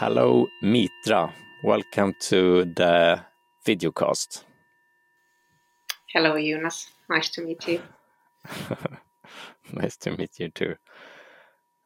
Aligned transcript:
Hello, 0.00 0.46
Mitra. 0.62 1.34
Welcome 1.64 2.14
to 2.20 2.66
the 2.66 3.20
videocast. 3.66 4.44
Hello, 6.14 6.38
Jonas. 6.40 6.88
Nice 7.10 7.30
to 7.30 7.42
meet 7.42 7.66
you. 7.66 7.82
nice 9.72 9.96
to 9.96 10.12
meet 10.12 10.38
you 10.38 10.50
too. 10.50 10.76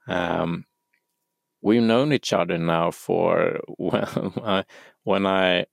Um, 0.07 0.67
we've 1.63 1.83
known 1.83 2.13
each 2.13 2.35
other 2.35 2.59
now 2.59 2.91
for 2.91 3.61
when 3.79 4.05
I, 4.45 4.65
when 5.05 5.25
I 5.25 5.65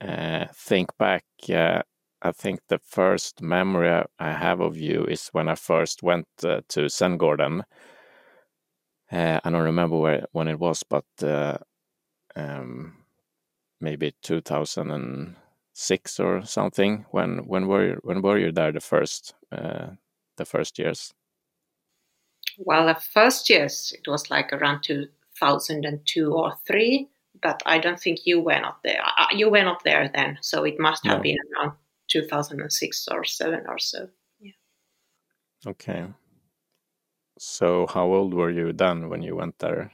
uh, 0.00 0.46
think 0.52 0.98
back. 0.98 1.24
Uh, 1.48 1.82
I 2.20 2.32
think 2.32 2.58
the 2.68 2.80
first 2.80 3.40
memory 3.40 4.04
I 4.18 4.32
have 4.32 4.58
of 4.58 4.76
you 4.76 5.04
is 5.04 5.28
when 5.28 5.48
I 5.48 5.54
first 5.54 6.02
went 6.02 6.26
uh, 6.42 6.62
to 6.70 6.88
Zen 6.88 7.20
Uh, 7.20 7.62
I 9.12 9.40
don't 9.44 9.62
remember 9.62 9.96
where 9.96 10.26
when 10.32 10.48
it 10.48 10.58
was, 10.58 10.82
but 10.82 11.04
uh, 11.22 11.58
um, 12.36 12.94
maybe 13.80 14.14
2006 14.22 16.20
or 16.20 16.44
something. 16.44 17.06
When 17.10 17.46
when 17.46 17.66
were 17.66 17.86
you, 17.86 18.00
when 18.02 18.22
were 18.22 18.38
you 18.38 18.52
there 18.52 18.72
the 18.72 18.80
first 18.80 19.34
uh, 19.52 19.88
the 20.36 20.44
first 20.44 20.78
years? 20.78 21.14
Well, 22.58 22.86
the 22.86 22.94
first 22.94 23.50
years 23.50 23.92
it 23.96 24.08
was 24.08 24.30
like 24.30 24.52
around 24.52 24.82
2002 24.82 26.32
or 26.32 26.54
three, 26.66 27.08
but 27.42 27.62
I 27.66 27.78
don't 27.78 27.98
think 27.98 28.26
you 28.26 28.40
were 28.40 28.60
not 28.60 28.82
there. 28.82 29.02
Uh, 29.18 29.26
you 29.32 29.50
were 29.50 29.64
not 29.64 29.82
there 29.84 30.10
then, 30.14 30.38
so 30.40 30.64
it 30.64 30.78
must 30.78 31.04
have 31.06 31.18
no. 31.18 31.22
been 31.22 31.38
around 31.56 31.72
2006 32.08 33.08
or 33.08 33.24
seven 33.24 33.64
or 33.68 33.78
so. 33.78 34.08
Yeah. 34.40 34.52
Okay. 35.66 36.06
So, 37.38 37.86
how 37.88 38.06
old 38.06 38.32
were 38.32 38.50
you 38.50 38.72
then 38.72 39.08
when 39.08 39.22
you 39.22 39.34
went 39.34 39.58
there 39.58 39.90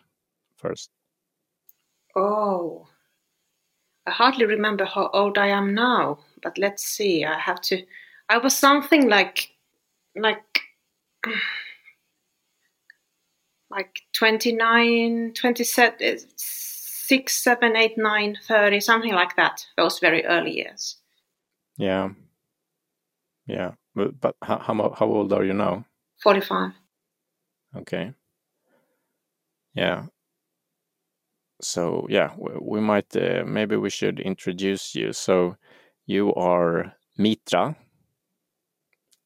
first? 0.56 0.90
Oh, 2.16 2.88
I 4.06 4.10
hardly 4.10 4.44
remember 4.46 4.84
how 4.84 5.08
old 5.12 5.38
I 5.38 5.48
am 5.48 5.74
now, 5.74 6.18
but 6.42 6.58
let's 6.58 6.84
see. 6.84 7.24
I 7.24 7.38
have 7.38 7.60
to. 7.62 7.84
I 8.28 8.38
was 8.38 8.56
something 8.56 9.08
like, 9.08 9.50
like, 10.16 10.60
like 13.70 14.02
29, 14.12 15.32
27, 15.34 15.94
eh, 16.00 16.16
6, 16.36 17.36
7, 17.36 17.76
8, 17.76 17.98
9, 17.98 18.38
30, 18.42 18.80
something 18.80 19.12
like 19.12 19.36
that. 19.36 19.66
Those 19.76 19.98
very 19.98 20.24
early 20.24 20.56
years. 20.56 20.96
Yeah. 21.76 22.10
Yeah. 23.46 23.72
But, 23.94 24.20
but 24.20 24.36
how, 24.42 24.58
how, 24.58 24.94
how 24.98 25.06
old 25.06 25.32
are 25.32 25.44
you 25.44 25.52
now? 25.52 25.84
45. 26.22 26.72
Okay. 27.76 28.12
Yeah 29.74 30.06
so 31.60 32.06
yeah, 32.08 32.34
we 32.38 32.80
might 32.80 33.14
uh, 33.16 33.44
maybe 33.46 33.76
we 33.76 33.90
should 33.90 34.20
introduce 34.20 34.94
you. 34.94 35.12
So 35.12 35.56
you 36.06 36.34
are 36.34 36.94
Mitra, 37.18 37.76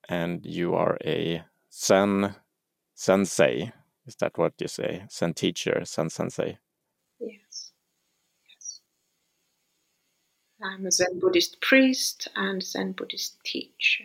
and 0.08 0.44
you 0.44 0.74
are 0.74 0.98
a 1.04 1.44
Zen 1.72 2.34
sensei. 2.94 3.72
Is 4.06 4.16
that 4.16 4.36
what 4.36 4.54
you 4.60 4.68
say? 4.68 5.04
Zen 5.10 5.34
teacher, 5.34 5.84
Zen 5.84 6.10
sensei. 6.10 6.58
Yes. 7.20 7.72
Yes. 8.48 8.80
I'm 10.62 10.86
a 10.86 10.90
Zen 10.90 11.18
Buddhist 11.18 11.60
priest 11.60 12.28
and 12.36 12.62
Zen 12.62 12.92
Buddhist 12.92 13.42
teacher, 13.44 14.04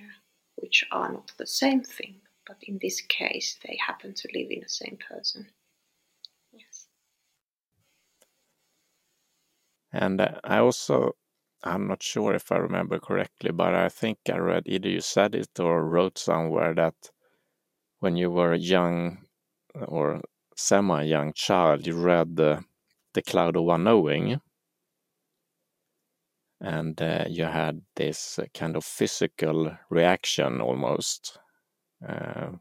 which 0.56 0.86
are 0.92 1.12
not 1.12 1.32
the 1.38 1.48
same 1.48 1.82
thing, 1.82 2.16
but 2.48 2.58
in 2.64 2.80
this 2.82 3.02
case, 3.02 3.58
they 3.64 3.78
happen 3.86 4.14
to 4.14 4.28
live 4.34 4.52
in 4.52 4.62
the 4.62 4.70
same 4.70 4.98
person. 5.10 5.48
And 9.92 10.22
uh, 10.22 10.40
I 10.44 10.60
also, 10.60 11.14
I'm 11.64 11.88
not 11.88 12.04
sure 12.04 12.34
if 12.34 12.52
I 12.52 12.58
remember 12.58 13.00
correctly, 13.00 13.52
but 13.52 13.74
I 13.74 13.90
think 13.90 14.20
I 14.30 14.38
read 14.38 14.64
either 14.68 14.90
you 14.90 15.02
said 15.02 15.36
it 15.36 15.60
or 15.60 15.86
wrote 15.86 16.18
somewhere 16.18 16.74
that 16.76 17.12
when 18.00 18.16
you 18.16 18.32
were 18.32 18.54
a 18.54 18.58
young 18.58 19.26
or 19.76 20.22
semi 20.56 21.04
young 21.04 21.34
child, 21.34 21.88
you 21.88 21.96
read 21.96 22.36
the, 22.36 22.64
the 23.14 23.22
Cloud 23.22 23.56
of 23.56 23.68
Unknowing. 23.68 24.42
And 26.62 27.02
uh, 27.02 27.26
you 27.30 27.46
had 27.46 27.82
this 27.96 28.38
uh, 28.40 28.46
kind 28.54 28.76
of 28.76 28.84
physical 28.84 29.78
reaction 29.90 30.62
almost, 30.62 31.38
uh, 32.08 32.52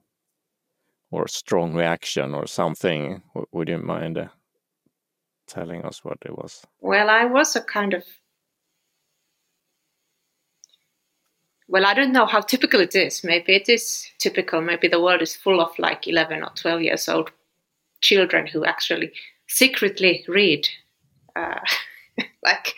or 1.10 1.28
strong 1.28 1.74
reaction 1.74 2.34
or 2.34 2.46
something. 2.46 3.22
W 3.34 3.46
would 3.52 3.68
you 3.68 3.78
mind 3.78 4.16
uh, 4.16 4.28
telling 5.48 5.84
us 5.84 6.04
what 6.04 6.18
it 6.24 6.36
was? 6.36 6.62
Well, 6.80 7.10
I 7.10 7.24
was 7.24 7.56
a 7.56 7.60
kind 7.60 7.94
of 7.94 8.04
well, 11.70 11.84
I 11.84 11.92
don't 11.92 12.12
know 12.12 12.24
how 12.24 12.40
typical 12.40 12.80
it 12.80 12.94
is. 12.94 13.22
Maybe 13.22 13.54
it 13.54 13.68
is 13.68 14.10
typical. 14.18 14.62
Maybe 14.62 14.88
the 14.88 15.02
world 15.02 15.20
is 15.20 15.36
full 15.36 15.60
of 15.60 15.78
like 15.78 16.08
11 16.08 16.42
or 16.42 16.50
12 16.54 16.82
years 16.82 17.08
old 17.10 17.30
children 18.00 18.46
who 18.46 18.64
actually 18.64 19.12
secretly 19.48 20.24
read 20.28 20.66
uh, 21.36 21.60
like 22.44 22.74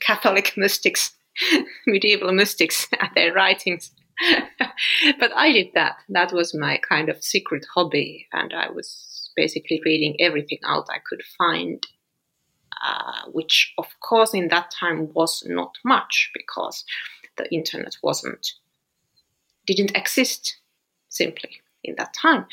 Catholic 0.00 0.54
mystics, 0.56 1.12
medieval 1.86 2.32
mystics, 2.32 2.88
and 3.00 3.10
their 3.14 3.32
writings. 3.32 3.92
but 5.20 5.30
I 5.36 5.52
did 5.52 5.68
that. 5.74 5.98
That 6.08 6.32
was 6.32 6.54
my 6.54 6.78
kind 6.78 7.08
of 7.08 7.22
secret 7.22 7.64
hobby, 7.72 8.26
and 8.32 8.52
I 8.52 8.68
was 8.68 9.17
basically 9.42 9.80
reading 9.84 10.16
everything 10.18 10.58
out 10.66 10.86
I 10.90 10.98
could 11.08 11.22
find, 11.38 11.78
uh, 12.84 13.22
which 13.38 13.72
of 13.78 13.86
course 14.00 14.34
in 14.34 14.48
that 14.48 14.72
time 14.80 15.12
was 15.14 15.44
not 15.46 15.72
much 15.84 16.30
because 16.34 16.84
the 17.36 17.46
internet 17.54 17.94
wasn't 18.02 18.44
didn't 19.66 19.96
exist 19.96 20.56
simply 21.08 21.52
in 21.84 21.94
that 21.98 22.12
time. 22.14 22.46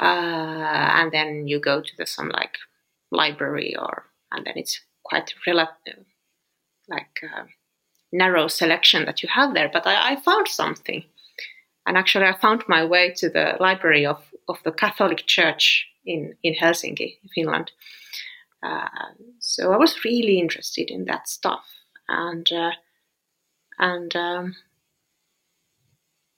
Uh, 0.00 0.88
and 0.98 1.12
then 1.12 1.46
you 1.46 1.60
go 1.60 1.80
to 1.80 1.92
the 1.98 2.06
some 2.06 2.30
like 2.30 2.56
library 3.10 3.76
or 3.78 4.06
and 4.32 4.44
then 4.46 4.54
it's 4.56 4.80
quite 5.04 5.32
relative 5.46 6.04
like 6.88 7.16
uh, 7.22 7.44
narrow 8.12 8.48
selection 8.48 9.04
that 9.04 9.22
you 9.22 9.28
have 9.28 9.54
there. 9.54 9.70
But 9.72 9.86
I, 9.86 10.12
I 10.12 10.16
found 10.16 10.48
something. 10.48 11.04
And 11.86 11.96
actually, 11.96 12.26
I 12.26 12.36
found 12.36 12.64
my 12.66 12.84
way 12.84 13.14
to 13.18 13.28
the 13.28 13.56
library 13.60 14.04
of, 14.06 14.20
of 14.48 14.58
the 14.64 14.72
Catholic 14.72 15.26
Church 15.26 15.86
in, 16.06 16.34
in 16.42 16.54
Helsinki, 16.54 17.18
Finland. 17.34 17.72
Uh, 18.62 18.88
so 19.38 19.72
I 19.72 19.76
was 19.76 20.04
really 20.04 20.38
interested 20.38 20.90
in 20.90 21.04
that 21.04 21.28
stuff, 21.28 21.66
and 22.08 22.50
uh, 22.52 22.72
and 23.78 24.16
um, 24.16 24.56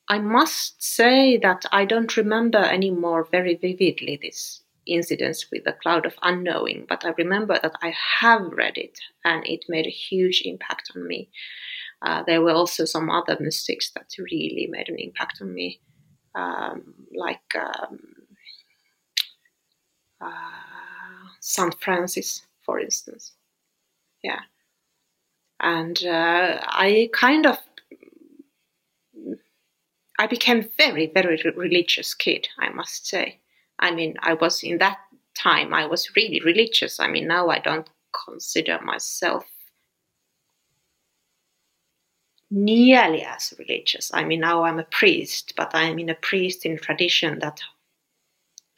I 0.09 0.19
must 0.19 0.83
say 0.83 1.37
that 1.39 1.65
I 1.71 1.85
don't 1.85 2.17
remember 2.17 2.59
anymore 2.59 3.29
very 3.31 3.55
vividly 3.55 4.19
this 4.21 4.63
incidents 4.87 5.47
with 5.53 5.65
the 5.65 5.73
cloud 5.73 6.07
of 6.07 6.15
unknowing, 6.23 6.87
but 6.89 7.05
I 7.05 7.11
remember 7.19 7.59
that 7.63 7.75
I 7.83 7.95
have 8.21 8.43
read 8.53 8.79
it 8.79 8.99
and 9.25 9.47
it 9.47 9.67
made 9.69 9.87
a 9.87 9.91
huge 9.91 10.43
impact 10.45 10.91
on 10.97 11.07
me. 11.07 11.31
Uh, 12.01 12.23
there 12.27 12.41
were 12.41 12.53
also 12.53 12.85
some 12.85 13.11
other 13.11 13.37
mystics 13.39 13.91
that 13.91 14.07
really 14.19 14.67
made 14.71 14.89
an 14.89 14.99
impact 14.99 15.43
on 15.43 15.53
me, 15.53 15.81
um, 16.35 16.95
like 17.15 17.55
um, 17.55 17.99
uh, 20.21 21.29
St. 21.41 21.75
Francis, 21.81 22.47
for 22.65 22.81
instance. 22.81 23.33
Yeah. 24.23 24.41
And 25.61 26.05
uh, 26.05 26.61
I 26.63 27.11
kind 27.13 27.47
of 27.47 27.59
I 30.19 30.27
became 30.27 30.69
very, 30.77 31.07
very 31.07 31.41
religious 31.57 32.13
kid, 32.13 32.49
I 32.59 32.71
must 32.71 33.07
say. 33.07 33.39
I 33.79 33.93
mean, 33.93 34.17
I 34.21 34.35
was 34.35 34.65
in 34.65 34.79
that 34.79 34.99
time, 35.35 35.73
I 35.73 35.87
was 35.87 36.17
really 36.17 36.41
religious. 36.45 36.99
I 36.99 37.07
mean, 37.07 37.29
now 37.29 37.49
I 37.49 37.61
don't 37.61 37.89
consider 38.27 38.81
myself 38.83 39.47
nearly 42.51 43.23
as 43.23 43.55
religious. 43.59 44.11
I 44.13 44.25
mean, 44.25 44.41
now 44.41 44.65
I'm 44.65 44.81
a 44.81 44.85
priest, 44.85 45.53
but 45.57 45.71
I'm 45.75 45.99
in 45.99 46.09
a 46.09 46.15
priest 46.15 46.67
in 46.67 46.79
tradition 46.79 47.39
that 47.39 47.61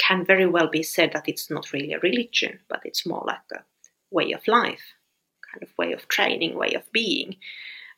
can 0.01 0.25
very 0.25 0.47
well 0.47 0.69
be 0.69 0.83
said 0.83 1.13
that 1.13 1.29
it's 1.29 1.51
not 1.51 1.73
really 1.73 1.93
a 1.93 2.01
religion, 2.01 2.59
but 2.69 2.81
it's 2.85 3.07
more 3.07 3.23
like 3.27 3.39
a 3.53 3.63
way 4.11 4.33
of 4.33 4.47
life, 4.49 4.95
kind 5.53 5.63
of 5.63 5.77
way 5.79 5.93
of 5.93 6.09
training, 6.09 6.57
way 6.57 6.73
of 6.75 6.91
being. 6.93 7.37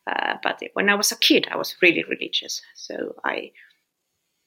Uh, 0.07 0.37
but 0.43 0.61
when 0.75 0.89
I 0.89 0.95
was 0.95 1.13
a 1.13 1.17
kid, 1.17 1.47
I 1.51 1.57
was 1.57 1.77
really 1.81 2.05
religious. 2.05 2.61
So 2.75 3.15
I 3.25 3.53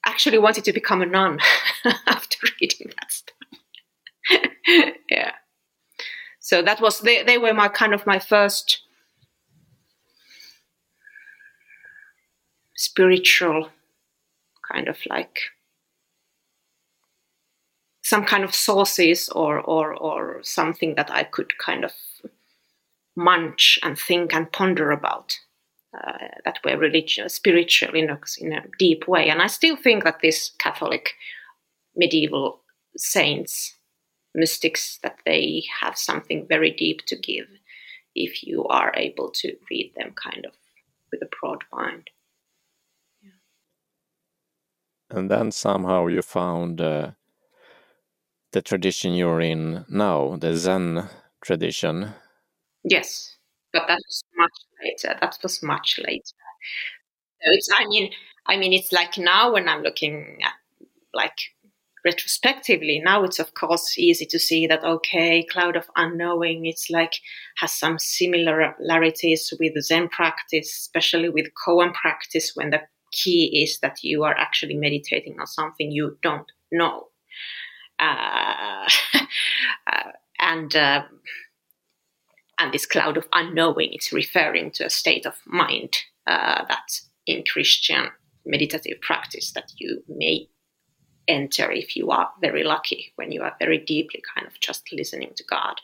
actually 0.06 0.38
wanted 0.38 0.66
to 0.66 0.74
become 0.74 1.02
a 1.02 1.06
nun 1.06 1.40
after 2.08 2.38
reading 2.60 2.92
that 3.00 3.12
stuff. 3.12 3.36
yeah. 5.10 5.32
So 6.40 6.62
that 6.62 6.82
was 6.82 7.00
they, 7.02 7.24
they 7.24 7.38
were 7.38 7.54
my 7.54 7.70
kind 7.70 7.94
of 7.94 8.06
my 8.06 8.20
first 8.20 8.82
spiritual 12.76 13.70
kind 14.70 14.88
of 14.88 14.98
like 15.10 15.40
some 18.06 18.24
kind 18.24 18.44
of 18.44 18.54
sources 18.54 19.30
or 19.30 19.60
or 19.60 19.96
or 19.96 20.40
something 20.44 20.94
that 20.96 21.10
I 21.10 21.24
could 21.24 21.58
kind 21.58 21.84
of 21.84 21.92
munch 23.16 23.80
and 23.82 23.98
think 23.98 24.34
and 24.34 24.52
ponder 24.52 24.92
about 24.92 25.40
uh, 25.98 26.28
that 26.44 26.60
were 26.64 26.78
religious, 26.78 27.34
spiritual 27.34 27.96
in 27.96 28.10
a, 28.12 28.20
in 28.40 28.54
a 28.54 28.64
deep 28.78 29.08
way. 29.08 29.30
And 29.30 29.42
I 29.42 29.48
still 29.48 29.76
think 29.76 30.04
that 30.04 30.20
this 30.22 30.52
Catholic 30.60 31.14
medieval 31.96 32.62
saints, 32.96 33.76
mystics, 34.36 35.00
that 35.02 35.18
they 35.26 35.64
have 35.82 35.98
something 35.98 36.46
very 36.48 36.70
deep 36.70 37.06
to 37.08 37.16
give 37.16 37.48
if 38.14 38.44
you 38.44 38.66
are 38.68 38.94
able 38.96 39.32
to 39.32 39.56
read 39.72 39.94
them 39.96 40.14
kind 40.14 40.46
of 40.46 40.52
with 41.12 41.24
a 41.24 41.30
broad 41.40 41.64
mind. 41.74 42.10
And 45.10 45.32
then 45.32 45.52
somehow 45.52 46.08
you 46.08 46.22
found 46.22 46.82
uh, 46.82 47.12
the 48.56 48.62
tradition 48.62 49.14
you're 49.14 49.42
in 49.42 49.84
now, 49.90 50.38
the 50.38 50.56
Zen 50.56 51.10
tradition. 51.44 52.14
Yes, 52.86 53.36
but 53.74 53.84
that 53.90 54.00
was 54.08 54.24
much 54.38 54.58
later. 54.82 55.18
That 55.20 55.38
was 55.44 55.62
much 55.62 56.00
later. 56.00 56.40
So 57.42 57.52
it's, 57.52 57.70
I 57.78 57.86
mean, 57.86 58.12
I 58.46 58.56
mean, 58.56 58.72
it's 58.72 58.94
like 58.94 59.18
now 59.18 59.52
when 59.52 59.68
I'm 59.68 59.84
looking 59.84 60.38
at 60.42 60.54
like 61.14 61.38
retrospectively 62.06 63.02
now 63.04 63.24
it's 63.24 63.40
of 63.40 63.56
course 63.56 63.98
easy 63.98 64.28
to 64.28 64.38
see 64.38 64.68
that 64.68 64.84
okay 64.84 65.44
cloud 65.44 65.76
of 65.76 65.90
unknowing 65.96 66.68
it's 66.68 66.88
like 66.92 67.14
has 67.58 67.72
some 67.72 67.98
similarities 67.98 69.52
with 69.60 69.74
zen 69.82 70.08
practice 70.10 70.70
especially 70.72 71.30
with 71.30 71.48
koan 71.66 71.92
practice 71.96 72.52
when 72.54 72.70
the 72.70 72.82
key 73.12 73.64
is 73.64 73.80
that 73.80 74.04
you 74.04 74.24
are 74.24 74.38
actually 74.38 74.76
meditating 74.76 75.40
on 75.40 75.48
something 75.48 75.90
you 75.90 76.16
don't 76.22 76.52
know 76.72 77.08
uh, 78.00 78.88
uh, 79.88 80.12
and 80.40 80.76
uh, 80.76 81.04
and 82.58 82.74
this 82.74 82.86
cloud 82.86 83.18
of 83.18 83.28
unknowing 83.34 83.90
it's 83.92 84.14
referring 84.14 84.72
to 84.72 84.86
a 84.86 84.90
state 84.90 85.26
of 85.26 85.36
mind 85.46 85.98
uh, 86.28 86.64
that 86.68 87.02
in 87.26 87.44
christian 87.44 88.10
meditative 88.46 89.02
practice 89.02 89.52
that 89.52 89.72
you 89.78 90.04
may 90.08 90.48
enter 91.28 91.72
if 91.72 91.96
you 91.96 92.12
are 92.12 92.30
very 92.42 92.64
lucky, 92.64 93.12
when 93.16 93.32
you 93.32 93.42
are 93.42 93.56
very 93.60 93.78
deeply 93.78 94.22
kind 94.36 94.48
of 94.48 94.60
just 94.60 94.92
listening 94.92 95.32
to 95.36 95.44
God. 95.44 95.76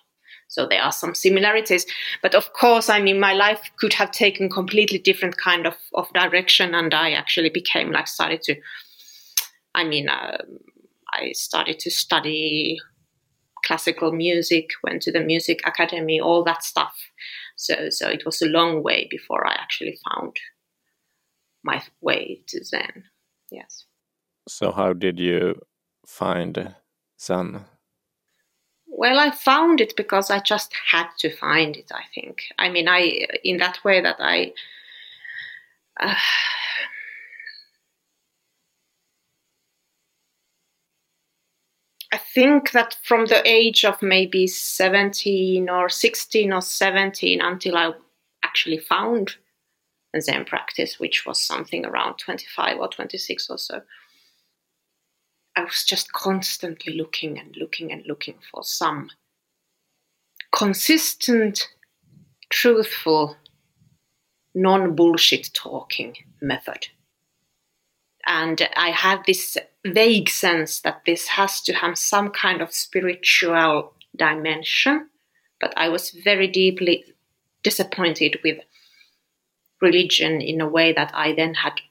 So 0.47 0.67
there 0.67 0.81
are 0.81 0.91
some 0.91 1.15
similarities, 1.15 1.85
but 2.21 2.35
of 2.35 2.51
course, 2.53 2.89
I 2.89 3.01
mean, 3.01 3.19
my 3.19 3.33
life 3.33 3.71
could 3.77 3.93
have 3.93 4.11
taken 4.11 4.49
completely 4.49 4.97
different 4.97 5.37
kind 5.37 5.65
of, 5.65 5.75
of 5.93 6.11
direction, 6.13 6.75
and 6.75 6.93
I 6.93 7.11
actually 7.11 7.49
became 7.49 7.91
like 7.91 8.07
started 8.07 8.41
to, 8.43 8.55
I 9.73 9.85
mean, 9.85 10.09
uh, 10.09 10.39
I 11.13 11.31
started 11.33 11.79
to 11.79 11.91
study 11.91 12.79
classical 13.65 14.11
music, 14.11 14.71
went 14.83 15.01
to 15.03 15.11
the 15.11 15.19
music 15.19 15.61
academy, 15.65 16.19
all 16.19 16.43
that 16.43 16.63
stuff. 16.63 16.95
So, 17.55 17.89
so 17.89 18.09
it 18.09 18.25
was 18.25 18.41
a 18.41 18.47
long 18.47 18.83
way 18.83 19.07
before 19.09 19.45
I 19.45 19.53
actually 19.53 19.97
found 20.09 20.35
my 21.63 21.83
way 22.01 22.41
to 22.47 22.63
Zen. 22.63 23.03
Yes. 23.51 23.85
So, 24.47 24.71
how 24.71 24.93
did 24.93 25.19
you 25.19 25.61
find 26.05 26.75
Zen? 27.19 27.65
Well, 28.87 29.19
I 29.19 29.31
found 29.31 29.79
it 29.79 29.95
because 29.95 30.29
I 30.29 30.39
just 30.39 30.73
had 30.91 31.07
to 31.19 31.35
find 31.35 31.77
it, 31.77 31.91
I 31.93 32.03
think. 32.13 32.43
I 32.57 32.69
mean, 32.69 32.87
I, 32.87 33.27
in 33.43 33.57
that 33.57 33.83
way 33.83 34.01
that 34.01 34.17
I, 34.19 34.53
uh, 35.99 36.15
I 42.11 42.17
think 42.17 42.71
that 42.71 42.97
from 43.03 43.27
the 43.27 43.41
age 43.47 43.85
of 43.85 44.01
maybe 44.01 44.45
17 44.45 45.69
or 45.69 45.87
16 45.87 46.51
or 46.53 46.61
17 46.61 47.41
until 47.41 47.77
I 47.77 47.93
actually 48.43 48.79
found 48.79 49.35
Zen 50.19 50.43
practice, 50.43 50.99
which 50.99 51.25
was 51.25 51.39
something 51.39 51.85
around 51.85 52.17
25 52.17 52.79
or 52.79 52.89
26 52.89 53.49
or 53.49 53.57
so, 53.57 53.81
I 55.55 55.63
was 55.63 55.83
just 55.85 56.11
constantly 56.11 56.93
looking 56.93 57.39
and 57.39 57.55
looking 57.55 57.91
and 57.91 58.05
looking 58.05 58.35
for 58.51 58.63
some 58.63 59.09
consistent, 60.53 61.69
truthful, 62.49 63.37
non 64.53 64.95
bullshit 64.95 65.49
talking 65.53 66.15
method. 66.41 66.87
And 68.33 68.69
I 68.77 68.91
had 68.91 69.23
this 69.27 69.57
vague 69.85 70.29
sense 70.29 70.79
that 70.81 71.01
this 71.05 71.27
has 71.27 71.59
to 71.63 71.73
have 71.73 71.97
some 71.97 72.29
kind 72.29 72.61
of 72.61 72.71
spiritual 72.71 73.93
dimension, 74.15 75.09
but 75.59 75.73
I 75.75 75.89
was 75.89 76.11
very 76.11 76.47
deeply 76.47 77.03
disappointed 77.61 78.39
with 78.41 78.59
religion 79.81 80.39
in 80.39 80.61
a 80.61 80.67
way 80.67 80.93
that 80.93 81.11
I 81.13 81.33
then 81.33 81.55
had 81.55 81.81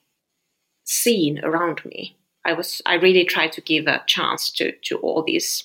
seen 0.84 1.44
around 1.44 1.84
me. 1.84 2.16
I 2.46 2.54
was 2.54 2.80
I 2.86 2.94
really 2.94 3.26
tried 3.26 3.52
to 3.52 3.60
give 3.60 3.86
a 3.86 4.02
chance 4.06 4.50
to 4.52 4.72
to 4.84 4.96
all 4.96 5.22
these 5.22 5.64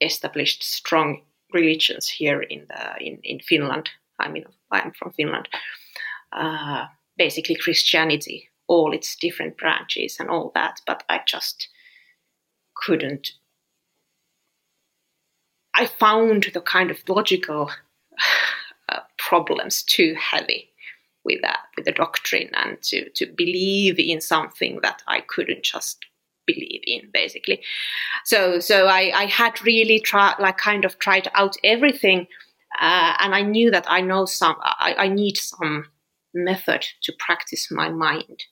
established 0.00 0.62
strong 0.62 1.20
religions 1.52 2.08
here 2.08 2.40
in 2.40 2.66
the 2.68 3.04
in, 3.06 3.18
in 3.22 3.40
Finland. 3.40 3.90
I 4.18 4.30
mean, 4.30 4.44
I'm 4.70 4.92
from 4.92 5.12
Finland. 5.12 5.48
Uh, 6.32 6.86
basically, 7.18 7.56
Christianity, 7.56 8.49
all 8.70 8.94
its 8.94 9.16
different 9.16 9.58
branches 9.58 10.16
and 10.20 10.30
all 10.30 10.52
that, 10.54 10.80
but 10.86 11.02
I 11.08 11.20
just 11.26 11.68
couldn't. 12.76 13.32
I 15.74 15.86
found 15.86 16.50
the 16.54 16.60
kind 16.60 16.90
of 16.90 17.02
logical 17.08 17.72
uh, 18.88 19.00
problems 19.18 19.82
too 19.82 20.14
heavy 20.14 20.70
with 21.24 21.42
that 21.42 21.58
with 21.76 21.84
the 21.84 21.92
doctrine 21.92 22.50
and 22.54 22.80
to 22.82 23.10
to 23.10 23.26
believe 23.26 23.98
in 23.98 24.20
something 24.20 24.78
that 24.82 25.02
I 25.08 25.20
couldn't 25.20 25.64
just 25.64 26.06
believe 26.46 26.80
in 26.86 27.10
basically 27.12 27.60
so 28.24 28.58
so 28.58 28.86
I, 28.86 29.12
I 29.14 29.26
had 29.26 29.62
really 29.62 30.00
tried 30.00 30.36
like 30.38 30.56
kind 30.56 30.84
of 30.84 30.98
tried 30.98 31.28
out 31.34 31.56
everything 31.62 32.26
uh, 32.80 33.14
and 33.18 33.34
I 33.34 33.42
knew 33.42 33.70
that 33.70 33.84
I 33.88 34.00
know 34.00 34.24
some 34.24 34.56
I, 34.62 34.94
I 34.96 35.08
need 35.08 35.36
some 35.36 35.88
method 36.32 36.86
to 37.02 37.12
practice 37.18 37.70
my 37.70 37.90
mind 37.90 38.44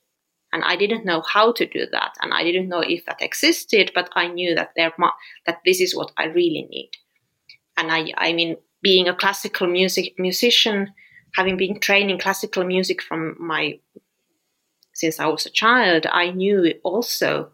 and 0.52 0.64
I 0.64 0.76
didn't 0.76 1.04
know 1.04 1.22
how 1.22 1.52
to 1.52 1.66
do 1.66 1.86
that. 1.92 2.14
And 2.22 2.32
I 2.32 2.42
didn't 2.42 2.68
know 2.68 2.80
if 2.80 3.04
that 3.06 3.20
existed 3.20 3.92
but 3.94 4.10
I 4.14 4.28
knew 4.28 4.54
that 4.54 4.72
there 4.76 4.92
that 5.46 5.60
this 5.64 5.80
is 5.80 5.94
what 5.94 6.12
I 6.16 6.26
really 6.26 6.66
need. 6.70 6.90
And 7.76 7.90
I 7.90 8.12
I 8.16 8.32
mean 8.32 8.56
being 8.82 9.08
a 9.08 9.14
classical 9.14 9.66
music 9.66 10.14
musician 10.18 10.92
having 11.36 11.56
been 11.56 11.78
training 11.80 12.18
classical 12.18 12.64
music 12.64 13.02
from 13.02 13.36
my 13.38 13.78
since 14.98 15.20
I 15.20 15.26
was 15.26 15.46
a 15.46 15.50
child, 15.50 16.06
I 16.10 16.30
knew 16.30 16.74
also 16.82 17.50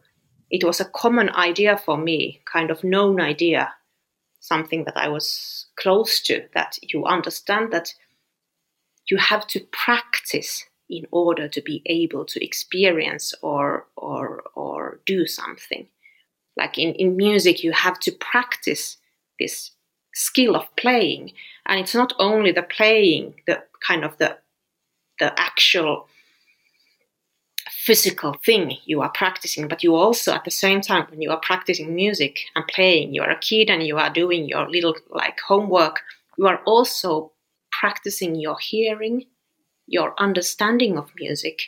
it 0.50 0.64
was 0.64 0.80
a 0.80 0.86
common 0.86 1.28
idea 1.30 1.76
for 1.76 1.98
me, 1.98 2.40
kind 2.50 2.70
of 2.70 2.82
known 2.82 3.20
idea, 3.20 3.74
something 4.40 4.84
that 4.84 4.96
I 4.96 5.08
was 5.08 5.66
close 5.76 6.20
to, 6.22 6.46
that 6.54 6.78
you 6.82 7.04
understand 7.04 7.70
that 7.72 7.92
you 9.10 9.18
have 9.18 9.46
to 9.48 9.60
practice 9.72 10.64
in 10.88 11.06
order 11.10 11.48
to 11.48 11.60
be 11.62 11.82
able 11.86 12.24
to 12.24 12.44
experience 12.44 13.34
or 13.42 13.86
or 13.96 14.42
or 14.54 15.00
do 15.06 15.26
something. 15.26 15.88
Like 16.56 16.78
in, 16.78 16.94
in 16.94 17.16
music, 17.16 17.64
you 17.64 17.72
have 17.72 17.98
to 18.00 18.12
practice 18.12 18.98
this 19.40 19.72
skill 20.14 20.54
of 20.54 20.74
playing 20.76 21.32
and 21.66 21.80
it's 21.80 21.94
not 21.94 22.12
only 22.18 22.52
the 22.52 22.62
playing 22.62 23.34
the 23.46 23.62
kind 23.86 24.04
of 24.04 24.16
the 24.18 24.38
the 25.18 25.38
actual 25.40 26.06
physical 27.68 28.34
thing 28.44 28.76
you 28.84 29.00
are 29.00 29.10
practicing 29.10 29.66
but 29.66 29.82
you 29.82 29.94
also 29.94 30.32
at 30.32 30.44
the 30.44 30.50
same 30.50 30.80
time 30.80 31.04
when 31.10 31.20
you 31.20 31.30
are 31.30 31.40
practicing 31.40 31.94
music 31.94 32.38
and 32.54 32.66
playing 32.68 33.12
you 33.12 33.22
are 33.22 33.30
a 33.30 33.38
kid 33.38 33.68
and 33.68 33.82
you 33.82 33.98
are 33.98 34.10
doing 34.10 34.48
your 34.48 34.70
little 34.70 34.94
like 35.10 35.38
homework 35.40 36.00
you 36.38 36.46
are 36.46 36.60
also 36.64 37.32
practicing 37.72 38.36
your 38.36 38.56
hearing 38.60 39.24
your 39.96 40.10
understanding 40.26 40.94
of 40.98 41.10
music 41.24 41.58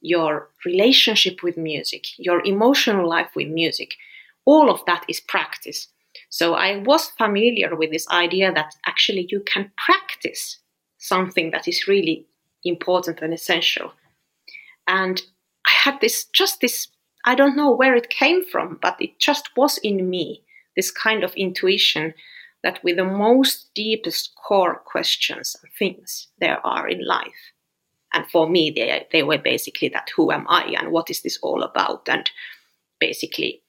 your 0.00 0.32
relationship 0.64 1.36
with 1.42 1.56
music 1.56 2.04
your 2.28 2.40
emotional 2.54 3.06
life 3.16 3.32
with 3.36 3.48
music 3.62 3.90
all 4.52 4.70
of 4.70 4.80
that 4.86 5.04
is 5.08 5.20
practice 5.34 5.88
so 6.28 6.54
I 6.54 6.78
was 6.78 7.10
familiar 7.10 7.74
with 7.74 7.90
this 7.90 8.08
idea 8.08 8.52
that 8.52 8.74
actually 8.86 9.26
you 9.30 9.40
can 9.40 9.72
practice 9.76 10.58
something 10.98 11.50
that 11.50 11.68
is 11.68 11.88
really 11.88 12.26
important 12.64 13.20
and 13.20 13.32
essential. 13.32 13.92
And 14.86 15.22
I 15.66 15.72
had 15.72 16.00
this, 16.00 16.26
just 16.26 16.60
this, 16.60 16.88
I 17.24 17.34
don't 17.34 17.56
know 17.56 17.70
where 17.70 17.94
it 17.94 18.10
came 18.10 18.44
from, 18.44 18.78
but 18.80 19.00
it 19.00 19.18
just 19.18 19.56
was 19.56 19.78
in 19.78 20.08
me, 20.10 20.42
this 20.76 20.90
kind 20.90 21.24
of 21.24 21.34
intuition 21.34 22.14
that 22.62 22.82
with 22.84 22.96
the 22.96 23.04
most 23.04 23.70
deepest 23.74 24.34
core 24.34 24.82
questions 24.84 25.56
and 25.62 25.72
things 25.72 26.28
there 26.38 26.64
are 26.66 26.88
in 26.88 27.06
life. 27.06 27.52
And 28.12 28.26
for 28.30 28.48
me, 28.48 28.72
they, 28.74 29.06
they 29.12 29.22
were 29.22 29.38
basically 29.38 29.88
that 29.90 30.10
who 30.16 30.32
am 30.32 30.46
I 30.48 30.74
and 30.78 30.90
what 30.90 31.10
is 31.10 31.22
this 31.22 31.38
all 31.42 31.62
about? 31.62 32.08
And 32.08 32.30
basically 32.98 33.62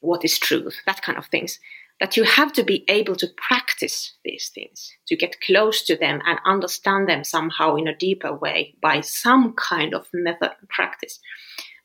what 0.00 0.24
is 0.24 0.38
truth, 0.38 0.80
that 0.86 1.02
kind 1.02 1.18
of 1.18 1.26
things. 1.26 1.58
That 2.00 2.16
you 2.16 2.22
have 2.22 2.52
to 2.52 2.62
be 2.62 2.84
able 2.88 3.16
to 3.16 3.26
practice 3.36 4.14
these 4.24 4.52
things, 4.54 4.92
to 5.08 5.16
get 5.16 5.40
close 5.40 5.82
to 5.86 5.96
them 5.96 6.20
and 6.26 6.38
understand 6.46 7.08
them 7.08 7.24
somehow 7.24 7.74
in 7.74 7.88
a 7.88 7.96
deeper 7.96 8.32
way 8.32 8.76
by 8.80 9.00
some 9.00 9.54
kind 9.54 9.94
of 9.94 10.06
method 10.12 10.52
and 10.60 10.68
practice. 10.68 11.18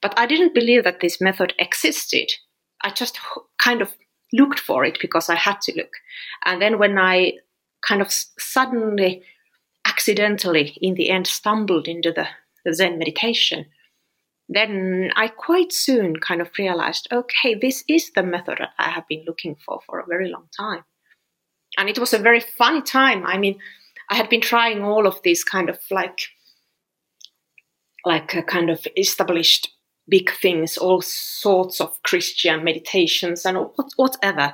But 0.03 0.13
I 0.15 0.27
didn't 0.27 0.53
believe 0.53 0.83
that 0.83 0.99
this 0.99 1.19
method 1.19 1.55
existed. 1.57 2.31
I 2.83 2.91
just 2.91 3.17
kind 3.57 3.81
of 3.81 3.93
looked 4.33 4.59
for 4.59 4.85
it 4.85 4.99
because 5.01 5.29
I 5.29 5.35
had 5.35 5.61
to 5.61 5.73
look. 5.75 5.93
And 6.45 6.61
then 6.61 6.77
when 6.77 6.99
I 6.99 7.33
kind 7.87 8.01
of 8.01 8.11
suddenly, 8.11 9.23
accidentally, 9.93 10.75
in 10.81 10.95
the 10.95 11.09
end, 11.09 11.27
stumbled 11.27 11.87
into 11.87 12.11
the, 12.11 12.27
the 12.65 12.73
Zen 12.73 12.97
meditation, 12.97 13.65
then 14.49 15.11
I 15.15 15.27
quite 15.27 15.71
soon 15.71 16.17
kind 16.17 16.41
of 16.41 16.49
realized 16.57 17.07
okay, 17.11 17.53
this 17.55 17.83
is 17.87 18.11
the 18.15 18.23
method 18.23 18.57
that 18.59 18.71
I 18.79 18.89
have 18.89 19.07
been 19.07 19.23
looking 19.25 19.55
for 19.55 19.79
for 19.85 19.99
a 19.99 20.05
very 20.07 20.29
long 20.29 20.47
time. 20.57 20.83
And 21.77 21.89
it 21.89 21.99
was 21.99 22.13
a 22.13 22.19
very 22.19 22.39
funny 22.39 22.81
time. 22.81 23.25
I 23.25 23.37
mean, 23.37 23.59
I 24.09 24.15
had 24.15 24.29
been 24.29 24.41
trying 24.41 24.83
all 24.83 25.07
of 25.07 25.21
these 25.23 25.43
kind 25.43 25.69
of 25.69 25.79
like, 25.89 26.19
like 28.05 28.35
a 28.35 28.43
kind 28.43 28.69
of 28.69 28.85
established 28.97 29.69
big 30.07 30.31
things, 30.31 30.77
all 30.77 31.01
sorts 31.01 31.79
of 31.79 32.01
Christian 32.03 32.63
meditations 32.63 33.45
and 33.45 33.57
whatever, 33.95 34.53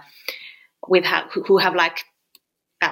with 0.87 1.05
who 1.47 1.57
have 1.57 1.75
like, 1.75 2.03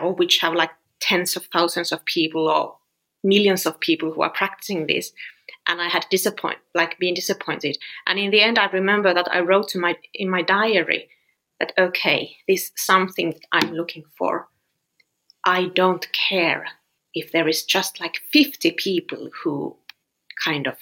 or 0.01 0.13
which 0.13 0.39
have 0.39 0.55
like 0.55 0.71
tens 0.99 1.35
of 1.35 1.45
thousands 1.47 1.91
of 1.91 2.05
people 2.05 2.47
or 2.47 2.77
millions 3.23 3.65
of 3.65 3.79
people 3.79 4.11
who 4.11 4.21
are 4.21 4.29
practicing 4.29 4.87
this. 4.87 5.11
And 5.67 5.81
I 5.81 5.89
had 5.89 6.05
disappoint, 6.09 6.59
like 6.73 6.97
being 6.97 7.13
disappointed. 7.13 7.77
And 8.05 8.17
in 8.17 8.31
the 8.31 8.41
end, 8.41 8.57
I 8.57 8.67
remember 8.67 9.13
that 9.13 9.31
I 9.31 9.41
wrote 9.41 9.67
to 9.69 9.79
my 9.79 9.95
in 10.13 10.29
my 10.29 10.41
diary 10.41 11.09
that 11.59 11.73
okay, 11.77 12.37
this 12.47 12.63
is 12.63 12.71
something 12.75 13.33
I'm 13.51 13.73
looking 13.73 14.03
for. 14.17 14.47
I 15.45 15.67
don't 15.75 16.07
care 16.13 16.67
if 17.13 17.31
there 17.31 17.47
is 17.47 17.63
just 17.63 17.99
like 17.99 18.17
50 18.31 18.71
people 18.71 19.29
who 19.43 19.75
kind 20.43 20.67
of 20.67 20.77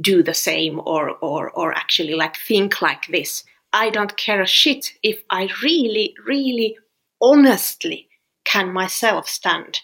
do 0.00 0.22
the 0.22 0.34
same 0.34 0.80
or 0.84 1.10
or 1.20 1.50
or 1.50 1.72
actually 1.74 2.14
like 2.14 2.36
think 2.36 2.80
like 2.80 3.06
this. 3.08 3.44
I 3.72 3.90
don't 3.90 4.16
care 4.16 4.40
a 4.40 4.46
shit 4.46 4.94
if 5.02 5.22
I 5.30 5.50
really, 5.62 6.14
really 6.26 6.78
honestly 7.20 8.07
can 8.48 8.72
myself 8.72 9.28
stand 9.28 9.80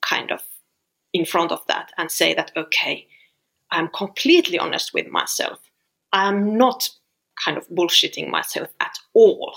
kind 0.00 0.32
of 0.32 0.40
in 1.12 1.24
front 1.24 1.52
of 1.52 1.60
that 1.68 1.92
and 1.98 2.10
say 2.10 2.32
that 2.34 2.50
okay, 2.56 3.06
I'm 3.70 3.88
completely 3.88 4.58
honest 4.58 4.94
with 4.94 5.08
myself. 5.08 5.58
I'm 6.12 6.56
not 6.56 6.88
kind 7.44 7.58
of 7.58 7.68
bullshitting 7.68 8.28
myself 8.28 8.68
at 8.80 8.98
all. 9.14 9.54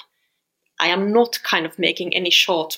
I 0.79 0.87
am 0.87 1.11
not 1.11 1.41
kind 1.43 1.65
of 1.65 1.79
making 1.79 2.13
any 2.13 2.29
short 2.29 2.77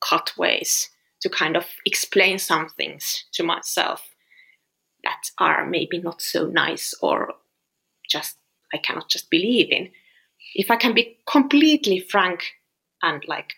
cut 0.00 0.32
ways 0.36 0.90
to 1.20 1.28
kind 1.28 1.56
of 1.56 1.66
explain 1.84 2.38
some 2.38 2.68
things 2.68 3.24
to 3.32 3.42
myself 3.42 4.14
that 5.04 5.30
are 5.38 5.66
maybe 5.66 5.98
not 5.98 6.20
so 6.20 6.46
nice 6.46 6.94
or 7.00 7.34
just 8.08 8.36
I 8.74 8.78
cannot 8.78 9.08
just 9.08 9.30
believe 9.30 9.70
in. 9.70 9.90
If 10.54 10.70
I 10.70 10.76
can 10.76 10.94
be 10.94 11.18
completely 11.26 12.00
frank 12.00 12.54
and 13.02 13.22
like 13.28 13.54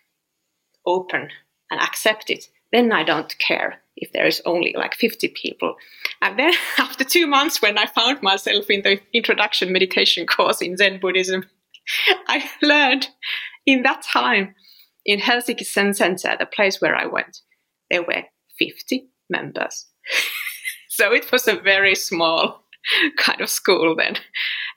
open 0.89 1.29
and 1.71 1.81
accept 1.81 2.31
it, 2.31 2.49
then 2.73 2.93
I 2.93 3.05
don't 3.05 3.39
care 3.39 3.81
if 3.97 4.13
there 4.13 4.27
is 4.27 4.43
only 4.45 4.75
like 4.77 4.95
50 4.95 5.29
people. 5.29 5.77
And 6.23 6.39
then 6.39 6.53
after 6.79 7.05
two 7.05 7.27
months, 7.27 7.63
when 7.63 7.79
I 7.79 7.87
found 7.87 8.23
myself 8.23 8.71
in 8.71 8.83
the 8.83 9.01
introduction 9.13 9.73
meditation 9.73 10.27
course 10.27 10.61
in 10.61 10.77
Zen 10.77 11.01
Buddhism, 11.01 11.45
I 12.29 12.49
learned 12.63 13.09
in 13.67 13.83
that 13.83 14.03
time 14.03 14.55
in 15.05 15.21
Helsinki 15.21 15.65
Zen 15.65 15.95
Center, 15.95 16.37
the 16.39 16.47
place 16.47 16.81
where 16.81 16.95
I 16.95 17.07
went, 17.07 17.41
there 17.91 18.03
were 18.03 18.25
50 18.59 19.09
members. 19.31 19.87
so 20.89 21.13
it 21.13 21.31
was 21.33 21.49
a 21.49 21.61
very 21.61 21.95
small 21.95 22.63
kind 23.17 23.41
of 23.41 23.49
school 23.49 23.95
then. 23.97 24.17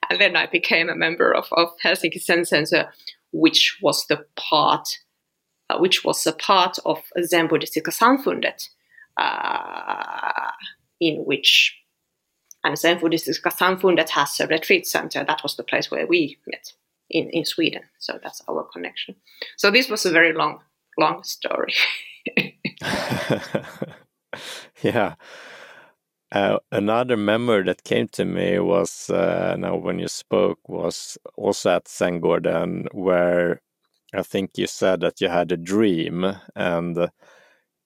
And 0.09 0.19
then 0.19 0.35
I 0.35 0.45
became 0.45 0.89
a 0.89 0.95
member 0.95 1.33
of, 1.33 1.47
of 1.51 1.69
Helsinki 1.83 2.21
Zen 2.21 2.45
Center, 2.45 2.91
which 3.31 3.77
was 3.81 4.05
the 4.07 4.25
part, 4.35 4.87
uh, 5.71 5.79
which 5.79 6.03
was 6.03 6.25
a 6.27 6.33
part 6.33 6.77
of 6.85 6.99
Zenbuddhistiska 7.17 7.91
Samfundet, 7.91 8.69
uh, 9.17 10.51
in 10.99 11.25
which, 11.25 11.77
and 12.63 12.75
Zenbuddhistiska 12.75 13.51
Samfundet 13.51 14.09
has 14.09 14.39
a 14.39 14.47
retreat 14.47 14.87
center. 14.87 15.23
That 15.23 15.43
was 15.43 15.55
the 15.55 15.63
place 15.63 15.89
where 15.91 16.07
we 16.07 16.37
met 16.47 16.73
in, 17.09 17.29
in 17.29 17.45
Sweden. 17.45 17.83
So 17.99 18.19
that's 18.21 18.41
our 18.49 18.63
connection. 18.71 19.15
So 19.57 19.71
this 19.71 19.89
was 19.89 20.05
a 20.05 20.11
very 20.11 20.33
long, 20.33 20.59
long 20.97 21.23
story. 21.23 21.73
yeah. 24.81 25.15
Uh, 26.31 26.57
another 26.71 27.17
memory 27.17 27.63
that 27.63 27.83
came 27.83 28.07
to 28.07 28.23
me 28.23 28.57
was 28.57 29.09
uh, 29.09 29.55
now 29.59 29.75
when 29.75 29.99
you 29.99 30.07
spoke 30.07 30.59
was 30.69 31.17
also 31.35 31.71
at 31.71 31.85
Zengården 31.85 32.87
where 32.93 33.61
I 34.13 34.23
think 34.23 34.57
you 34.57 34.67
said 34.67 35.01
that 35.01 35.21
you 35.21 35.29
had 35.29 35.51
a 35.51 35.57
dream 35.57 36.35
and 36.55 37.09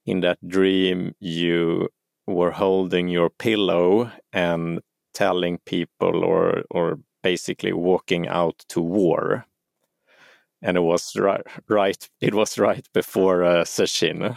in 0.04 0.20
that 0.20 0.38
dream 0.46 1.14
you 1.20 1.88
were 2.26 2.52
holding 2.52 3.08
your 3.08 3.30
pillow 3.30 4.10
and 4.32 4.80
telling 5.14 5.58
people 5.64 6.24
or 6.24 6.62
or 6.70 6.98
basically 7.22 7.72
walking 7.72 8.28
out 8.28 8.64
to 8.68 8.80
war 8.80 9.46
and 10.62 10.76
it 10.76 10.80
was 10.80 11.16
right 11.16 11.42
right 11.68 12.08
it 12.20 12.34
was 12.34 12.58
right 12.58 12.88
before 12.92 13.44
uh, 13.44 13.64
Sesshin 13.64 14.36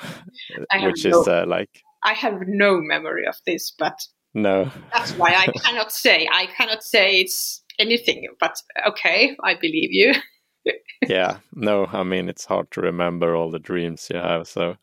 which 0.84 1.06
is 1.06 1.28
uh, 1.28 1.46
like 1.48 1.84
I 2.04 2.14
have 2.14 2.48
no 2.48 2.80
memory 2.80 3.26
of 3.28 3.36
this, 3.46 3.72
but 3.78 4.00
no, 4.34 4.72
that's 4.94 5.12
why 5.14 5.34
I 5.36 5.48
cannot 5.60 5.92
say. 5.92 6.28
I 6.32 6.46
cannot 6.46 6.84
say 6.84 7.20
it's 7.20 7.64
anything. 7.78 8.28
But 8.40 8.56
okay, 8.88 9.36
I 9.44 9.56
believe 9.56 9.92
you. 9.92 10.14
Yeah, 11.08 11.38
no, 11.54 11.86
I 11.88 12.04
mean 12.04 12.30
it's 12.30 12.46
hard 12.46 12.72
to 12.72 12.82
remember 12.82 13.36
all 13.36 13.52
the 13.52 13.60
dreams 13.60 14.10
you 14.12 14.18
have. 14.18 14.48
So 14.48 14.78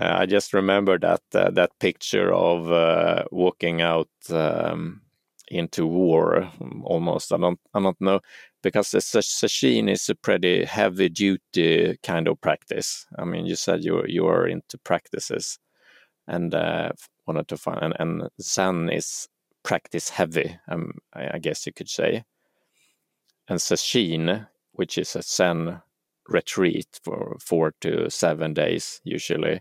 uh, 0.00 0.16
I 0.18 0.26
just 0.26 0.52
remember 0.52 0.98
that 0.98 1.22
uh, 1.34 1.50
that 1.50 1.78
picture 1.78 2.32
of 2.32 2.70
uh, 2.70 3.24
walking 3.30 3.82
out 3.82 4.08
um, 4.30 5.02
into 5.48 5.86
war. 5.86 6.50
Almost, 6.84 7.32
I 7.32 7.38
don't, 7.38 7.60
I 7.74 7.80
don't 7.80 8.00
know 8.00 8.20
because 8.62 8.90
the 8.90 8.98
sesshin 8.98 9.90
is 9.90 10.08
a 10.08 10.14
pretty 10.14 10.64
heavy 10.64 11.08
duty 11.08 11.98
kind 12.02 12.28
of 12.28 12.40
practice. 12.40 13.06
I 13.18 13.24
mean, 13.24 13.46
you 13.46 13.56
said 13.56 13.84
you 13.84 14.04
you 14.06 14.26
are 14.26 14.46
into 14.46 14.78
practices 14.78 15.58
and 16.28 16.54
uh, 16.54 16.92
wanted 17.26 17.48
to 17.48 17.56
find 17.56 17.82
and, 17.82 17.94
and 17.98 18.30
Zen 18.40 18.90
is 18.90 19.28
practice 19.62 20.08
heavy, 20.08 20.58
um, 20.68 20.92
I, 21.12 21.30
I, 21.34 21.38
guess 21.38 21.66
you 21.66 21.72
could 21.72 21.88
say. 21.88 22.24
And 23.48 23.58
Sesshin, 23.58 24.46
which 24.80 24.96
is 24.96 25.14
a 25.14 25.20
Zen 25.20 25.82
retreat 26.26 26.88
for 27.04 27.36
four 27.38 27.74
to 27.82 28.08
seven 28.08 28.54
days 28.54 29.02
usually, 29.04 29.60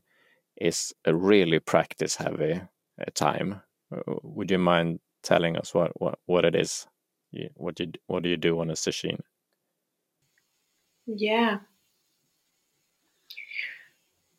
is 0.62 0.94
a 1.04 1.14
really 1.14 1.60
practice 1.60 2.16
heavy 2.16 2.54
uh, 2.54 3.06
time. 3.16 3.62
Uh, 3.94 4.16
would 4.24 4.50
you 4.50 4.58
mind 4.58 5.02
telling 5.22 5.58
us 5.58 5.74
what, 5.74 5.92
what, 6.02 6.20
what 6.26 6.46
it 6.46 6.56
is? 6.56 6.88
What 7.56 7.78
you 7.82 7.92
what 8.08 8.24
do 8.24 8.30
you 8.30 8.38
do 8.38 8.62
on 8.62 8.70
a 8.70 8.76
sesshin? 8.76 9.20
Yeah, 11.06 11.58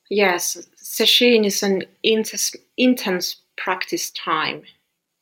Yes, 0.08 0.56
sesshin 0.82 1.44
is 1.44 1.62
an 1.62 1.84
intense, 2.02 2.56
intense 2.78 3.36
practice 3.56 4.10
time, 4.12 4.62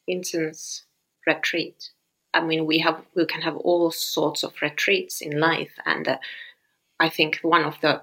intense 0.06 0.84
retreat. 1.26 1.90
I 2.34 2.42
mean, 2.42 2.66
we 2.66 2.78
have 2.78 3.02
we 3.14 3.26
can 3.26 3.42
have 3.42 3.56
all 3.56 3.90
sorts 3.90 4.42
of 4.42 4.60
retreats 4.60 5.20
in 5.20 5.40
life, 5.40 5.72
and 5.86 6.06
uh, 6.06 6.18
I 7.00 7.08
think 7.08 7.38
one 7.42 7.64
of 7.64 7.80
the 7.80 8.02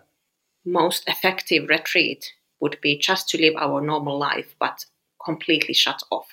most 0.66 1.08
effective 1.08 1.70
retreat 1.70 2.34
would 2.60 2.80
be 2.82 2.98
just 2.98 3.30
to 3.30 3.40
live 3.40 3.56
our 3.58 3.82
normal 3.82 4.18
life, 4.18 4.56
but 4.60 4.86
completely 5.24 5.74
shut 5.74 6.02
off 6.12 6.28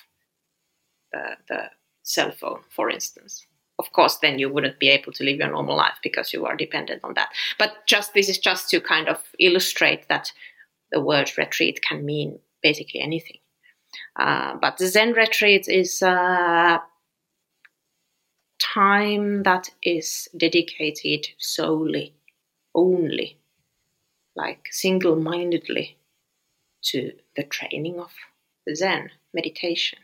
the, 1.11 1.37
the 1.47 1.69
cell 2.03 2.31
phone, 2.31 2.61
for 2.69 2.89
instance. 2.89 3.45
Of 3.79 3.91
course 3.91 4.17
then 4.17 4.39
you 4.39 4.49
wouldn't 4.49 4.79
be 4.79 4.89
able 4.89 5.11
to 5.13 5.23
live 5.23 5.37
your 5.37 5.51
normal 5.51 5.75
life 5.75 5.97
because 6.03 6.31
you 6.31 6.45
are 6.45 6.55
dependent 6.55 7.01
on 7.03 7.15
that. 7.15 7.29
But 7.57 7.85
just 7.87 8.13
this 8.13 8.29
is 8.29 8.37
just 8.37 8.69
to 8.69 8.79
kind 8.79 9.09
of 9.09 9.21
illustrate 9.39 10.07
that 10.09 10.31
the 10.91 11.01
word 11.01 11.31
retreat 11.37 11.81
can 11.81 12.05
mean 12.05 12.39
basically 12.61 13.01
anything. 13.01 13.37
Uh, 14.15 14.55
but 14.61 14.77
the 14.77 14.87
zen 14.87 15.13
retreat 15.13 15.67
is 15.67 16.01
a 16.01 16.81
time 18.63 19.43
that 19.43 19.69
is 19.81 20.27
dedicated 20.37 21.27
solely 21.37 22.13
only 22.73 23.37
like 24.35 24.67
single-mindedly 24.71 25.97
to 26.81 27.11
the 27.35 27.43
training 27.43 27.99
of 27.99 28.11
zen 28.75 29.09
meditation 29.33 29.99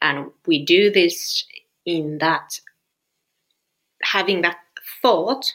and 0.00 0.30
we 0.46 0.64
do 0.64 0.90
this 0.90 1.44
in 1.86 2.18
that 2.18 2.60
having 4.02 4.42
that 4.42 4.58
thought 5.00 5.52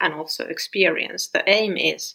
and 0.00 0.14
also 0.14 0.44
experience. 0.46 1.28
The 1.28 1.48
aim 1.48 1.76
is 1.76 2.14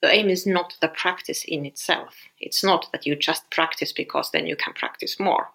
the 0.00 0.12
aim 0.12 0.28
is 0.28 0.46
not 0.46 0.74
the 0.80 0.88
practice 0.88 1.44
in 1.46 1.64
itself. 1.64 2.16
It's 2.40 2.64
not 2.64 2.90
that 2.90 3.06
you 3.06 3.14
just 3.14 3.48
practice 3.50 3.92
because 3.92 4.32
then 4.32 4.48
you 4.48 4.56
can 4.56 4.72
practice 4.72 5.20
more. 5.20 5.48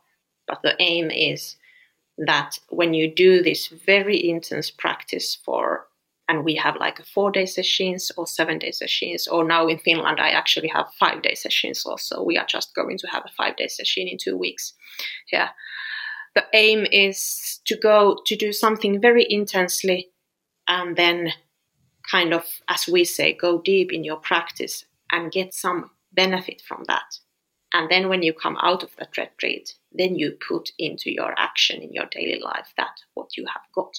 But 0.47 0.61
the 0.61 0.75
aim 0.79 1.11
is 1.11 1.57
that 2.17 2.57
when 2.69 2.93
you 2.93 3.13
do 3.13 3.43
this 3.43 3.67
very 3.67 4.29
intense 4.29 4.71
practice 4.71 5.35
for 5.35 5.87
and 6.29 6.43
we 6.43 6.55
have 6.55 6.75
like 6.75 6.99
a 6.99 7.03
four 7.03 7.31
day 7.31 7.45
sessions 7.45 8.11
or 8.17 8.27
seven 8.27 8.59
day 8.59 8.71
sessions 8.71 9.27
or 9.27 9.43
now 9.43 9.67
in 9.67 9.77
finland 9.77 10.19
i 10.19 10.29
actually 10.29 10.67
have 10.67 10.87
five 10.99 11.21
day 11.21 11.35
sessions 11.35 11.85
also. 11.85 12.23
We 12.23 12.37
are 12.37 12.45
just 12.45 12.73
going 12.75 12.97
to 12.97 13.07
have 13.07 13.23
a 13.25 13.31
five 13.37 13.55
day 13.55 13.67
session 13.67 14.07
in 14.07 14.17
two 14.17 14.37
weeks. 14.37 14.73
Yeah. 15.31 15.49
The 16.35 16.45
aim 16.53 16.85
is 16.91 17.59
to 17.65 17.77
go 17.77 18.17
to 18.25 18.35
do 18.35 18.51
something 18.51 19.01
very 19.01 19.25
intensely 19.27 20.09
and 20.67 20.95
then 20.95 21.33
kind 22.11 22.33
of 22.33 22.45
as 22.67 22.87
we 22.87 23.03
say 23.03 23.33
go 23.33 23.61
deep 23.61 23.91
in 23.91 24.03
your 24.03 24.17
practice 24.17 24.85
and 25.11 25.31
get 25.31 25.53
some 25.53 25.91
benefit 26.13 26.61
from 26.61 26.83
that 26.87 27.19
and 27.77 27.89
then 27.89 28.09
when 28.09 28.23
you 28.23 28.33
come 28.33 28.57
out 28.61 28.83
of 28.83 28.95
that 28.97 29.17
retreat 29.17 29.73
then 29.91 30.15
you 30.15 30.31
put 30.47 30.71
into 30.77 31.11
your 31.11 31.33
action 31.37 31.81
in 31.81 31.93
your 31.93 32.07
daily 32.11 32.39
life 32.41 32.73
that 32.77 32.97
what 33.13 33.37
you 33.37 33.45
have 33.45 33.61
got. 33.73 33.95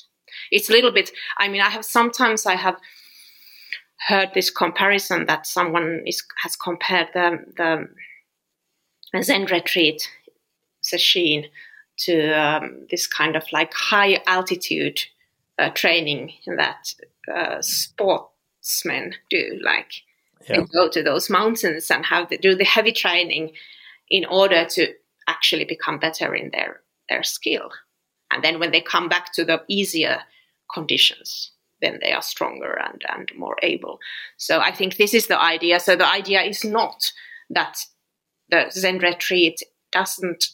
It's 0.50 0.68
a 0.68 0.72
little 0.72 0.92
bit 0.92 1.10
i 1.38 1.48
mean 1.48 1.60
i 1.60 1.70
have 1.70 1.84
sometimes 1.84 2.46
i 2.46 2.54
have 2.54 2.76
heard 4.06 4.30
this 4.34 4.50
comparison 4.50 5.26
that 5.26 5.46
someone 5.46 6.02
is, 6.06 6.22
has 6.42 6.54
compared 6.56 7.08
the, 7.14 7.38
the 9.12 9.22
zen 9.22 9.46
retreat 9.46 10.08
session 10.82 11.44
to 11.98 12.30
um, 12.30 12.86
this 12.90 13.06
kind 13.06 13.34
of 13.34 13.44
like 13.52 13.72
high 13.74 14.20
altitude 14.26 15.00
uh, 15.58 15.70
training 15.70 16.32
that 16.46 16.94
uh, 17.34 17.60
sportsmen 17.60 19.14
do 19.30 19.58
like 19.62 19.92
yeah. 20.48 20.60
they 20.60 20.66
go 20.66 20.88
to 20.88 21.02
those 21.02 21.30
mountains 21.30 21.90
and 21.90 22.04
have 22.06 22.28
to 22.28 22.38
do 22.38 22.54
the 22.54 22.64
heavy 22.64 22.92
training 22.92 23.52
in 24.10 24.24
order 24.24 24.64
to 24.64 24.92
actually 25.26 25.64
become 25.64 25.98
better 25.98 26.34
in 26.34 26.50
their 26.50 26.80
their 27.08 27.22
skill. 27.22 27.70
And 28.30 28.44
then 28.44 28.58
when 28.60 28.72
they 28.72 28.80
come 28.80 29.08
back 29.08 29.32
to 29.34 29.44
the 29.44 29.62
easier 29.68 30.20
conditions 30.72 31.52
then 31.80 31.98
they 32.02 32.12
are 32.12 32.22
stronger 32.22 32.76
and, 32.84 33.04
and 33.08 33.30
more 33.36 33.56
able. 33.62 34.00
So 34.36 34.60
i 34.60 34.72
think 34.72 34.96
this 34.96 35.14
is 35.14 35.26
the 35.26 35.40
idea. 35.40 35.80
So 35.80 35.96
the 35.96 36.06
idea 36.06 36.42
is 36.42 36.64
not 36.64 37.12
that 37.50 37.78
the 38.50 38.70
zen 38.70 38.98
retreat 38.98 39.62
doesn't 39.92 40.50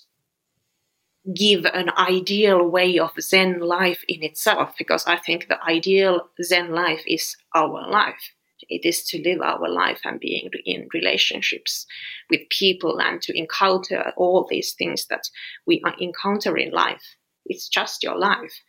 give 1.34 1.64
an 1.64 1.90
ideal 1.96 2.68
way 2.68 2.98
of 2.98 3.10
zen 3.20 3.60
life 3.60 4.04
in 4.08 4.22
itself 4.22 4.74
because 4.76 5.06
i 5.06 5.16
think 5.16 5.48
the 5.48 5.62
ideal 5.64 6.28
zen 6.42 6.70
life 6.70 7.02
is 7.06 7.34
our 7.54 7.88
life 7.90 8.34
it 8.68 8.85
is 8.85 9.04
to 9.04 9.23
live 9.23 9.40
our 9.40 9.68
life 9.68 10.00
and 10.04 10.21
being 10.21 10.50
in 10.64 10.88
relationships 10.92 11.87
with 12.30 12.40
people 12.50 13.00
and 13.00 13.21
to 13.23 13.37
encounter 13.38 14.12
all 14.16 14.47
these 14.49 14.73
things 14.73 15.06
that 15.06 15.28
we 15.66 15.83
encounter 15.99 16.56
in 16.56 16.71
life 16.71 17.16
it's 17.47 17.68
just 17.68 18.02
your 18.02 18.16
life. 18.16 18.62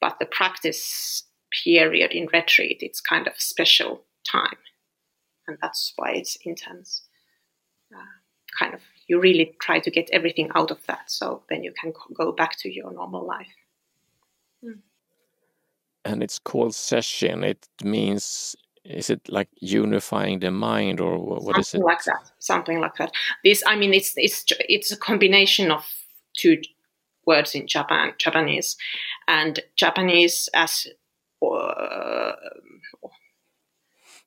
But 0.00 0.16
the 0.18 0.26
practice 0.26 1.22
period 1.64 2.12
in 2.12 2.28
retreat, 2.32 2.78
it's 2.80 3.00
kind 3.00 3.26
of 3.26 3.34
special 3.38 4.04
time. 4.30 4.58
And 5.46 5.58
that's 5.62 5.92
why 5.96 6.12
it's 6.12 6.36
intense. 6.44 7.02
Uh, 7.94 8.00
kind 8.58 8.74
of, 8.74 8.80
you 9.06 9.20
really 9.20 9.54
try 9.60 9.78
to 9.78 9.90
get 9.90 10.10
everything 10.12 10.50
out 10.54 10.70
of 10.70 10.84
that 10.86 11.10
so 11.10 11.42
then 11.48 11.62
you 11.62 11.72
can 11.80 11.92
go 12.14 12.32
back 12.32 12.58
to 12.58 12.72
your 12.72 12.92
normal 12.92 13.26
life. 13.26 13.54
Mm. 14.64 14.80
And 16.04 16.22
it's 16.22 16.38
called 16.38 16.72
sesshin. 16.72 17.44
It 17.44 17.66
means 17.82 18.56
is 18.88 19.10
it 19.10 19.20
like 19.28 19.48
unifying 19.60 20.40
the 20.40 20.50
mind 20.50 21.00
or 21.00 21.18
what 21.18 21.58
it? 21.58 21.74
Like 21.80 22.04
that 22.04 22.30
something 22.38 22.80
like 22.80 22.96
that. 22.96 23.12
This 23.44 23.62
i 23.66 23.76
mean 23.76 23.94
it's 23.94 24.12
it's 24.16 24.44
it's 24.68 24.92
a 24.92 24.96
combination 24.96 25.70
of 25.70 25.84
two 26.36 26.60
words 27.26 27.54
in 27.54 27.66
Japan, 27.66 28.12
Japanese, 28.18 28.76
and 29.26 29.60
Japanese 29.74 30.48
as 30.54 30.86
uh, 31.42 32.32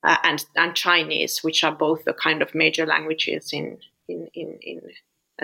and 0.04 0.46
and 0.56 0.76
Chinese, 0.76 1.40
which 1.40 1.64
are 1.64 1.76
both 1.76 2.06
the 2.06 2.14
kind 2.14 2.42
of 2.42 2.54
major 2.54 2.86
languages 2.86 3.52
in 3.54 3.78
in 4.08 4.28
in, 4.34 4.60
in 4.62 4.82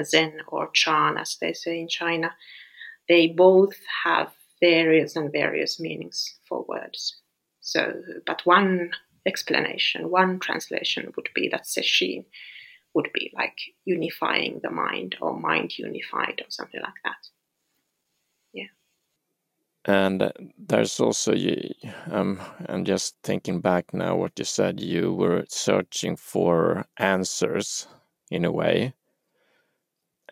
Zen 0.03 0.41
or 0.47 0.69
Chan, 0.71 1.17
as 1.17 1.37
they 1.39 1.53
say 1.53 1.79
in 1.79 1.87
China, 1.87 2.35
they 3.07 3.27
both 3.27 3.75
have 4.03 4.31
various 4.61 5.15
and 5.15 5.31
various 5.31 5.79
meanings 5.79 6.37
for 6.47 6.65
words. 6.67 7.17
So, 7.61 8.01
but 8.25 8.45
one 8.45 8.91
explanation, 9.25 10.09
one 10.09 10.39
translation 10.39 11.11
would 11.15 11.29
be 11.33 11.49
that 11.49 11.63
sesshin 11.65 12.25
would 12.93 13.09
be 13.13 13.31
like 13.35 13.57
unifying 13.85 14.59
the 14.63 14.71
mind 14.71 15.15
or 15.21 15.37
mind 15.37 15.77
unified 15.77 16.41
or 16.41 16.49
something 16.49 16.81
like 16.81 16.93
that. 17.03 17.27
Yeah. 18.53 18.67
and 19.85 20.31
there's 20.57 20.99
also 20.99 21.33
um 22.09 22.39
and 22.67 22.85
just 22.85 23.15
thinking 23.23 23.61
back 23.61 23.93
now 23.93 24.15
what 24.15 24.37
you 24.39 24.45
said. 24.45 24.79
You 24.79 25.13
were 25.13 25.45
searching 25.49 26.15
for 26.15 26.85
answers 26.97 27.87
in 28.31 28.45
a 28.45 28.51
way 28.51 28.93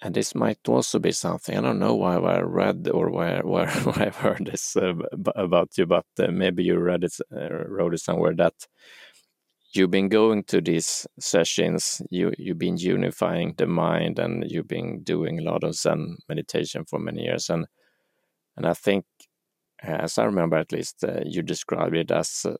and 0.03 0.13
this 0.13 0.35
might 0.35 0.59
also 0.67 0.99
be 0.99 1.11
something 1.11 1.57
i 1.57 1.61
don't 1.61 1.79
know 1.79 1.95
why 1.95 2.15
i 2.15 2.39
read 2.41 2.87
or 2.89 3.09
where 3.09 3.41
where, 3.41 3.69
i've 3.95 4.17
heard 4.17 4.45
this 4.45 4.75
uh, 4.75 4.93
about 5.35 5.69
you 5.77 5.85
but 5.85 6.05
uh, 6.19 6.27
maybe 6.27 6.63
you 6.63 6.77
read 6.77 7.03
it 7.03 7.15
uh, 7.35 7.49
wrote 7.67 7.93
it 7.93 7.99
somewhere 7.99 8.35
that 8.35 8.53
you've 9.73 9.91
been 9.91 10.09
going 10.09 10.43
to 10.43 10.61
these 10.61 11.07
sessions 11.19 12.01
you 12.09 12.31
you've 12.37 12.59
been 12.59 12.77
unifying 12.77 13.53
the 13.57 13.65
mind 13.65 14.19
and 14.19 14.43
you've 14.49 14.67
been 14.67 15.01
doing 15.03 15.39
a 15.39 15.43
lot 15.43 15.63
of 15.63 15.75
zen 15.75 16.17
meditation 16.29 16.85
for 16.85 16.99
many 16.99 17.23
years. 17.23 17.49
And 17.49 17.65
and 18.55 18.67
i 18.67 18.73
think 18.73 19.05
as 19.83 20.17
I 20.17 20.23
remember 20.23 20.57
at 20.57 20.71
least, 20.71 21.03
uh, 21.03 21.21
you 21.25 21.41
described 21.41 21.95
it 21.95 22.09
as 22.11 22.45
uh, 22.45 22.55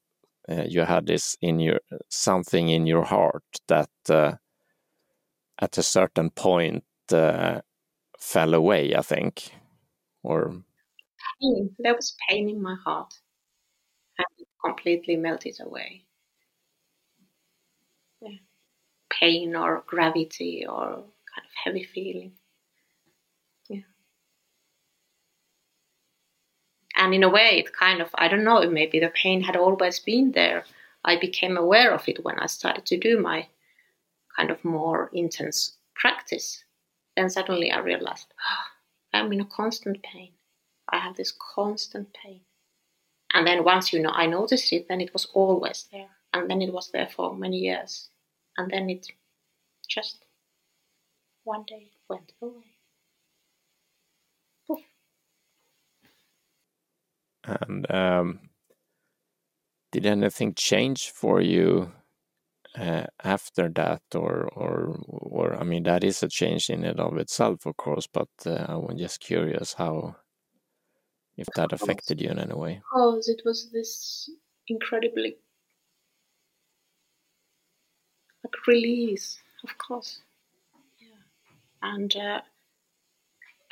uh, 0.52 0.66
you 0.68 0.82
had 0.82 1.06
this 1.08 1.38
in 1.42 1.60
your 1.60 1.80
something 2.10 2.68
in 2.68 2.86
your 2.86 3.04
heart 3.04 3.44
that 3.70 3.90
at 4.10 5.78
a 5.78 5.84
certain 5.84 6.30
point 6.30 6.84
Uh, 7.14 7.62
fell 8.20 8.54
away. 8.54 8.96
I 8.96 9.02
think, 9.02 9.52
or 10.24 10.64
pain. 11.42 11.76
There 11.80 11.96
was 11.96 12.16
pain 12.28 12.50
in 12.50 12.62
my 12.62 12.76
heart, 12.84 13.14
and 14.18 14.28
it 14.40 14.48
completely 14.64 15.16
melted 15.16 15.58
away. 15.62 16.06
Yeah. 18.22 18.38
Pain 19.10 19.56
or 19.56 19.84
gravity 19.86 20.66
or 20.68 20.96
kind 20.96 21.46
of 21.46 21.54
heavy 21.64 21.84
feeling. 21.84 22.34
and 26.96 27.14
in 27.14 27.24
a 27.24 27.30
way 27.30 27.60
it 27.60 27.74
kind 27.74 28.02
of 28.02 28.10
i 28.16 28.28
don't 28.28 28.44
know 28.44 28.70
maybe 28.70 29.00
the 29.00 29.10
pain 29.10 29.42
had 29.42 29.56
always 29.56 30.00
been 30.00 30.32
there 30.32 30.64
i 31.06 31.16
became 31.16 31.58
aware 31.58 31.94
of 31.94 32.08
it 32.08 32.24
when 32.24 32.40
i 32.40 32.46
started 32.46 32.86
to 32.86 32.98
do 32.98 33.20
my 33.20 33.48
kind 34.36 34.50
of 34.50 34.64
more 34.64 35.10
intense 35.14 35.78
practice 35.96 36.64
then 37.16 37.30
suddenly 37.30 37.72
i 37.72 37.80
realized 37.80 38.34
oh, 38.40 38.64
i'm 39.14 39.32
in 39.34 39.42
a 39.42 39.46
constant 39.46 40.02
pain. 40.04 40.32
I 40.90 40.98
have 41.00 41.16
this 41.16 41.32
constant 41.56 42.10
pain. 42.14 42.42
And 43.34 43.48
then 43.48 43.64
once 43.64 43.94
you 43.94 44.02
know 44.02 44.12
i 44.12 44.26
noticed 44.26 44.72
it 44.74 44.88
then 44.88 45.02
it 45.02 45.14
was 45.14 45.28
always 45.34 45.88
there. 45.92 46.10
And 46.34 46.50
then 46.50 46.62
it 46.62 46.74
was 46.74 46.90
there 46.92 47.08
for 47.08 47.36
many 47.36 47.58
years. 47.58 48.10
And 48.58 48.72
then 48.72 48.90
it 48.90 49.08
just 49.88 50.26
one 51.44 51.64
day 51.68 51.92
went 52.10 52.34
away. 52.42 52.74
And 57.46 57.92
um, 57.92 58.40
did 59.92 60.06
anything 60.06 60.54
change 60.54 61.12
for 61.12 61.42
you 61.42 61.92
uh, 62.78 63.06
after 63.24 63.70
that, 63.70 64.02
or 64.16 64.50
or 64.56 65.00
or 65.08 65.56
I 65.56 65.64
mean, 65.64 65.84
that 65.84 66.04
is 66.04 66.24
a 66.24 66.28
change 66.28 66.70
in 66.70 66.84
and 66.84 67.00
of 67.00 67.18
itself, 67.18 67.66
of 67.66 67.78
course. 67.78 68.08
But 68.08 68.30
uh, 68.46 68.66
I 68.68 68.76
was 68.76 68.96
just 68.98 69.20
curious 69.20 69.74
how, 69.74 70.16
if 71.38 71.48
that 71.56 71.74
affected 71.74 72.22
you 72.22 72.30
in 72.30 72.40
any 72.40 72.54
way. 72.54 72.82
Because 72.94 73.30
it 73.30 73.42
was 73.46 73.70
this 73.72 74.30
incredibly 74.68 75.38
like 78.44 78.68
release, 78.68 79.40
of 79.64 79.78
course. 79.78 80.22
Yeah, 81.00 81.24
and. 81.82 82.16
Uh, 82.16 82.42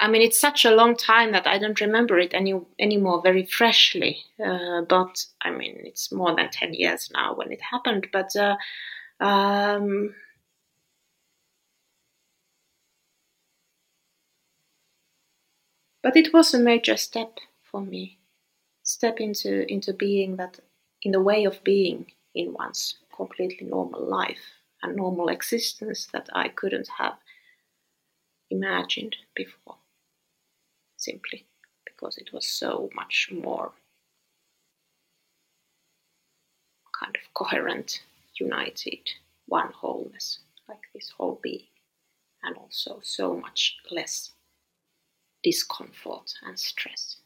I 0.02 0.08
mean, 0.10 0.22
it's 0.24 0.40
such 0.40 0.66
a 0.66 0.76
long 0.76 0.98
time 0.98 1.32
that 1.32 1.48
I 1.48 1.60
don't 1.60 1.80
remember 1.80 2.20
it 2.20 2.34
any 2.34 2.60
anymore 2.80 3.22
very 3.22 3.46
freshly. 3.46 4.24
Uh, 4.44 4.82
but 4.82 5.26
I 5.44 5.52
mean, 5.52 5.78
it's 5.86 6.12
more 6.12 6.36
than 6.36 6.50
ten 6.50 6.74
years 6.74 7.10
now 7.14 7.36
when 7.36 7.52
it 7.52 7.62
happened. 7.62 8.08
But 8.12 8.36
uh, 8.36 8.58
um, 9.22 10.16
but 16.04 16.16
it 16.16 16.32
was 16.32 16.54
a 16.54 16.60
major 16.60 16.96
step 16.96 17.40
for 17.64 17.82
me. 17.82 18.20
step 18.84 19.20
into 19.22 19.66
into 19.72 19.94
being 19.94 20.38
that 20.38 20.60
in 21.04 21.12
the 21.14 21.22
way 21.22 21.46
of 21.46 21.64
being 21.64 22.12
in 22.36 22.54
one's 22.54 23.00
completely 23.16 23.68
normal 23.68 24.06
life 24.06 24.62
and 24.84 24.96
normal 24.96 25.30
existence 25.30 26.08
that 26.08 26.30
I 26.34 26.50
couldn't 26.50 26.90
have 27.00 27.18
imagined 28.52 29.16
before 29.34 29.78
simply 31.02 31.46
because 31.86 32.18
it 32.18 32.32
was 32.34 32.48
so 32.48 32.90
much 32.96 33.30
more 33.32 33.72
kind 37.00 37.16
of 37.16 37.34
coherent, 37.34 38.02
united, 38.36 39.00
one 39.48 39.72
wholeness, 39.74 40.40
like 40.70 40.82
this 40.94 41.12
whole 41.18 41.40
being, 41.42 41.66
and 42.44 42.56
also 42.58 43.00
so 43.02 43.36
much 43.36 43.78
less 43.90 44.32
discomfort 45.44 46.34
and 46.46 46.58
stress. 46.58 47.18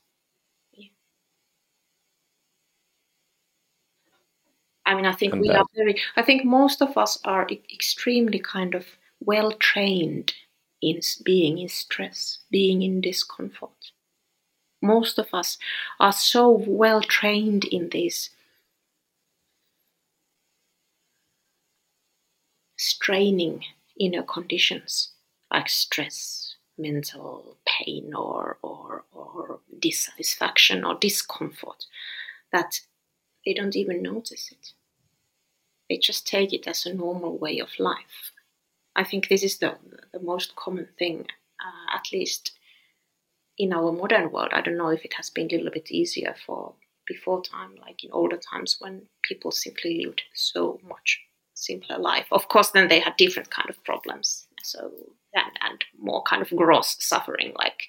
Yeah. 0.74 0.88
I 4.86 4.96
mean, 4.96 5.06
I 5.06 5.12
think 5.12 5.34
and 5.34 5.42
we 5.42 5.50
that... 5.50 5.58
are 5.58 5.66
very, 5.76 6.00
I 6.16 6.22
think 6.22 6.46
most 6.46 6.82
of 6.82 6.98
us 6.98 7.20
are 7.26 7.48
extremely 7.50 8.40
kind 8.40 8.76
of 8.76 8.86
well 9.20 9.52
trained 9.54 10.34
in 10.82 11.02
being 11.24 11.58
in 11.60 11.70
stress, 11.70 12.40
being 12.52 12.82
in 12.82 13.02
discomfort. 13.02 13.92
Most 14.82 15.20
of 15.20 15.34
us 15.34 15.58
are 16.00 16.14
so 16.14 16.50
well 16.50 17.02
trained 17.02 17.66
in 17.66 17.90
these 17.90 18.30
straining 22.78 23.66
inner 24.00 24.24
conditions 24.24 25.12
like 25.52 25.68
stress, 25.70 26.56
mental 26.78 27.58
pain, 27.66 28.14
or, 28.14 28.58
or, 28.62 29.04
or 29.14 29.60
dissatisfaction 29.80 30.84
or 30.84 30.96
discomfort 30.96 31.86
that 32.52 32.82
they 33.46 33.54
don't 33.54 33.76
even 33.76 34.02
notice 34.02 34.52
it. 34.52 34.74
They 35.90 35.98
just 35.98 36.28
take 36.28 36.54
it 36.54 36.68
as 36.68 36.86
a 36.86 36.94
normal 36.94 37.40
way 37.40 37.58
of 37.58 37.80
life. 37.80 38.32
I 38.96 39.04
think 39.04 39.28
this 39.28 39.44
is 39.44 39.58
the, 39.58 39.76
the 40.14 40.20
most 40.20 40.56
common 40.56 40.88
thing, 40.98 41.28
uh, 41.60 41.96
at 41.96 42.12
least 42.14 42.52
in 43.58 43.74
our 43.74 43.92
modern 43.92 44.32
world. 44.32 44.50
I 44.54 44.62
don't 44.62 44.78
know 44.78 44.90
if 44.90 45.06
it 45.06 45.14
has 45.16 45.30
been 45.30 45.48
a 45.52 45.56
little 45.58 45.72
bit 45.72 45.92
easier 45.92 46.36
for 46.46 46.76
before 47.08 47.42
time, 47.42 47.76
like 47.82 48.04
in 48.04 48.12
older 48.12 48.38
times 48.38 48.78
when 48.80 49.04
people 49.24 49.52
simply 49.52 50.04
lived 50.04 50.24
so 50.34 50.80
much 50.88 51.22
simpler 51.54 51.98
life. 51.98 52.28
Of 52.32 52.48
course, 52.48 52.72
then 52.72 52.88
they 52.88 53.00
had 53.00 53.16
different 53.18 53.50
kind 53.50 53.70
of 53.70 53.84
problems, 53.84 54.48
so 54.64 54.92
and, 55.34 55.52
and 55.62 55.86
more 56.00 56.24
kind 56.24 56.42
of 56.42 56.50
gross 56.56 56.96
suffering, 57.00 57.54
like 57.58 57.88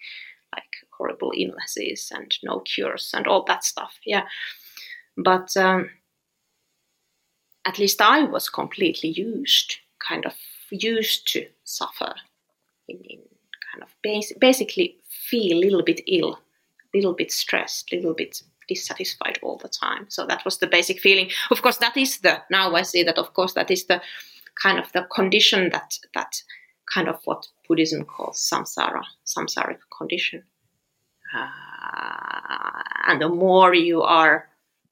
like 0.55 0.65
horrible 0.97 1.33
illnesses 1.37 2.11
and 2.15 2.37
no 2.43 2.61
cures 2.61 3.11
and 3.15 3.27
all 3.27 3.45
that 3.45 3.65
stuff. 3.65 3.95
Yeah, 4.05 4.25
but 5.17 5.57
um, 5.57 5.91
at 7.65 7.79
least 7.79 8.01
I 8.01 8.23
was 8.23 8.49
completely 8.49 9.11
used, 9.11 9.77
kind 9.99 10.25
of 10.27 10.35
used 10.71 11.29
to 11.33 11.47
suffer 11.65 12.15
in, 12.89 12.99
in 12.99 13.19
kind 13.73 13.83
of 13.83 13.89
bas- 14.03 14.33
basically 14.41 14.99
feel 15.09 15.57
a 15.57 15.61
little 15.61 15.83
bit 15.83 16.01
ill, 16.07 16.35
a 16.35 16.97
little 16.97 17.15
bit 17.15 17.33
stressed, 17.33 17.93
a 17.93 17.97
little 17.97 18.15
bit 18.15 18.43
dissatisfied 18.69 19.39
all 19.43 19.59
the 19.59 19.69
time. 19.69 20.07
So 20.09 20.27
that 20.27 20.45
was 20.45 20.59
the 20.59 20.67
basic 20.67 21.01
feeling. 21.01 21.31
Of 21.51 21.63
course, 21.63 21.79
that 21.79 21.97
is 21.97 22.19
the 22.19 22.43
now 22.51 22.75
I 22.75 22.83
see 22.83 23.03
that 23.03 23.19
of 23.19 23.33
course 23.35 23.55
that 23.55 23.71
is 23.71 23.85
the 23.85 24.01
kind 24.61 24.79
of 24.79 24.93
the 24.93 25.07
condition 25.15 25.71
that 25.71 25.99
that 26.15 26.43
kind 26.93 27.09
of 27.09 27.21
what 27.25 27.49
Buddhism 27.69 28.05
calls 28.05 28.39
samsara, 28.39 29.03
samsaric 29.25 29.79
condition. 29.97 30.43
Uh, 31.37 31.49
and 33.09 33.21
the 33.21 33.29
more 33.29 33.75
you 33.75 34.03
are 34.03 34.49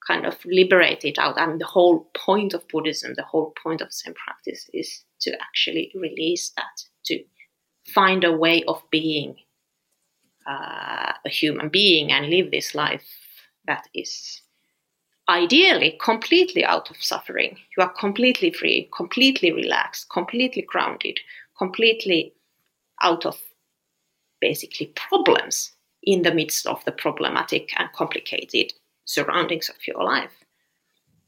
kind 0.07 0.27
of 0.27 0.37
liberate 0.45 1.05
it 1.05 1.19
out, 1.19 1.39
I 1.39 1.47
mean, 1.47 1.59
the 1.59 1.67
whole 1.67 2.11
point 2.15 2.55
of 2.55 2.67
Buddhism, 2.69 3.15
the 3.17 3.23
whole 3.23 3.55
point 3.63 3.81
of 3.81 3.93
Zen 3.93 4.15
practice 4.15 4.69
is 4.73 5.05
to 5.21 5.33
actually 5.41 5.93
release 5.95 6.51
that, 6.57 6.83
to 7.07 7.23
find 7.95 8.25
a 8.25 8.37
way 8.37 8.63
of 8.65 8.83
being 8.91 9.37
uh, 10.47 11.13
a 11.25 11.29
human 11.29 11.69
being 11.69 12.13
and 12.13 12.29
live 12.29 12.51
this 12.51 12.75
life 12.75 13.09
that 13.67 13.89
is 13.95 14.43
ideally 15.29 15.99
completely 16.03 16.65
out 16.65 16.91
of 16.91 17.03
suffering. 17.03 17.57
You 17.77 17.83
are 17.83 17.93
completely 17.93 18.51
free, 18.51 18.91
completely 18.95 19.53
relaxed, 19.53 20.11
completely 20.11 20.63
grounded, 20.63 21.19
completely 21.57 22.35
out 23.03 23.25
of 23.25 23.41
basically 24.41 24.93
problems 24.95 25.73
in 26.03 26.23
the 26.23 26.35
midst 26.35 26.67
of 26.67 26.85
the 26.85 26.93
problematic 26.93 27.71
and 27.79 27.91
complicated 27.93 28.75
surroundings 29.05 29.69
of 29.69 29.77
your 29.87 30.03
life. 30.03 30.33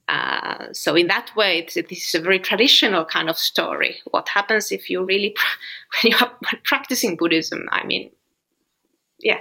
Uh, 0.08 0.66
so 0.72 0.94
in 0.94 1.08
that 1.08 1.34
way, 1.36 1.66
this 1.74 1.90
is 1.90 2.14
a 2.14 2.20
very 2.20 2.38
traditional 2.38 3.04
kind 3.04 3.28
of 3.28 3.36
story. 3.36 3.96
What 4.10 4.28
happens 4.28 4.70
if 4.70 4.88
you 4.88 5.04
really, 5.04 5.34
when 6.02 6.12
you 6.12 6.18
are 6.20 6.32
practicing 6.64 7.16
Buddhism? 7.16 7.68
I 7.72 7.84
mean, 7.84 8.10
yeah, 9.18 9.40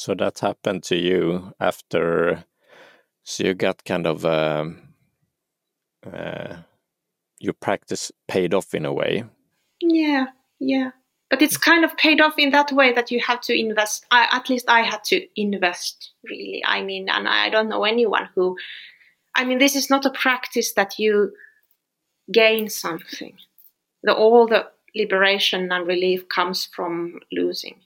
so 0.00 0.14
that 0.14 0.38
happened 0.38 0.82
to 0.84 0.96
you 0.96 1.52
after, 1.60 2.44
so 3.22 3.44
you 3.44 3.52
got 3.52 3.84
kind 3.84 4.06
of, 4.06 4.24
um, 4.24 4.94
uh, 6.10 6.56
your 7.38 7.52
practice 7.52 8.10
paid 8.26 8.54
off 8.54 8.72
in 8.72 8.86
a 8.86 8.92
way. 8.94 9.24
Yeah, 9.82 10.28
yeah. 10.58 10.92
But 11.30 11.42
it's 11.42 11.56
kind 11.56 11.84
of 11.84 11.96
paid 11.96 12.20
off 12.20 12.34
in 12.38 12.50
that 12.50 12.72
way 12.72 12.92
that 12.92 13.10
you 13.10 13.20
have 13.20 13.40
to 13.42 13.58
invest. 13.58 14.04
I, 14.10 14.28
at 14.32 14.50
least 14.50 14.68
I 14.68 14.80
had 14.80 15.04
to 15.04 15.26
invest, 15.40 16.10
really. 16.24 16.62
I 16.66 16.82
mean, 16.82 17.08
and 17.08 17.28
I 17.28 17.48
don't 17.48 17.68
know 17.68 17.84
anyone 17.84 18.28
who, 18.34 18.56
I 19.36 19.44
mean, 19.44 19.58
this 19.58 19.76
is 19.76 19.88
not 19.88 20.04
a 20.04 20.10
practice 20.10 20.72
that 20.72 20.98
you 20.98 21.32
gain 22.32 22.68
something. 22.68 23.36
The, 24.02 24.12
all 24.12 24.48
the 24.48 24.66
liberation 24.96 25.70
and 25.70 25.86
relief 25.86 26.28
comes 26.28 26.66
from 26.66 27.20
losing 27.30 27.76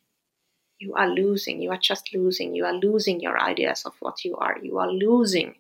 you 0.79 0.95
are 0.95 1.09
losing 1.09 1.63
you 1.63 1.71
are 1.71 1.79
just 1.79 2.15
losing 2.15 2.55
you 2.55 2.65
are 2.65 2.75
losing 2.75 3.21
your 3.21 3.39
ideas 3.41 3.85
of 3.85 3.95
what 4.01 4.25
you 4.25 4.37
are 4.37 4.59
you 4.63 4.79
are 4.79 4.91
losing 4.91 5.55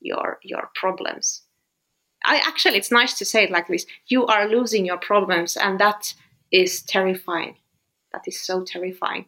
your 0.00 0.38
your 0.42 0.70
problems 0.74 1.42
i 2.24 2.36
actually 2.46 2.76
it's 2.76 2.90
nice 2.90 3.18
to 3.18 3.24
say 3.24 3.44
it 3.44 3.50
like 3.50 3.68
this 3.68 3.86
you 4.06 4.26
are 4.26 4.48
losing 4.48 4.84
your 4.84 4.98
problems 4.98 5.56
and 5.56 5.78
that 5.78 6.14
is 6.52 6.82
terrifying. 6.82 7.56
That 8.12 8.22
is 8.26 8.40
so 8.40 8.64
terrifying. 8.64 9.26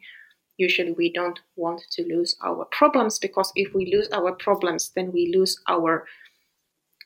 Usually 0.58 0.92
we 0.92 1.12
don't 1.12 1.40
want 1.56 1.82
to 1.92 2.02
lose 2.04 2.36
our 2.42 2.64
problems 2.66 3.18
because 3.18 3.52
if 3.56 3.74
we 3.74 3.92
lose 3.92 4.08
our 4.12 4.32
problems 4.32 4.90
then 4.94 5.12
we 5.12 5.32
lose 5.34 5.58
our 5.68 6.06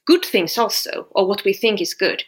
good 0.07 0.25
things 0.25 0.57
also 0.57 1.07
or 1.11 1.27
what 1.27 1.45
we 1.45 1.53
think 1.53 1.81
is 1.81 1.95
good. 1.95 2.25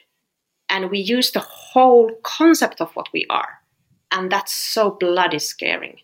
And 0.68 0.90
we 0.90 0.98
use 0.98 1.30
the 1.30 1.40
whole 1.40 2.10
concept 2.22 2.80
of 2.80 2.92
what 2.94 3.08
we 3.12 3.24
are. 3.30 3.60
And 4.10 4.30
that's 4.30 4.52
so 4.52 4.90
bloody 4.90 5.38
scaring 5.38 5.98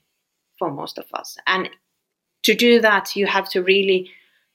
for 0.59 0.71
most 0.71 0.99
of 0.99 1.07
us. 1.13 1.37
And 1.47 1.69
to 2.45 2.55
do 2.55 2.81
that, 2.81 3.17
you 3.17 3.27
have 3.27 3.49
to 3.51 3.63
really, 3.63 4.11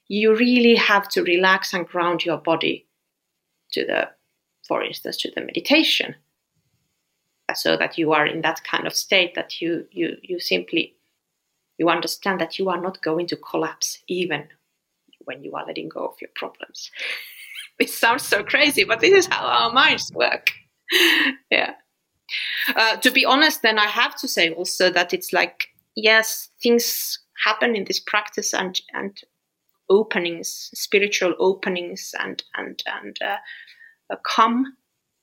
you 0.08 0.36
really 0.36 0.76
have 0.76 1.08
to 1.10 1.24
relax 1.24 1.74
and 1.74 1.88
ground 1.88 2.26
your 2.26 2.38
body 2.38 2.88
to 3.74 3.86
the, 3.86 4.10
for 4.68 4.84
instance, 4.84 5.18
to 5.18 5.32
the 5.36 5.42
meditation, 5.42 6.15
so 7.54 7.78
that 7.78 7.98
you 7.98 8.12
are 8.14 8.26
in 8.26 8.42
that 8.42 8.64
kind 8.64 8.88
of 8.88 8.94
state 8.94 9.36
that 9.36 9.62
you 9.62 9.86
you 9.92 10.18
you 10.22 10.40
simply 10.40 10.96
you 11.78 11.90
understand 11.90 12.40
that 12.42 12.60
you 12.60 12.70
are 12.70 12.82
not 12.82 13.02
going 13.02 13.28
to 13.28 13.38
collapse 13.38 14.00
even 14.08 14.48
when 15.26 15.44
you 15.44 15.54
are 15.56 15.66
letting 15.66 15.90
go 15.90 16.06
of 16.06 16.16
your 16.22 16.30
problems. 16.36 16.92
it 17.80 17.90
sounds 17.90 18.24
so 18.24 18.44
crazy, 18.44 18.84
but 18.84 19.00
this 19.00 19.14
is 19.14 19.28
how 19.28 19.46
our 19.46 19.72
minds 19.72 20.12
work. 20.14 20.52
yeah. 21.52 21.74
Uh, 22.76 22.98
to 22.98 23.12
be 23.12 23.26
honest, 23.26 23.62
then 23.62 23.80
I 23.80 23.88
have 23.88 24.16
to 24.18 24.28
say 24.28 24.52
also 24.52 24.92
that 24.92 25.14
it's 25.14 25.34
like, 25.34 25.70
yes, 25.96 26.50
things 26.62 27.20
happen 27.46 27.76
in 27.76 27.86
this 27.86 28.00
practice 28.00 28.54
and, 28.54 28.80
and 28.94 29.20
openings, 29.90 30.70
spiritual 30.74 31.34
openings, 31.40 32.14
and, 32.20 32.44
and, 32.56 32.84
and 32.86 33.18
uh, 33.26 33.38
uh, 34.12 34.18
come. 34.24 34.76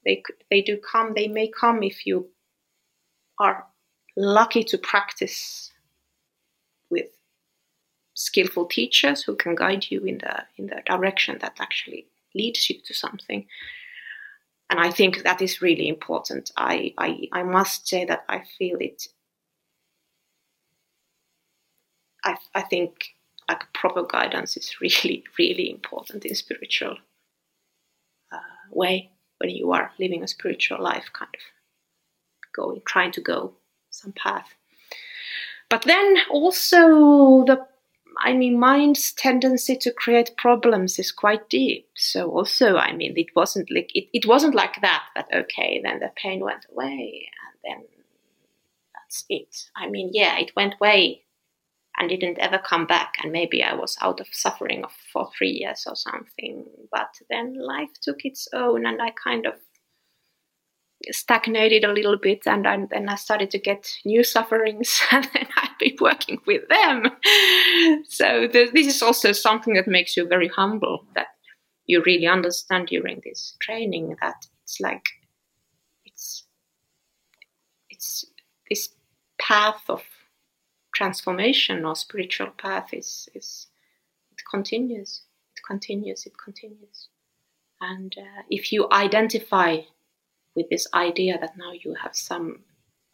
They, 0.07 0.23
they 0.51 0.63
do 0.63 0.79
come, 0.79 1.13
they 1.15 1.29
may 1.29 1.49
come 1.49 1.83
if 1.83 2.07
you 2.07 2.29
are 3.39 3.67
lucky 4.17 4.65
to 4.65 4.79
practice 4.79 5.73
with 6.91 7.09
skillful 8.15 8.65
teachers 8.65 9.23
who 9.23 9.37
can 9.37 9.55
guide 9.55 9.87
you 9.91 10.01
in 10.05 10.19
the 10.19 10.45
in 10.57 10.69
the 10.69 10.81
direction 10.87 11.37
that 11.41 11.57
actually 11.61 12.07
leads 12.35 12.71
you 12.71 12.81
to 12.87 12.95
something 12.95 13.47
and 14.69 14.81
I 14.81 14.91
think 14.91 15.23
that 15.23 15.41
is 15.41 15.63
really 15.63 15.89
important. 15.89 16.51
I, 16.57 16.93
I, 16.99 17.29
I 17.33 17.43
must 17.45 17.87
say 17.87 18.05
that 18.05 18.25
I 18.29 18.43
feel 18.59 18.79
it. 18.81 19.09
I, 22.25 22.37
I 22.55 22.63
think 22.63 23.15
like 23.49 23.73
proper 23.73 24.03
guidance 24.03 24.57
is 24.57 24.77
really, 24.81 25.25
really 25.39 25.71
important 25.71 26.25
in 26.25 26.35
spiritual 26.35 26.97
uh, 28.33 28.39
way 28.71 29.13
when 29.39 29.51
you 29.51 29.73
are 29.73 29.93
living 29.99 30.23
a 30.23 30.29
spiritual 30.29 30.83
life, 30.83 31.11
kind 31.13 31.35
of 31.35 31.41
going, 32.55 32.83
trying 32.87 33.13
to 33.13 33.21
go 33.21 33.53
some 33.91 34.13
path. 34.13 34.55
but 35.69 35.83
then 35.83 36.17
also 36.31 37.45
the 37.45 37.67
I 38.19 38.33
mean, 38.33 38.59
mind's 38.59 39.13
tendency 39.13 39.77
to 39.77 39.93
create 39.93 40.37
problems 40.39 40.99
is 40.99 41.13
quite 41.13 41.51
deep. 41.51 41.89
So 41.95 42.31
also, 42.31 42.77
I 42.77 42.93
mean, 42.93 43.13
it 43.17 43.37
wasn't 43.37 43.71
like 43.71 43.91
it, 43.95 44.09
it 44.13 44.27
wasn't 44.27 44.55
like 44.55 44.81
that. 44.81 45.05
That 45.15 45.29
okay, 45.35 45.81
then 45.85 46.01
the 46.01 46.11
pain 46.17 46.41
went 46.41 46.67
away, 46.73 47.29
and 47.45 47.59
then 47.63 47.85
that's 48.95 49.25
it. 49.29 49.71
I 49.77 49.89
mean, 49.89 50.11
yeah, 50.15 50.39
it 50.39 50.57
went 50.57 50.77
away 50.81 51.26
and 51.99 52.09
didn't 52.09 52.39
ever 52.39 52.59
come 52.59 52.87
back. 52.87 53.15
And 53.23 53.33
maybe 53.33 53.63
I 53.63 53.75
was 53.75 53.97
out 54.01 54.21
of 54.21 54.29
suffering 54.33 54.85
for 55.13 55.31
three 55.37 55.51
years 55.51 55.85
or 55.87 55.97
something. 55.97 56.65
But 56.91 57.15
then 57.31 57.55
life 57.59 57.91
took 58.03 58.25
its 58.25 58.49
own, 58.53 58.87
and 58.87 59.01
I 59.01 59.11
kind 59.23 59.47
of 59.47 59.55
stagnated 61.11 61.85
a 61.85 61.93
little 61.93 62.17
bit 62.17 62.47
and 62.47 62.65
then 62.91 63.09
I 63.09 63.17
started 63.17 63.51
to 63.51 63.59
get 63.59 63.89
new 64.05 64.25
sufferings 64.25 65.01
and 65.13 65.29
then 65.35 65.47
I've 65.57 65.79
been 65.79 65.97
working 66.01 66.41
with 66.47 66.63
them. 66.69 67.05
So 68.09 68.49
this 68.51 68.87
is 68.87 69.03
also 69.03 69.33
something 69.33 69.75
that 69.75 69.87
makes 69.87 70.17
you 70.17 70.27
very 70.27 70.49
humble 70.49 71.05
that 71.15 71.27
you 71.87 72.03
really 72.05 72.27
understand 72.27 72.89
during 72.89 73.21
this 73.25 73.57
training 73.61 74.17
that 74.21 74.47
it's 74.65 74.81
like 74.81 75.05
it's 76.05 76.45
it's 77.91 78.25
this 78.69 78.89
path 79.39 79.83
of 79.89 80.03
transformation 80.97 81.85
or 81.85 81.95
spiritual 81.95 82.51
path 82.65 82.89
is 82.95 83.29
is 83.35 83.67
it 84.33 84.43
continues 84.51 85.23
it 85.55 85.63
continues 85.67 86.27
it 86.27 86.33
continues. 86.43 87.09
And 87.81 88.15
uh, 88.17 88.43
if 88.49 88.73
you 88.73 88.89
identify 88.91 89.81
with 90.55 90.67
this 90.71 90.87
idea 90.95 91.39
that 91.39 91.59
now 91.59 91.73
you 91.73 91.95
have 92.03 92.17
some 92.17 92.61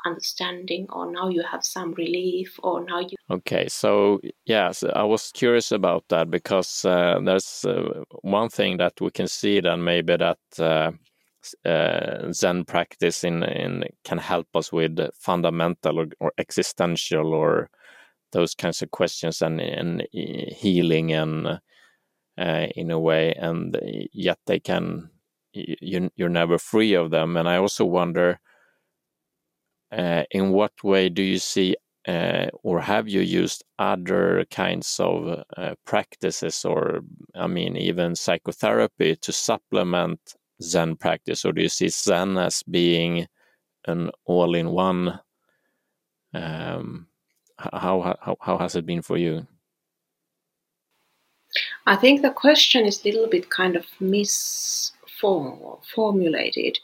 understanding 0.07 0.87
or 0.91 1.11
now 1.11 1.29
you 1.29 1.43
have 1.43 1.65
some 1.65 1.93
relief 1.95 2.59
or 2.63 2.85
now 2.85 2.99
you 2.99 3.17
okay 3.31 3.69
so 3.69 4.21
yes 4.47 4.83
i 4.97 5.03
was 5.05 5.31
curious 5.31 5.71
about 5.71 6.03
that 6.09 6.29
because 6.29 6.85
uh, 6.85 7.21
there's 7.25 7.65
uh, 7.65 8.03
one 8.23 8.49
thing 8.49 8.79
that 8.79 9.01
we 9.01 9.11
can 9.13 9.29
see 9.29 9.61
then 9.61 9.85
maybe 9.85 10.17
that 10.17 10.39
uh, 11.65 12.33
zen 12.33 12.65
practice 12.65 13.25
in, 13.25 13.43
in 13.43 13.85
can 14.05 14.19
help 14.19 14.49
us 14.55 14.73
with 14.73 14.99
fundamental 15.15 16.01
or, 16.01 16.07
or 16.21 16.33
existential 16.39 17.35
or 17.35 17.69
those 18.33 18.55
kinds 18.55 18.83
of 18.83 18.91
questions 18.91 19.43
and, 19.43 19.61
and 19.61 20.07
healing 20.13 21.13
and 21.13 21.61
uh, 22.39 22.67
in 22.77 22.91
a 22.91 22.99
way 22.99 23.33
and 23.35 23.79
yet 24.13 24.39
they 24.47 24.59
can 24.59 25.11
you, 25.53 26.11
you're 26.17 26.29
never 26.29 26.59
free 26.59 26.95
of 26.95 27.11
them. 27.11 27.37
And 27.37 27.49
I 27.49 27.57
also 27.57 27.85
wonder, 27.85 28.41
uh, 29.91 30.25
in 30.31 30.51
what 30.51 30.73
way 30.83 31.09
do 31.11 31.23
you 31.23 31.39
see 31.39 31.77
uh, 32.09 32.47
or 32.63 32.81
have 32.81 33.09
you 33.09 33.21
used 33.21 33.65
other 33.79 34.45
kinds 34.51 34.99
of 34.99 35.45
uh, 35.57 35.75
practices 35.85 36.65
or 36.65 37.01
i 37.35 37.47
mean 37.47 37.77
even 37.77 38.17
psychotherapy 38.17 39.15
to 39.17 39.33
supplement 39.33 40.19
zen 40.63 40.97
practice 40.97 41.45
or 41.45 41.53
do 41.53 41.61
you 41.63 41.69
see 41.69 41.89
zen 41.89 42.39
as 42.39 42.63
being 42.63 43.27
an 43.87 44.11
all-in-one 44.25 45.21
um, 46.35 47.07
how, 47.59 48.17
how 48.21 48.37
how 48.41 48.57
has 48.59 48.77
it 48.77 48.87
been 48.87 49.03
for 49.03 49.19
you 49.19 49.47
i 51.87 51.97
think 51.97 52.23
the 52.23 52.31
question 52.31 52.87
is 52.87 53.01
a 53.01 53.05
little 53.05 53.29
bit 53.29 53.51
kind 53.51 53.77
of 53.77 53.85
misformulated, 54.01 56.79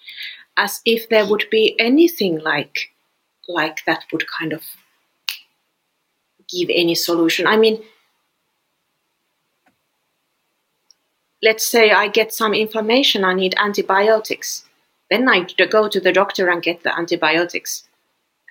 as 0.56 0.80
if 0.84 1.08
there 1.08 1.26
would 1.26 1.46
be 1.50 1.74
anything 1.78 2.38
like 2.40 2.90
like 3.48 3.84
that 3.86 4.04
would 4.12 4.24
kind 4.38 4.52
of 4.52 4.62
give 6.48 6.68
any 6.70 6.94
solution. 6.94 7.46
I 7.46 7.56
mean, 7.56 7.82
let's 11.42 11.66
say 11.66 11.90
I 11.90 12.08
get 12.08 12.32
some 12.34 12.54
inflammation, 12.54 13.24
I 13.24 13.34
need 13.34 13.54
antibiotics. 13.58 14.64
Then 15.10 15.28
I 15.28 15.46
go 15.70 15.88
to 15.88 16.00
the 16.00 16.12
doctor 16.12 16.48
and 16.48 16.62
get 16.62 16.82
the 16.82 16.96
antibiotics. 16.96 17.84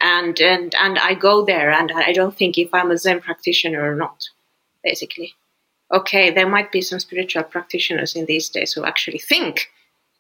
And, 0.02 0.39
and, 0.39 0.73
and 0.76 1.00
I 1.00 1.13
go 1.13 1.43
there 1.45 1.71
and 1.71 1.91
I 1.91 2.13
don't 2.13 2.36
think 2.36 2.58
if 2.58 2.73
I'm 2.73 2.91
a 2.91 2.97
Zen 2.97 3.21
practitioner 3.21 3.82
or 3.82 3.95
not, 3.95 4.30
basically. 4.84 5.34
Okay, 5.91 6.32
there 6.32 6.47
might 6.47 6.71
be 6.71 6.82
some 6.82 7.00
spiritual 7.00 7.43
practitioners 7.43 8.15
in 8.15 8.26
these 8.26 8.50
days 8.50 8.73
who 8.73 8.86
actually 8.86 9.19
think 9.19 9.69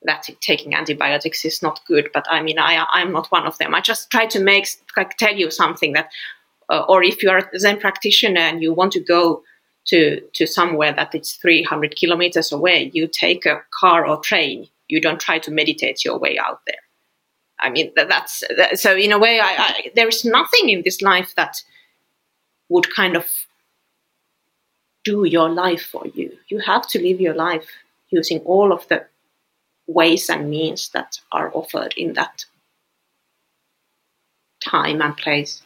that 0.03 0.29
taking 0.41 0.73
antibiotics 0.73 1.43
is 1.45 1.61
not 1.61 1.81
good. 1.87 2.09
But 2.13 2.25
I 2.29 2.41
mean, 2.41 2.59
I 2.59 2.85
I'm 2.91 3.11
not 3.11 3.31
one 3.31 3.45
of 3.45 3.57
them. 3.57 3.75
I 3.75 3.81
just 3.81 4.09
try 4.09 4.25
to 4.27 4.39
make 4.39 4.67
like 4.95 5.17
tell 5.17 5.35
you 5.35 5.51
something 5.51 5.93
that, 5.93 6.09
uh, 6.69 6.85
or 6.87 7.03
if 7.03 7.21
you 7.21 7.29
are 7.29 7.49
a 7.53 7.59
Zen 7.59 7.79
practitioner 7.79 8.41
and 8.41 8.61
you 8.61 8.73
want 8.73 8.93
to 8.93 8.99
go 8.99 9.43
to 9.87 10.21
to 10.33 10.45
somewhere 10.45 10.93
that 10.93 11.15
it's 11.15 11.33
300 11.33 11.95
kilometers 11.95 12.51
away, 12.51 12.91
you 12.93 13.07
take 13.07 13.45
a 13.45 13.63
car 13.79 14.05
or 14.05 14.17
train. 14.17 14.67
You 14.87 15.01
don't 15.01 15.19
try 15.19 15.39
to 15.39 15.51
meditate 15.51 16.05
your 16.05 16.17
way 16.17 16.37
out 16.39 16.61
there. 16.65 16.79
I 17.59 17.69
mean, 17.69 17.91
that's 17.95 18.43
that, 18.55 18.79
so. 18.79 18.95
In 18.95 19.11
a 19.11 19.19
way, 19.19 19.39
I, 19.39 19.55
I, 19.57 19.91
there 19.95 20.07
is 20.07 20.23
nothing 20.23 20.69
in 20.69 20.83
this 20.83 21.01
life 21.01 21.33
that 21.35 21.61
would 22.69 22.93
kind 22.93 23.15
of 23.15 23.27
do 25.03 25.25
your 25.25 25.49
life 25.49 25.81
for 25.81 26.05
you. 26.13 26.37
You 26.49 26.59
have 26.59 26.87
to 26.89 27.01
live 27.01 27.19
your 27.19 27.33
life 27.33 27.67
using 28.09 28.39
all 28.41 28.71
of 28.71 28.87
the 28.89 29.05
ways 29.87 30.29
and 30.29 30.49
means 30.49 30.89
that 30.89 31.19
are 31.31 31.51
offered 31.53 31.93
in 31.97 32.13
that 32.13 32.45
time 34.63 35.01
and 35.01 35.15
place. 35.17 35.63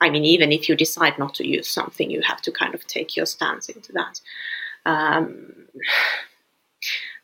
I 0.00 0.10
mean, 0.10 0.24
even 0.24 0.52
if 0.52 0.68
you 0.68 0.76
decide 0.76 1.18
not 1.18 1.34
to 1.34 1.46
use 1.46 1.68
something, 1.68 2.10
you 2.10 2.22
have 2.22 2.42
to 2.42 2.52
kind 2.52 2.74
of 2.74 2.86
take 2.86 3.16
your 3.16 3.26
stance 3.26 3.68
into 3.68 3.92
that. 3.92 4.20
Um, 4.86 5.52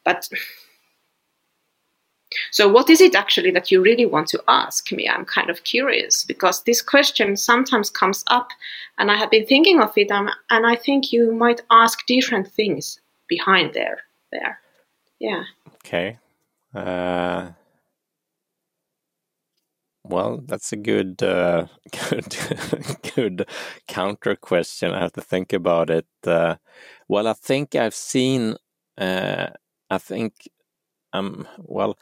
but 0.05 0.29
so, 2.51 2.69
what 2.69 2.91
is 2.91 3.01
it 3.01 3.15
actually 3.15 3.51
that 3.53 3.71
you 3.71 3.83
really 3.83 4.07
want 4.07 4.29
to 4.29 4.43
ask 4.47 4.93
me? 4.93 5.09
I'm 5.09 5.25
kind 5.25 5.49
of 5.49 5.65
curious 5.65 6.25
because 6.25 6.63
this 6.65 6.83
question 6.83 7.37
sometimes 7.37 7.89
comes 7.89 8.25
up, 8.27 8.49
and 8.99 9.11
I 9.11 9.17
have 9.17 9.31
been 9.31 9.47
thinking 9.47 9.81
of 9.81 9.97
it, 9.97 10.11
um, 10.11 10.29
and 10.51 10.67
I 10.67 10.77
think 10.77 11.13
you 11.13 11.33
might 11.33 11.63
ask 11.71 12.05
different 12.07 12.49
things 12.49 13.01
behind 13.29 13.73
there. 13.73 14.01
There 14.33 14.59
yeah. 15.19 15.45
Okay. 15.77 16.19
Uh, 16.75 17.51
well, 20.09 20.43
that's 20.45 20.73
a 20.73 20.77
good, 20.77 21.23
uh, 21.23 21.67
good, 22.11 22.37
good 23.15 23.49
counter 23.89 24.37
question. 24.37 24.93
I 24.93 25.01
have 25.01 25.13
to 25.13 25.21
think 25.21 25.53
about 25.53 25.91
it. 25.91 26.07
Uh, 26.27 26.57
well, 27.09 27.27
I 27.29 27.33
think 27.35 27.75
I've 27.75 27.95
seen. 27.95 28.57
Uh, 28.99 29.49
I 29.91 29.99
think, 29.99 30.49
um, 31.13 31.47
well, 31.59 31.99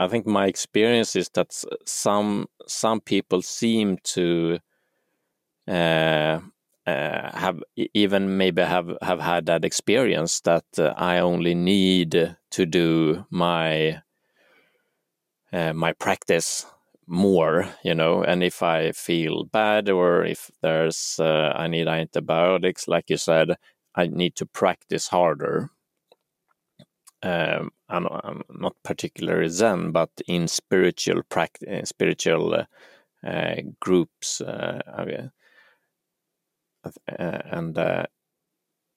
I 0.00 0.08
think 0.08 0.26
my 0.26 0.46
experience 0.46 1.16
is 1.16 1.28
that 1.30 1.52
some 1.86 2.48
some 2.66 3.00
people 3.00 3.42
seem 3.42 3.98
to 4.04 4.58
uh, 5.68 6.40
uh, 6.86 7.38
have 7.38 7.62
even 7.94 8.36
maybe 8.38 8.62
have 8.62 8.96
have 9.02 9.20
had 9.20 9.46
that 9.46 9.64
experience 9.64 10.40
that 10.40 10.64
uh, 10.78 10.94
I 10.96 11.18
only 11.18 11.54
need 11.54 12.36
to 12.50 12.66
do 12.66 13.26
my 13.30 14.02
my 15.52 15.92
practice 15.92 16.66
more, 17.08 17.68
you 17.82 17.94
know, 17.94 18.22
and 18.22 18.42
if 18.42 18.62
I 18.62 18.92
feel 18.92 19.44
bad 19.44 19.88
or 19.88 20.24
if 20.24 20.50
there's 20.62 21.16
uh, 21.18 21.52
I 21.56 21.66
need 21.66 21.88
antibiotics, 21.88 22.86
like 22.88 23.10
you 23.10 23.16
said, 23.16 23.56
I 23.94 24.06
need 24.06 24.36
to 24.36 24.46
practice 24.46 25.08
harder. 25.08 25.70
Um, 27.22 27.70
I'm, 27.88 28.06
I'm 28.06 28.42
not 28.50 28.76
particularly 28.84 29.48
Zen, 29.48 29.90
but 29.90 30.10
in 30.28 30.46
spiritual 30.46 31.22
practice, 31.28 31.88
spiritual 31.88 32.64
uh, 33.26 33.54
groups, 33.80 34.40
uh, 34.40 34.80
and 37.18 37.76
uh, 37.76 38.04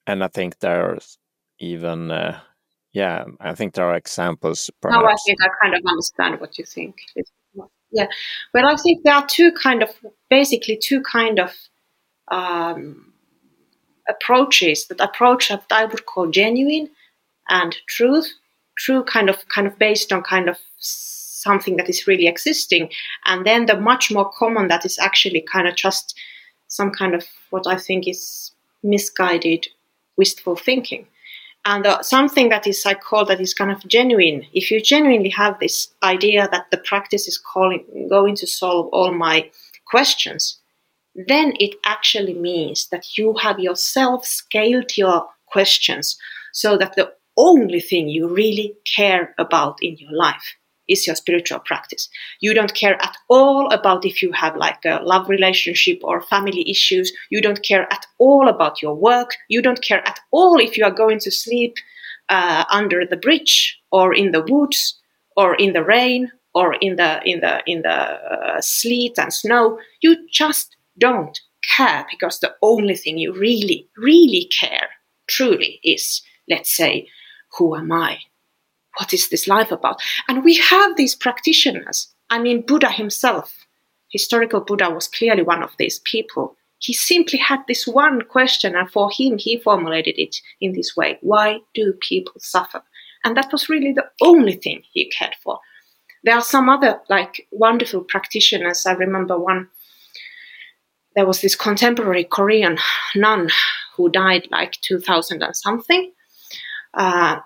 and 0.05 0.23
I 0.23 0.27
think 0.27 0.59
there's 0.59 1.17
even 1.59 2.11
uh, 2.11 2.39
yeah, 2.93 3.23
I 3.39 3.55
think 3.55 3.73
there 3.73 3.85
are 3.85 3.95
examples. 3.95 4.69
Perhaps. 4.81 5.01
No, 5.01 5.07
I 5.07 5.15
think 5.25 5.39
I 5.41 5.47
kind 5.61 5.75
of 5.75 5.81
understand 5.87 6.39
what 6.41 6.57
you 6.57 6.65
think. 6.65 6.97
Yeah, 7.91 8.07
well, 8.53 8.67
I 8.67 8.75
think 8.75 9.03
there 9.03 9.15
are 9.15 9.25
two 9.27 9.51
kind 9.51 9.83
of 9.83 9.89
basically 10.29 10.77
two 10.81 11.01
kind 11.01 11.39
of 11.39 11.53
um, 12.29 13.13
approaches. 14.09 14.87
That 14.87 15.01
approach 15.01 15.49
that 15.49 15.65
I 15.71 15.85
would 15.85 16.05
call 16.05 16.27
genuine 16.29 16.89
and 17.49 17.75
truth, 17.87 18.31
true 18.77 19.03
kind 19.03 19.29
of 19.29 19.47
kind 19.49 19.67
of 19.67 19.77
based 19.79 20.13
on 20.13 20.23
kind 20.23 20.49
of 20.49 20.57
something 20.79 21.77
that 21.77 21.89
is 21.89 22.07
really 22.07 22.27
existing, 22.27 22.91
and 23.25 23.45
then 23.45 23.65
the 23.65 23.79
much 23.79 24.11
more 24.11 24.31
common 24.31 24.67
that 24.69 24.85
is 24.85 24.99
actually 24.99 25.41
kind 25.41 25.67
of 25.67 25.75
just 25.75 26.15
some 26.67 26.91
kind 26.91 27.15
of 27.15 27.25
what 27.49 27.67
I 27.67 27.77
think 27.77 28.07
is 28.07 28.51
misguided, 28.83 29.67
wistful 30.17 30.55
thinking. 30.55 31.07
And 31.63 31.85
uh, 31.85 32.01
something 32.01 32.49
that 32.49 32.65
is 32.65 32.85
I 32.85 32.95
call 32.95 33.25
that 33.25 33.39
is 33.39 33.53
kind 33.53 33.71
of 33.71 33.87
genuine. 33.87 34.45
If 34.53 34.71
you 34.71 34.81
genuinely 34.81 35.29
have 35.29 35.59
this 35.59 35.93
idea 36.01 36.47
that 36.51 36.71
the 36.71 36.77
practice 36.77 37.27
is 37.27 37.37
calling, 37.37 38.07
going 38.09 38.35
to 38.37 38.47
solve 38.47 38.87
all 38.87 39.13
my 39.13 39.49
questions, 39.85 40.59
then 41.13 41.53
it 41.59 41.75
actually 41.85 42.33
means 42.33 42.87
that 42.89 43.17
you 43.17 43.35
have 43.41 43.59
yourself 43.59 44.25
scaled 44.25 44.97
your 44.97 45.27
questions 45.45 46.17
so 46.51 46.77
that 46.77 46.95
the 46.95 47.13
only 47.37 47.79
thing 47.79 48.07
you 48.07 48.27
really 48.27 48.75
care 48.95 49.35
about 49.37 49.77
in 49.81 49.95
your 49.97 50.11
life 50.11 50.55
is 50.87 51.07
your 51.07 51.15
spiritual 51.15 51.59
practice. 51.59 52.09
You 52.39 52.53
don't 52.53 52.73
care 52.73 53.01
at 53.01 53.15
all 53.29 53.67
about 53.71 54.05
if 54.05 54.21
you 54.21 54.31
have 54.33 54.55
like 54.55 54.83
a 54.85 55.01
love 55.03 55.29
relationship 55.29 55.99
or 56.03 56.21
family 56.21 56.69
issues. 56.69 57.11
You 57.29 57.41
don't 57.41 57.63
care 57.63 57.91
at 57.91 58.05
all 58.19 58.47
about 58.47 58.81
your 58.81 58.95
work. 58.95 59.31
You 59.49 59.61
don't 59.61 59.81
care 59.81 60.05
at 60.07 60.19
all 60.31 60.59
if 60.59 60.77
you 60.77 60.83
are 60.83 60.91
going 60.91 61.19
to 61.19 61.31
sleep 61.31 61.75
uh, 62.29 62.65
under 62.71 63.05
the 63.05 63.17
bridge 63.17 63.79
or 63.91 64.13
in 64.13 64.31
the 64.31 64.41
woods 64.41 64.99
or 65.35 65.55
in 65.55 65.73
the 65.73 65.83
rain 65.83 66.31
or 66.53 66.73
in 66.75 66.95
the 66.97 67.21
in 67.25 67.39
the 67.39 67.61
in 67.65 67.81
the 67.81 67.89
uh, 67.89 68.61
sleet 68.61 69.17
and 69.17 69.33
snow. 69.33 69.79
You 70.01 70.17
just 70.31 70.75
don't 70.97 71.39
care 71.75 72.05
because 72.09 72.39
the 72.39 72.53
only 72.61 72.95
thing 72.95 73.17
you 73.17 73.33
really 73.33 73.87
really 73.97 74.49
care 74.59 74.89
truly 75.27 75.79
is, 75.83 76.21
let's 76.49 76.75
say, 76.75 77.07
who 77.57 77.75
am 77.75 77.91
I? 77.91 78.19
What 78.97 79.13
is 79.13 79.29
this 79.29 79.47
life 79.47 79.71
about? 79.71 80.01
And 80.27 80.43
we 80.43 80.55
have 80.57 80.95
these 80.95 81.15
practitioners. 81.15 82.13
I 82.29 82.39
mean, 82.39 82.65
Buddha 82.65 82.89
himself, 82.91 83.65
historical 84.09 84.61
Buddha, 84.61 84.89
was 84.89 85.07
clearly 85.07 85.43
one 85.43 85.63
of 85.63 85.75
these 85.77 85.99
people. 85.99 86.55
He 86.79 86.93
simply 86.93 87.37
had 87.37 87.59
this 87.67 87.85
one 87.85 88.23
question, 88.23 88.75
and 88.75 88.89
for 88.89 89.09
him, 89.15 89.37
he 89.37 89.59
formulated 89.59 90.17
it 90.17 90.35
in 90.59 90.73
this 90.73 90.95
way 90.95 91.19
Why 91.21 91.59
do 91.73 91.93
people 92.01 92.33
suffer? 92.39 92.81
And 93.23 93.37
that 93.37 93.51
was 93.51 93.69
really 93.69 93.93
the 93.93 94.09
only 94.21 94.53
thing 94.53 94.81
he 94.91 95.09
cared 95.11 95.35
for. 95.43 95.59
There 96.23 96.35
are 96.35 96.41
some 96.41 96.69
other, 96.69 97.01
like, 97.09 97.47
wonderful 97.51 98.01
practitioners. 98.01 98.85
I 98.85 98.93
remember 98.93 99.37
one, 99.37 99.67
there 101.15 101.25
was 101.25 101.41
this 101.41 101.55
contemporary 101.55 102.23
Korean 102.23 102.77
nun 103.15 103.49
who 103.95 104.09
died 104.09 104.47
like 104.51 104.73
2000 104.81 105.43
and 105.43 105.55
something. 105.55 106.11
Uh, 106.93 107.39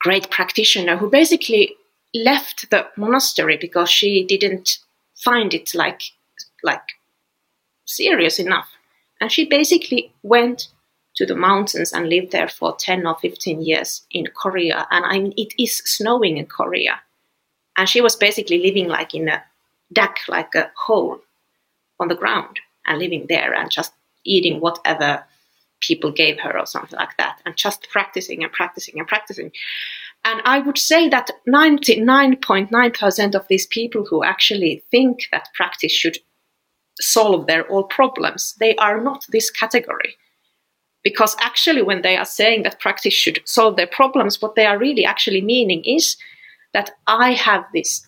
great 0.00 0.30
practitioner 0.30 0.96
who 0.96 1.10
basically 1.10 1.76
left 2.14 2.70
the 2.70 2.86
monastery 2.96 3.56
because 3.56 3.90
she 3.90 4.24
didn't 4.24 4.78
find 5.16 5.54
it 5.54 5.74
like 5.74 6.02
like 6.62 6.82
serious 7.84 8.38
enough. 8.38 8.68
And 9.20 9.32
she 9.32 9.44
basically 9.44 10.12
went 10.22 10.68
to 11.16 11.26
the 11.26 11.34
mountains 11.34 11.92
and 11.92 12.08
lived 12.08 12.30
there 12.30 12.48
for 12.48 12.76
10 12.76 13.06
or 13.06 13.16
15 13.18 13.62
years 13.62 14.02
in 14.10 14.26
korea. 14.34 14.86
And 14.90 15.04
i 15.04 15.18
mean 15.18 15.34
it 15.36 15.54
is 15.58 15.76
snowing 15.78 16.36
in 16.36 16.46
korea. 16.46 17.00
And 17.76 17.88
she 17.88 18.00
was 18.00 18.16
basically 18.16 18.62
living 18.62 18.88
like 18.88 19.14
in 19.14 19.28
a 19.28 19.42
deck 19.92 20.18
like 20.28 20.54
a 20.54 20.70
hole 20.76 21.20
on 22.00 22.08
the 22.08 22.14
ground 22.14 22.60
and 22.86 22.98
living 22.98 23.26
there 23.28 23.54
and 23.54 23.70
just 23.70 23.92
eating 24.24 24.60
whatever 24.60 25.24
people 25.80 26.10
gave 26.10 26.38
her 26.40 26.58
or 26.58 26.66
something 26.66 26.98
like 26.98 27.16
that, 27.18 27.40
and 27.44 27.56
just 27.56 27.88
practicing 27.90 28.42
and 28.42 28.52
practicing 28.52 28.98
and 28.98 29.08
practicing. 29.08 29.52
And 30.24 30.40
I 30.44 30.58
would 30.58 30.78
say 30.78 31.08
that 31.08 31.30
99.9% 31.48 33.34
of 33.34 33.46
these 33.48 33.66
people 33.66 34.04
who 34.04 34.24
actually 34.24 34.82
think 34.90 35.28
that 35.32 35.48
practice 35.54 35.92
should 35.92 36.18
solve 37.00 37.46
their 37.46 37.66
all 37.68 37.84
problems, 37.84 38.54
they 38.58 38.74
are 38.76 39.00
not 39.00 39.24
this 39.30 39.50
category. 39.50 40.16
Because 41.04 41.36
actually, 41.40 41.82
when 41.82 42.02
they 42.02 42.16
are 42.16 42.24
saying 42.24 42.64
that 42.64 42.80
practice 42.80 43.14
should 43.14 43.40
solve 43.44 43.76
their 43.76 43.86
problems, 43.86 44.42
what 44.42 44.56
they 44.56 44.66
are 44.66 44.78
really 44.78 45.04
actually 45.04 45.40
meaning 45.40 45.84
is 45.84 46.16
that 46.72 46.90
I 47.06 47.32
have 47.32 47.64
this 47.72 48.06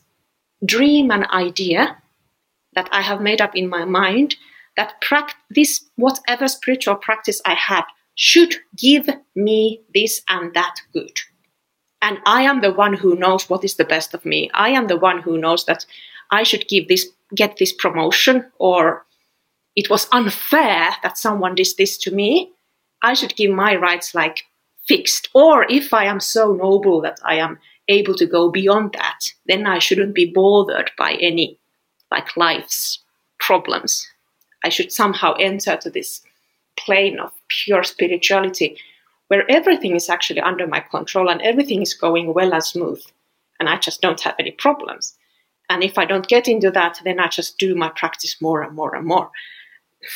dream 0.67 1.11
and 1.11 1.25
idea 1.27 1.97
that 2.75 2.89
I 2.93 3.01
have 3.01 3.21
made 3.21 3.41
up 3.41 3.57
in 3.57 3.69
my 3.69 3.85
mind 3.85 4.37
that 4.77 4.95
this 5.51 5.85
whatever 5.97 6.49
spiritual 6.49 6.97
practice 6.97 7.41
I 7.45 7.55
have 7.55 7.85
should 8.15 8.55
give 8.77 9.09
me 9.35 9.83
this 9.95 10.23
and 10.29 10.53
that 10.55 10.77
good. 10.93 11.19
And 12.03 12.19
I 12.27 12.43
am 12.43 12.61
the 12.61 12.73
one 12.73 12.95
who 12.95 13.17
knows 13.17 13.49
what 13.49 13.65
is 13.65 13.77
the 13.77 13.85
best 13.85 14.15
of 14.15 14.25
me. 14.25 14.51
I 14.55 14.71
am 14.71 14.87
the 14.87 14.97
one 14.97 15.21
who 15.21 15.39
knows 15.39 15.67
that 15.67 15.85
I 16.31 16.43
should 16.43 16.69
give 16.69 16.89
this 16.89 17.09
get 17.35 17.57
this 17.59 17.73
promotion 17.73 18.51
or 18.59 19.07
it 19.77 19.89
was 19.89 20.09
unfair 20.13 20.91
that 21.03 21.19
someone 21.19 21.55
did 21.55 21.69
this 21.79 21.97
to 21.99 22.11
me. 22.11 22.53
I 23.03 23.15
should 23.15 23.37
give 23.37 23.53
my 23.53 23.77
rights 23.77 24.15
like 24.15 24.45
fixed. 24.87 25.29
Or 25.35 25.65
if 25.71 25.95
I 25.95 26.05
am 26.05 26.21
so 26.21 26.53
noble 26.53 27.01
that 27.03 27.19
I 27.25 27.37
am 27.37 27.59
able 27.89 28.15
to 28.15 28.27
go 28.27 28.51
beyond 28.51 28.93
that, 28.95 29.21
then 29.47 29.67
I 29.67 29.79
shouldn't 29.79 30.15
be 30.15 30.33
bothered 30.33 30.91
by 30.99 31.13
any 31.15 31.59
like 32.11 32.37
life's 32.37 32.99
problems. 33.39 34.10
I 34.65 34.69
should 34.69 34.93
somehow 34.93 35.35
enter 35.35 35.77
to 35.77 35.91
this 35.91 36.23
plane 36.77 37.19
of 37.19 37.33
pure 37.49 37.83
spirituality 37.83 38.79
where 39.29 39.51
everything 39.51 39.95
is 39.95 40.09
actually 40.09 40.41
under 40.41 40.67
my 40.67 40.81
control 40.81 41.31
and 41.31 41.41
everything 41.43 41.83
is 41.83 41.95
going 41.95 42.35
well 42.35 42.53
and 42.53 42.65
smooth 42.65 43.03
and 43.61 43.69
I 43.69 43.77
just 43.77 44.01
don't 44.01 44.21
have 44.23 44.35
any 44.39 44.51
problems. 44.51 45.17
And 45.69 45.85
if 45.85 45.99
I 45.99 46.05
don't 46.05 46.27
get 46.27 46.49
into 46.49 46.71
that, 46.73 47.01
then 47.05 47.21
I 47.21 47.29
just 47.29 47.59
do 47.59 47.77
my 47.77 47.91
practice 47.91 48.41
more 48.41 48.63
and 48.63 48.75
more 48.75 48.97
and 48.97 49.07
more. 49.07 49.31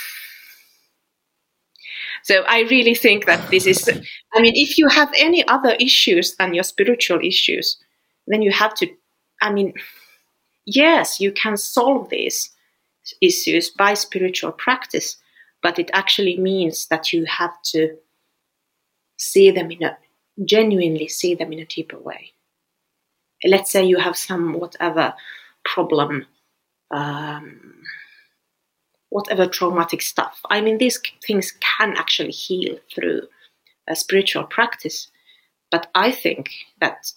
So 2.22 2.42
I 2.48 2.61
really 2.70 2.94
think 2.94 3.26
that 3.26 3.50
this 3.50 3.66
is, 3.66 3.87
I 4.33 4.40
mean, 4.40 4.54
if 4.57 4.78
you 4.78 4.88
have 4.88 5.12
any 5.14 5.46
other 5.46 5.76
issues 5.78 6.35
than 6.37 6.54
your 6.54 6.64
spiritual 6.64 7.20
issues, 7.22 7.76
then 8.26 8.40
you 8.40 8.50
have 8.50 8.72
to, 8.76 8.88
I 9.42 9.52
mean, 9.52 9.74
yes, 10.64 11.20
you 11.20 11.33
can 11.33 11.59
solve 11.59 12.09
this 12.09 12.48
issues 13.21 13.71
by 13.71 13.95
spiritual 13.95 14.53
practice, 14.53 15.17
but 15.62 15.79
it 15.79 15.90
actually 15.93 16.38
means 16.38 16.87
that 16.88 17.12
you 17.12 17.25
have 17.27 17.61
to 17.62 17.97
see 19.17 19.51
them 19.51 19.71
in 19.71 19.83
a 19.83 19.97
genuinely 20.45 21.07
see 21.07 21.35
them 21.35 21.53
in 21.53 21.61
a 21.61 21.67
deeper 21.67 21.99
way. 21.99 22.33
Let's 23.45 23.71
say 23.71 23.85
you 23.85 23.99
have 23.99 24.17
some 24.17 24.55
whatever 24.55 25.14
problem, 25.64 26.27
um, 26.90 27.83
whatever 29.11 29.47
traumatic 29.47 30.03
stuff. 30.03 30.40
I 30.51 30.61
mean, 30.61 30.79
these 30.79 31.01
things 31.25 31.53
can 31.61 31.95
actually 31.97 32.33
heal 32.33 32.79
through 32.93 33.23
a 33.87 33.95
spiritual 33.95 34.45
practice, 34.45 35.09
but 35.71 35.90
I 35.95 36.11
think 36.11 36.51
that 36.81 37.12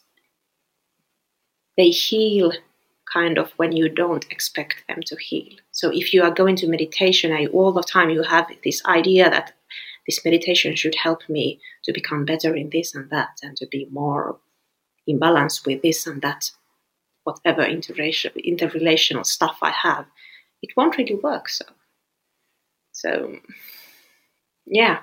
they 1.78 1.90
heal 1.90 2.52
kind 3.12 3.38
of 3.38 3.52
when 3.58 3.72
you 3.72 3.90
don't 3.90 4.26
expect 4.32 4.84
them 4.88 5.00
to 5.06 5.16
heal. 5.18 5.54
So 5.72 5.92
if 5.94 6.14
you 6.14 6.24
are 6.24 6.32
going 6.32 6.56
to 6.58 6.68
meditation 6.68 7.32
and 7.32 7.48
all 7.50 7.72
the 7.72 7.84
time 7.84 8.10
you 8.10 8.24
have 8.24 8.48
this 8.64 8.84
idea 8.86 9.30
that 9.30 9.54
this 10.08 10.24
meditation 10.24 10.76
should 10.76 10.96
help 10.96 11.28
me 11.30 11.60
to 11.84 11.94
become 11.94 12.26
better 12.26 12.56
in 12.56 12.70
this 12.70 12.96
and 12.96 13.10
that 13.10 13.38
and 13.44 13.56
to 13.58 13.68
be 13.68 13.88
more 13.92 14.40
in 15.06 15.20
balance 15.20 15.66
with 15.66 15.82
this 15.82 16.08
and 16.08 16.22
that, 16.22 16.52
whatever 17.24 17.64
interrelational 17.64 19.26
stuff 19.26 19.58
I 19.62 19.72
have, 19.72 20.06
it 20.62 20.72
won't 20.76 20.98
really 20.98 21.16
work. 21.16 21.50
So, 21.50 21.66
so 22.92 23.36
yeah. 24.66 25.00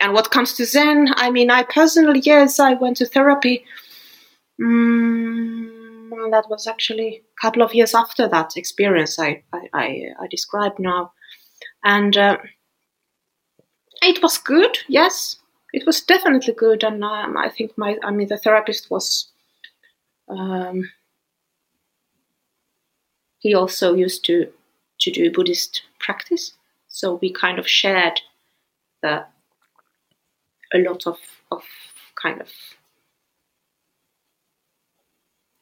And 0.00 0.12
what 0.12 0.30
comes 0.30 0.54
to 0.54 0.64
Zen, 0.64 1.12
I 1.16 1.30
mean, 1.30 1.50
I 1.50 1.62
personally, 1.62 2.20
yes, 2.24 2.58
I 2.58 2.74
went 2.74 2.96
to 2.96 3.06
therapy. 3.06 3.64
Mm, 4.60 5.81
that 6.30 6.48
was 6.48 6.66
actually 6.66 7.16
a 7.16 7.40
couple 7.40 7.62
of 7.62 7.74
years 7.74 7.94
after 7.94 8.28
that 8.28 8.56
experience 8.56 9.18
I, 9.18 9.42
I, 9.52 9.68
I, 9.72 10.04
I 10.20 10.26
described 10.28 10.78
now. 10.78 11.12
And 11.84 12.16
uh, 12.16 12.38
it 14.02 14.22
was 14.22 14.38
good, 14.38 14.78
yes, 14.88 15.36
it 15.72 15.86
was 15.86 16.00
definitely 16.00 16.54
good. 16.54 16.84
And 16.84 17.02
um, 17.02 17.36
I 17.36 17.48
think 17.48 17.72
my, 17.76 17.96
I 18.02 18.10
mean, 18.10 18.28
the 18.28 18.38
therapist 18.38 18.90
was, 18.90 19.30
um, 20.28 20.90
he 23.38 23.54
also 23.54 23.94
used 23.94 24.24
to, 24.26 24.48
to 25.00 25.10
do 25.10 25.32
Buddhist 25.32 25.82
practice. 25.98 26.52
So 26.88 27.18
we 27.20 27.32
kind 27.32 27.58
of 27.58 27.66
shared 27.66 28.20
the, 29.02 29.24
a 30.74 30.78
lot 30.78 31.06
of, 31.06 31.18
of 31.50 31.62
kind 32.20 32.40
of 32.40 32.48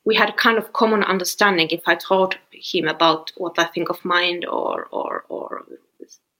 we 0.05 0.15
had 0.15 0.31
a 0.31 0.35
kind 0.35 0.59
of 0.59 0.73
common 0.73 1.03
understanding. 1.03 1.69
If 1.71 1.83
I 1.87 1.95
told 1.95 2.37
him 2.53 2.89
about 2.89 3.33
what 3.37 3.59
I 3.59 3.65
think 3.65 3.91
of 3.91 4.05
mind 4.05 4.45
or 4.47 4.87
or 4.91 5.25
or 5.29 5.65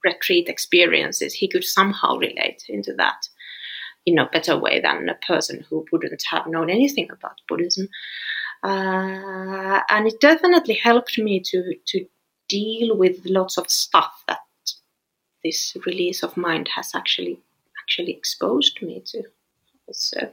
retreat 0.03 0.49
experiences, 0.49 1.33
he 1.33 1.47
could 1.47 1.63
somehow 1.63 2.17
relate 2.17 2.63
into 2.67 2.93
that 2.95 3.27
in 4.05 4.17
a 4.17 4.29
better 4.29 4.57
way 4.57 4.79
than 4.81 5.09
a 5.09 5.25
person 5.27 5.65
who 5.69 5.85
wouldn't 5.91 6.23
have 6.31 6.47
known 6.47 6.69
anything 6.69 7.09
about 7.11 7.39
Buddhism. 7.47 7.87
Uh, 8.63 9.81
and 9.89 10.07
it 10.07 10.19
definitely 10.19 10.75
helped 10.75 11.17
me 11.17 11.39
to 11.39 11.75
to 11.87 12.05
deal 12.49 12.97
with 12.97 13.25
lots 13.25 13.57
of 13.57 13.69
stuff 13.69 14.23
that 14.27 14.39
this 15.43 15.75
release 15.85 16.23
of 16.23 16.37
mind 16.37 16.69
has 16.75 16.93
actually 16.95 17.39
actually 17.81 18.11
exposed 18.11 18.81
me 18.81 19.01
to. 19.05 19.23
So, 19.91 20.31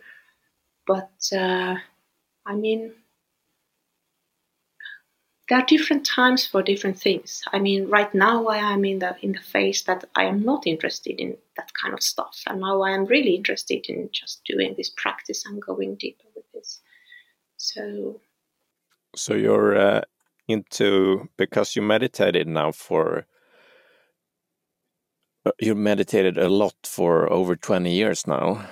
but 0.86 1.12
uh, 1.32 1.76
I 2.46 2.54
mean, 2.54 2.92
there 5.48 5.58
are 5.58 5.66
different 5.66 6.04
times 6.04 6.46
for 6.46 6.62
different 6.62 6.98
things. 7.00 7.42
I 7.52 7.58
mean, 7.58 7.88
right 7.88 8.12
now 8.14 8.46
I 8.46 8.58
am 8.58 8.84
in 8.84 8.98
the 8.98 9.16
in 9.22 9.32
the 9.32 9.40
phase 9.40 9.82
that 9.84 10.04
I 10.14 10.24
am 10.24 10.44
not 10.44 10.66
interested 10.66 11.18
in 11.18 11.36
that 11.56 11.70
kind 11.80 11.94
of 11.94 12.02
stuff, 12.02 12.42
and 12.46 12.60
now 12.60 12.82
I 12.82 12.90
am 12.90 13.06
really 13.06 13.34
interested 13.34 13.86
in 13.88 14.10
just 14.12 14.42
doing 14.44 14.74
this 14.76 14.90
practice 14.96 15.44
and 15.46 15.60
going 15.60 15.96
deeper 15.96 16.26
with 16.34 16.44
this. 16.52 16.80
So, 17.56 18.20
so 19.16 19.34
you're 19.34 19.76
uh, 19.76 20.02
into 20.48 21.28
because 21.36 21.74
you 21.74 21.82
meditated 21.82 22.46
now 22.46 22.72
for 22.72 23.26
uh, 25.46 25.52
you 25.60 25.74
meditated 25.74 26.36
a 26.36 26.48
lot 26.48 26.74
for 26.84 27.30
over 27.32 27.56
20 27.56 27.92
years 27.92 28.26
now 28.26 28.68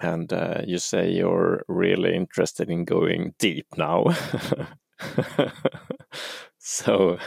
and 0.00 0.32
uh, 0.32 0.62
you 0.66 0.78
say 0.78 1.10
you're 1.10 1.62
really 1.68 2.14
interested 2.14 2.70
in 2.70 2.84
going 2.84 3.34
deep 3.38 3.66
now 3.76 4.04
so 6.58 7.18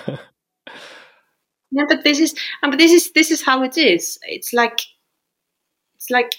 yeah 1.71 1.85
but 1.87 2.03
this 2.03 2.19
is 2.19 2.35
but 2.61 2.77
this 2.77 2.91
is 2.91 3.11
this 3.13 3.31
is 3.31 3.43
how 3.43 3.63
it 3.63 3.77
is. 3.77 4.19
It's 4.23 4.53
like 4.53 4.81
it's 5.95 6.09
like 6.09 6.31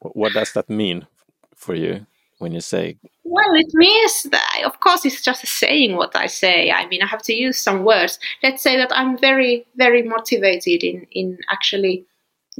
what 0.00 0.32
does 0.32 0.52
that 0.54 0.70
mean 0.70 1.06
for 1.54 1.74
you 1.74 2.06
when 2.38 2.52
you 2.52 2.60
say 2.60 2.96
well 3.24 3.54
it 3.54 3.70
means 3.74 4.22
that 4.30 4.62
of 4.64 4.80
course 4.80 5.04
it's 5.04 5.20
just 5.20 5.46
saying 5.46 5.96
what 5.96 6.16
i 6.16 6.26
say. 6.26 6.70
I 6.70 6.86
mean 6.88 7.02
i 7.02 7.06
have 7.06 7.22
to 7.22 7.34
use 7.34 7.58
some 7.58 7.84
words. 7.84 8.18
Let's 8.42 8.62
say 8.62 8.76
that 8.76 8.92
i'm 8.92 9.18
very 9.18 9.66
very 9.76 10.02
motivated 10.02 10.82
in 10.82 11.06
in 11.12 11.38
actually 11.50 12.06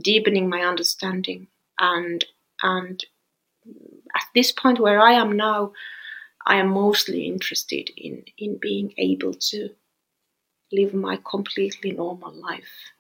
deepening 0.03 0.49
my 0.49 0.61
understanding 0.61 1.47
and 1.79 2.25
and 2.63 3.05
at 4.15 4.25
this 4.35 4.53
point 4.53 4.81
where 4.81 5.01
I 5.01 5.13
am 5.13 5.37
now, 5.37 5.73
I 6.47 6.57
am 6.57 6.69
mostly 6.69 7.27
interested 7.27 7.91
in, 7.97 8.25
in 8.39 8.59
being 8.61 8.93
able 8.99 9.35
to 9.35 9.71
live 10.73 10.95
my 10.95 11.19
completely 11.29 11.93
normal 11.93 12.33
life. 12.33 12.93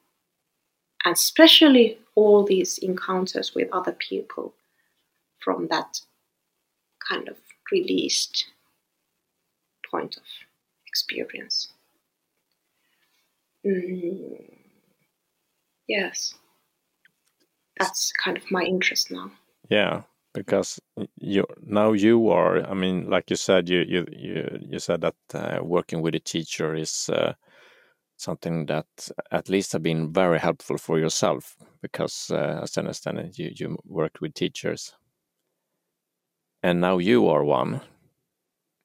And 1.05 1.15
especially 1.15 1.99
all 2.15 2.45
these 2.45 2.79
encounters 2.79 3.55
with 3.55 3.69
other 3.73 3.93
people 3.93 4.55
from 5.39 5.69
that 5.69 6.01
kind 7.09 7.29
of 7.29 7.37
released 7.73 8.47
point 9.91 10.17
of 10.17 10.23
experience. 10.87 11.73
Mm, 13.67 14.45
yes, 15.89 16.35
that's 17.79 18.13
kind 18.13 18.37
of 18.37 18.51
my 18.51 18.63
interest 18.63 19.11
now. 19.11 19.31
Yeah, 19.69 20.03
because 20.33 20.81
you 21.17 21.45
now 21.63 21.93
you 21.93 22.29
are 22.29 22.65
i 22.71 22.75
mean 22.75 23.09
like 23.11 23.31
you 23.31 23.37
said 23.37 23.69
you 23.69 23.85
you 23.89 24.07
you, 24.13 24.59
you 24.71 24.79
said 24.79 25.01
that 25.01 25.15
uh, 25.35 25.59
working 25.63 26.03
with 26.03 26.15
a 26.15 26.21
teacher 26.21 26.75
is 26.75 27.11
uh, 27.13 27.33
something 28.17 28.67
that 28.67 28.87
at 29.33 29.49
least 29.49 29.73
have 29.73 29.83
been 29.83 30.13
very 30.13 30.39
helpful 30.39 30.79
for 30.79 30.99
yourself 30.99 31.57
because 31.83 32.31
uh, 32.31 32.61
as 32.63 32.77
i 32.77 32.81
understand 32.81 33.19
it 33.19 33.39
you 33.39 33.51
you 33.55 33.79
worked 33.85 34.21
with 34.21 34.35
teachers. 34.35 34.95
And 36.63 36.81
now 36.81 36.99
you 36.99 37.29
are 37.29 37.45
one. 37.45 37.81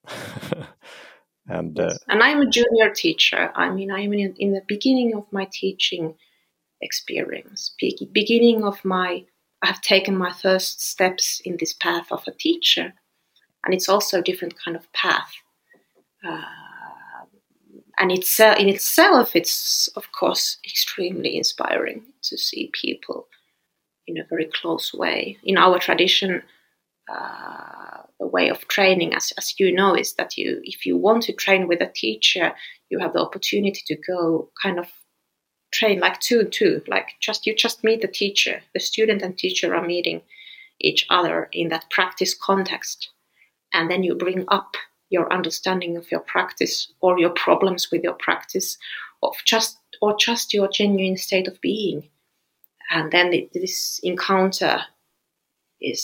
And 1.48 1.80
uh, 1.80 1.94
and 2.08 2.24
i'm 2.24 2.42
a 2.42 2.50
junior 2.50 2.90
teacher. 2.90 3.52
I 3.56 3.70
mean 3.70 3.92
i'm 3.92 4.12
in, 4.14 4.34
in 4.40 4.54
the 4.54 4.64
beginning 4.68 5.14
of 5.14 5.26
my 5.32 5.48
teaching 5.52 6.16
experience 6.82 7.76
beginning 8.12 8.64
of 8.64 8.84
my 8.84 9.26
I've 9.66 9.82
taken 9.82 10.18
my 10.18 10.32
first 10.32 10.82
steps 10.82 11.42
in 11.44 11.58
this 11.58 11.74
path 11.74 12.12
of 12.12 12.24
a 12.28 12.32
teacher, 12.32 12.94
and 13.64 13.74
it's 13.74 13.90
also 13.90 14.20
a 14.20 14.24
different 14.24 14.56
kind 14.64 14.78
of 14.78 14.92
path. 14.94 15.32
Uh, 16.26 16.44
and 17.98 18.12
it's 18.12 18.40
uh, 18.40 18.56
in 18.60 18.68
itself, 18.70 19.36
it's 19.36 19.88
of 19.96 20.12
course 20.12 20.58
extremely 20.66 21.38
inspiring 21.38 22.04
to 22.24 22.38
see 22.38 22.70
people 22.74 23.28
in 24.08 24.18
a 24.18 24.26
very 24.30 24.46
close 24.46 24.94
way. 24.94 25.38
In 25.44 25.58
our 25.58 25.80
tradition, 25.80 26.44
uh, 27.12 28.02
the 28.20 28.28
way 28.28 28.50
of 28.50 28.68
training, 28.68 29.14
as, 29.14 29.34
as 29.38 29.60
you 29.60 29.74
know, 29.74 29.96
is 29.96 30.14
that 30.14 30.38
you, 30.38 30.62
if 30.64 30.86
you 30.86 30.98
want 30.98 31.24
to 31.24 31.34
train 31.34 31.68
with 31.68 31.82
a 31.82 31.92
teacher, 31.94 32.54
you 32.90 33.00
have 33.00 33.14
the 33.14 33.22
opportunity 33.22 33.82
to 33.88 33.96
go 34.08 34.50
kind 34.62 34.80
of 34.80 34.88
train 35.76 36.00
like 36.00 36.20
two 36.20 36.40
and 36.40 36.52
two. 36.52 36.82
Like 36.88 37.16
just 37.20 37.46
you 37.46 37.56
just 37.56 37.84
meet 37.84 38.02
the 38.02 38.08
teacher 38.08 38.62
the 38.74 38.80
student 38.80 39.22
and 39.22 39.38
teacher 39.38 39.76
are 39.76 39.86
meeting 39.86 40.22
each 40.80 41.06
other 41.10 41.50
in 41.52 41.70
that 41.70 41.90
practice 41.90 42.34
context. 42.34 43.10
And 43.74 43.90
then 43.90 44.04
you 44.04 44.16
bring 44.16 44.46
up 44.48 44.76
your 45.10 45.32
understanding 45.32 45.98
of 45.98 46.10
your 46.12 46.22
practice 46.22 46.92
or 47.02 47.20
your 47.20 47.30
problems 47.30 47.92
with 47.92 48.04
your 48.04 48.14
practice 48.14 48.78
of 49.22 49.34
just 49.46 49.78
or 50.02 50.16
just 50.18 50.54
your 50.54 50.70
genuine 50.70 51.18
state 51.18 51.48
of 51.48 51.60
being. 51.62 52.10
And 52.92 53.12
then 53.12 53.50
this 53.54 54.00
encounter 54.04 54.82
is 55.82 56.02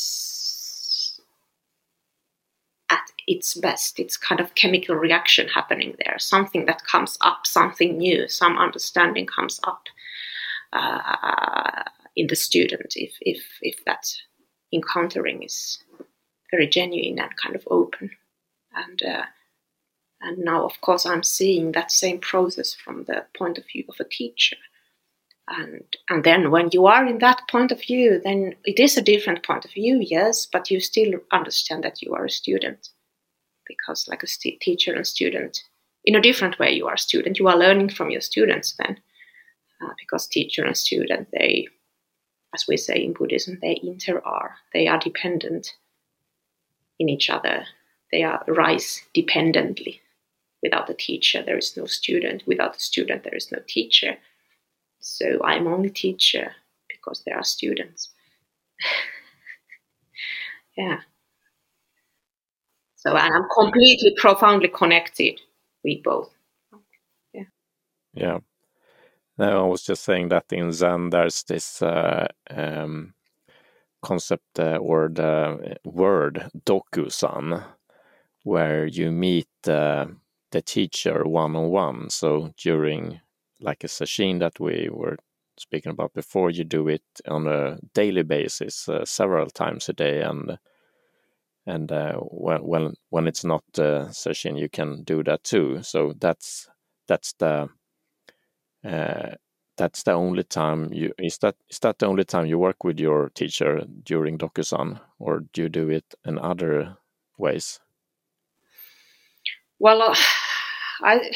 its 3.31 3.55
best. 3.55 3.99
It's 3.99 4.17
kind 4.17 4.41
of 4.41 4.55
chemical 4.55 4.95
reaction 4.95 5.47
happening 5.47 5.95
there. 6.03 6.17
Something 6.19 6.65
that 6.65 6.85
comes 6.85 7.17
up, 7.21 7.47
something 7.47 7.97
new, 7.97 8.27
some 8.27 8.57
understanding 8.57 9.25
comes 9.25 9.59
up 9.63 9.83
uh, 10.73 11.83
in 12.15 12.27
the 12.27 12.35
student 12.35 12.93
if, 12.95 13.13
if, 13.21 13.41
if 13.61 13.83
that 13.85 14.05
encountering 14.73 15.43
is 15.43 15.79
very 16.51 16.67
genuine 16.67 17.19
and 17.19 17.37
kind 17.37 17.55
of 17.55 17.67
open. 17.67 18.11
And 18.73 19.01
uh, 19.03 19.25
and 20.23 20.37
now, 20.37 20.65
of 20.65 20.79
course, 20.81 21.05
I'm 21.05 21.23
seeing 21.23 21.71
that 21.71 21.91
same 21.91 22.19
process 22.19 22.75
from 22.75 23.05
the 23.05 23.25
point 23.35 23.57
of 23.57 23.65
view 23.65 23.85
of 23.89 23.95
a 23.99 24.07
teacher. 24.07 24.57
And 25.47 25.83
and 26.09 26.23
then 26.23 26.51
when 26.51 26.69
you 26.71 26.85
are 26.85 27.05
in 27.05 27.17
that 27.19 27.41
point 27.49 27.71
of 27.71 27.81
view, 27.81 28.21
then 28.23 28.55
it 28.63 28.79
is 28.79 28.97
a 28.97 29.01
different 29.01 29.43
point 29.43 29.65
of 29.65 29.71
view, 29.71 29.99
yes, 29.99 30.45
but 30.45 30.69
you 30.69 30.79
still 30.79 31.19
understand 31.31 31.83
that 31.83 32.01
you 32.01 32.13
are 32.13 32.25
a 32.25 32.29
student 32.29 32.89
because 33.77 34.07
like 34.07 34.23
a 34.23 34.27
st- 34.27 34.59
teacher 34.61 34.93
and 34.93 35.07
student 35.07 35.63
in 36.03 36.15
a 36.15 36.21
different 36.21 36.59
way 36.59 36.71
you 36.71 36.87
are 36.87 36.97
student. 36.97 37.39
You 37.39 37.47
are 37.47 37.57
learning 37.57 37.89
from 37.89 38.09
your 38.09 38.21
students 38.21 38.75
then 38.79 38.99
uh, 39.81 39.93
because 39.99 40.27
teacher 40.27 40.65
and 40.65 40.77
student 40.77 41.29
they 41.31 41.67
as 42.53 42.65
we 42.67 42.77
say 42.77 42.95
in 43.03 43.13
buddhism 43.13 43.59
they 43.61 43.79
inter 43.83 44.19
are 44.19 44.55
they 44.73 44.87
are 44.87 44.99
dependent 44.99 45.75
in 46.99 47.09
each 47.09 47.29
other. 47.29 47.65
They 48.11 48.23
are 48.23 48.43
rise 48.47 49.01
dependently. 49.13 50.01
Without 50.61 50.87
the 50.87 50.93
teacher 50.93 51.41
there 51.43 51.57
is 51.57 51.77
no 51.77 51.85
student. 51.85 52.43
Without 52.45 52.73
the 52.73 52.79
student 52.79 53.23
there 53.23 53.35
is 53.35 53.51
no 53.51 53.59
teacher. 53.67 54.17
So 54.99 55.43
i'm 55.43 55.67
only 55.67 55.89
teacher 55.89 56.51
because 56.87 57.23
there 57.25 57.37
are 57.37 57.43
students. 57.43 58.09
Yeah 60.77 61.01
so 63.01 63.17
and 63.17 63.33
I'm 63.33 63.47
completely 63.53 64.13
profoundly 64.15 64.67
connected 64.69 65.41
with 65.83 66.03
both. 66.03 66.29
Yeah. 67.33 67.43
Yeah. 68.13 68.37
No, 69.39 69.65
I 69.65 69.67
was 69.67 69.81
just 69.81 70.03
saying 70.03 70.29
that 70.29 70.45
in 70.51 70.71
Zen 70.71 71.09
there's 71.09 71.43
this 71.43 71.81
uh, 71.81 72.27
um, 72.51 73.15
concept 74.03 74.59
uh, 74.59 74.77
or 74.77 75.09
the 75.09 75.77
word 75.83 76.47
dokusan, 76.63 77.63
where 78.43 78.85
you 78.85 79.11
meet 79.11 79.49
uh, 79.67 80.05
the 80.51 80.61
teacher 80.61 81.23
one 81.25 81.55
on 81.55 81.69
one. 81.69 82.09
So 82.11 82.53
during 82.55 83.19
like 83.59 83.83
a 83.83 83.87
sesshin 83.87 84.39
that 84.39 84.59
we 84.59 84.89
were 84.91 85.17
speaking 85.57 85.91
about 85.91 86.13
before, 86.13 86.51
you 86.51 86.63
do 86.63 86.87
it 86.87 87.03
on 87.27 87.47
a 87.47 87.79
daily 87.95 88.23
basis, 88.23 88.87
uh, 88.87 89.05
several 89.05 89.49
times 89.49 89.89
a 89.89 89.93
day, 89.93 90.21
and 90.21 90.59
and 91.65 91.91
uh, 91.91 92.13
when 92.15 92.63
when 92.63 92.93
when 93.09 93.27
it's 93.27 93.43
not 93.43 93.63
uh, 93.77 94.07
sesshin, 94.09 94.57
you 94.59 94.69
can 94.69 95.03
do 95.03 95.23
that 95.23 95.43
too. 95.43 95.83
So 95.83 96.13
that's 96.19 96.69
that's 97.07 97.33
the 97.33 97.69
uh, 98.83 99.35
that's 99.77 100.03
the 100.03 100.13
only 100.13 100.43
time 100.43 100.91
you 100.93 101.13
is 101.17 101.37
that 101.39 101.55
is 101.69 101.79
that 101.79 101.99
the 101.99 102.07
only 102.07 102.23
time 102.25 102.45
you 102.45 102.59
work 102.59 102.83
with 102.83 102.99
your 102.99 103.29
teacher 103.29 103.81
during 104.03 104.37
Dokusan, 104.37 104.99
or 105.19 105.41
do 105.53 105.63
you 105.63 105.69
do 105.69 105.89
it 105.89 106.05
in 106.25 106.39
other 106.39 106.97
ways? 107.37 107.79
Well, 109.79 110.01
uh, 110.01 110.15
I 111.03 111.31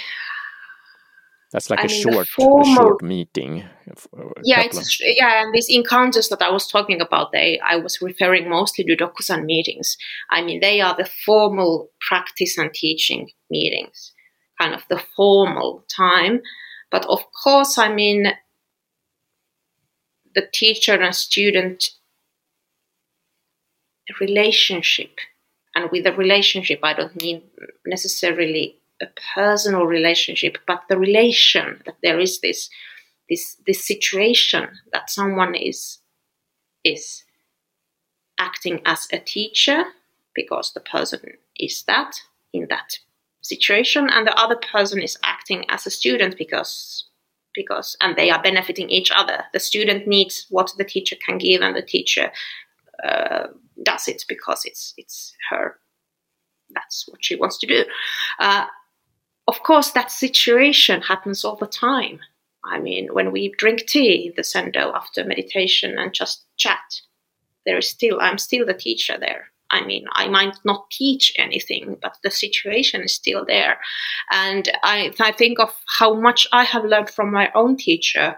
that's 1.56 1.70
like 1.70 1.80
I 1.80 1.84
a 1.84 1.88
mean, 1.88 2.02
short, 2.02 2.28
formal, 2.28 2.70
a 2.70 2.76
short 2.76 3.02
meeting. 3.02 3.64
Uh, 3.90 4.24
yeah, 4.44 4.60
it's 4.60 5.00
yeah, 5.02 5.42
and 5.42 5.54
these 5.54 5.70
encounters 5.70 6.28
that 6.28 6.42
I 6.42 6.52
was 6.52 6.68
talking 6.68 7.00
about, 7.00 7.32
they 7.32 7.62
I 7.66 7.78
was 7.78 8.02
referring 8.02 8.50
mostly 8.50 8.84
to 8.84 8.98
Dokusan 8.98 9.46
meetings. 9.46 9.96
I 10.30 10.42
mean, 10.42 10.60
they 10.60 10.82
are 10.82 10.98
the 10.98 11.10
formal 11.26 11.92
practice 12.06 12.58
and 12.58 12.74
teaching 12.74 13.32
meetings, 13.50 14.12
kind 14.60 14.74
of 14.74 14.84
the 14.90 15.02
formal 15.16 15.86
time. 15.88 16.42
But 16.92 17.06
of 17.06 17.22
course, 17.42 17.78
I 17.78 17.88
mean, 17.94 18.34
the 20.34 20.46
teacher 20.54 20.96
and 20.96 21.16
student 21.16 21.92
relationship 24.20 25.20
and 25.74 25.90
with 25.90 26.04
the 26.04 26.12
relationship, 26.12 26.80
I 26.84 26.94
don't 26.94 27.16
mean 27.22 27.44
necessarily 27.86 28.78
a 29.02 29.08
personal 29.34 29.86
relationship, 29.86 30.58
but 30.68 30.84
the 30.90 30.98
relation 30.98 31.82
that 31.86 31.98
there 32.02 32.20
is 32.20 32.40
this 32.40 32.70
this 33.30 33.58
this 33.66 33.84
situation 33.84 34.68
that 34.94 35.10
someone 35.10 35.56
is 35.56 36.00
is 36.84 37.24
acting 38.40 38.82
as 38.86 39.08
a 39.12 39.20
teacher 39.20 39.84
because 40.34 40.74
the 40.74 40.82
person 40.82 41.20
is 41.58 41.84
that 41.84 42.20
in 42.54 42.68
that 42.70 43.00
situation 43.42 44.10
and 44.10 44.28
the 44.28 44.38
other 44.40 44.58
person 44.72 45.02
is 45.02 45.18
acting 45.24 45.66
as 45.70 45.86
a 45.86 45.92
student 45.92 46.38
because 46.38 47.06
because 47.54 47.96
and 48.02 48.16
they 48.16 48.30
are 48.30 48.42
benefiting 48.42 48.90
each 48.90 49.12
other. 49.16 49.46
The 49.54 49.60
student 49.60 50.08
needs 50.08 50.46
what 50.50 50.72
the 50.78 50.84
teacher 50.84 51.16
can 51.26 51.38
give 51.38 51.62
and 51.62 51.76
the 51.76 51.82
teacher 51.82 52.32
uh, 53.04 53.48
does 53.84 54.08
it 54.08 54.24
because 54.28 54.64
it's 54.66 54.94
it's 54.98 55.34
her. 55.50 55.80
That's 56.74 57.06
what 57.08 57.24
she 57.24 57.36
wants 57.36 57.58
to 57.60 57.68
do. 57.68 57.86
Uh, 58.40 58.66
of 59.48 59.64
course 59.64 59.92
that 59.92 60.12
situation 60.12 61.02
happens 61.02 61.46
all 61.46 61.56
the 61.56 61.68
time. 61.68 62.20
I 62.64 62.80
mean 62.80 63.10
when 63.14 63.32
we 63.32 63.54
drink 63.58 63.86
tea 63.88 64.28
in 64.28 64.34
the 64.36 64.42
zendo 64.42 64.94
after 64.94 65.24
meditation 65.24 65.98
and 65.98 66.14
just 66.14 66.46
chat 66.58 67.02
there 67.66 67.78
is 67.78 67.90
still 67.90 68.20
i'm 68.22 68.38
still 68.38 68.66
the 68.66 68.74
teacher 68.74 69.18
there. 69.20 69.52
I 69.72 69.86
mean, 69.86 70.06
I 70.12 70.28
might 70.28 70.58
not 70.64 70.90
teach 70.92 71.34
anything, 71.38 71.98
but 72.02 72.18
the 72.24 72.32
situation 72.32 73.02
is 73.02 73.16
still 73.16 73.44
there. 73.46 73.80
And 74.32 74.70
I, 74.84 75.12
I 75.20 75.32
think 75.32 75.60
of 75.60 75.74
how 75.98 76.14
much 76.14 76.48
I 76.54 76.64
have 76.64 76.86
learned 76.86 77.10
from 77.10 77.32
my 77.32 77.52
own 77.56 77.76
teacher, 77.76 78.38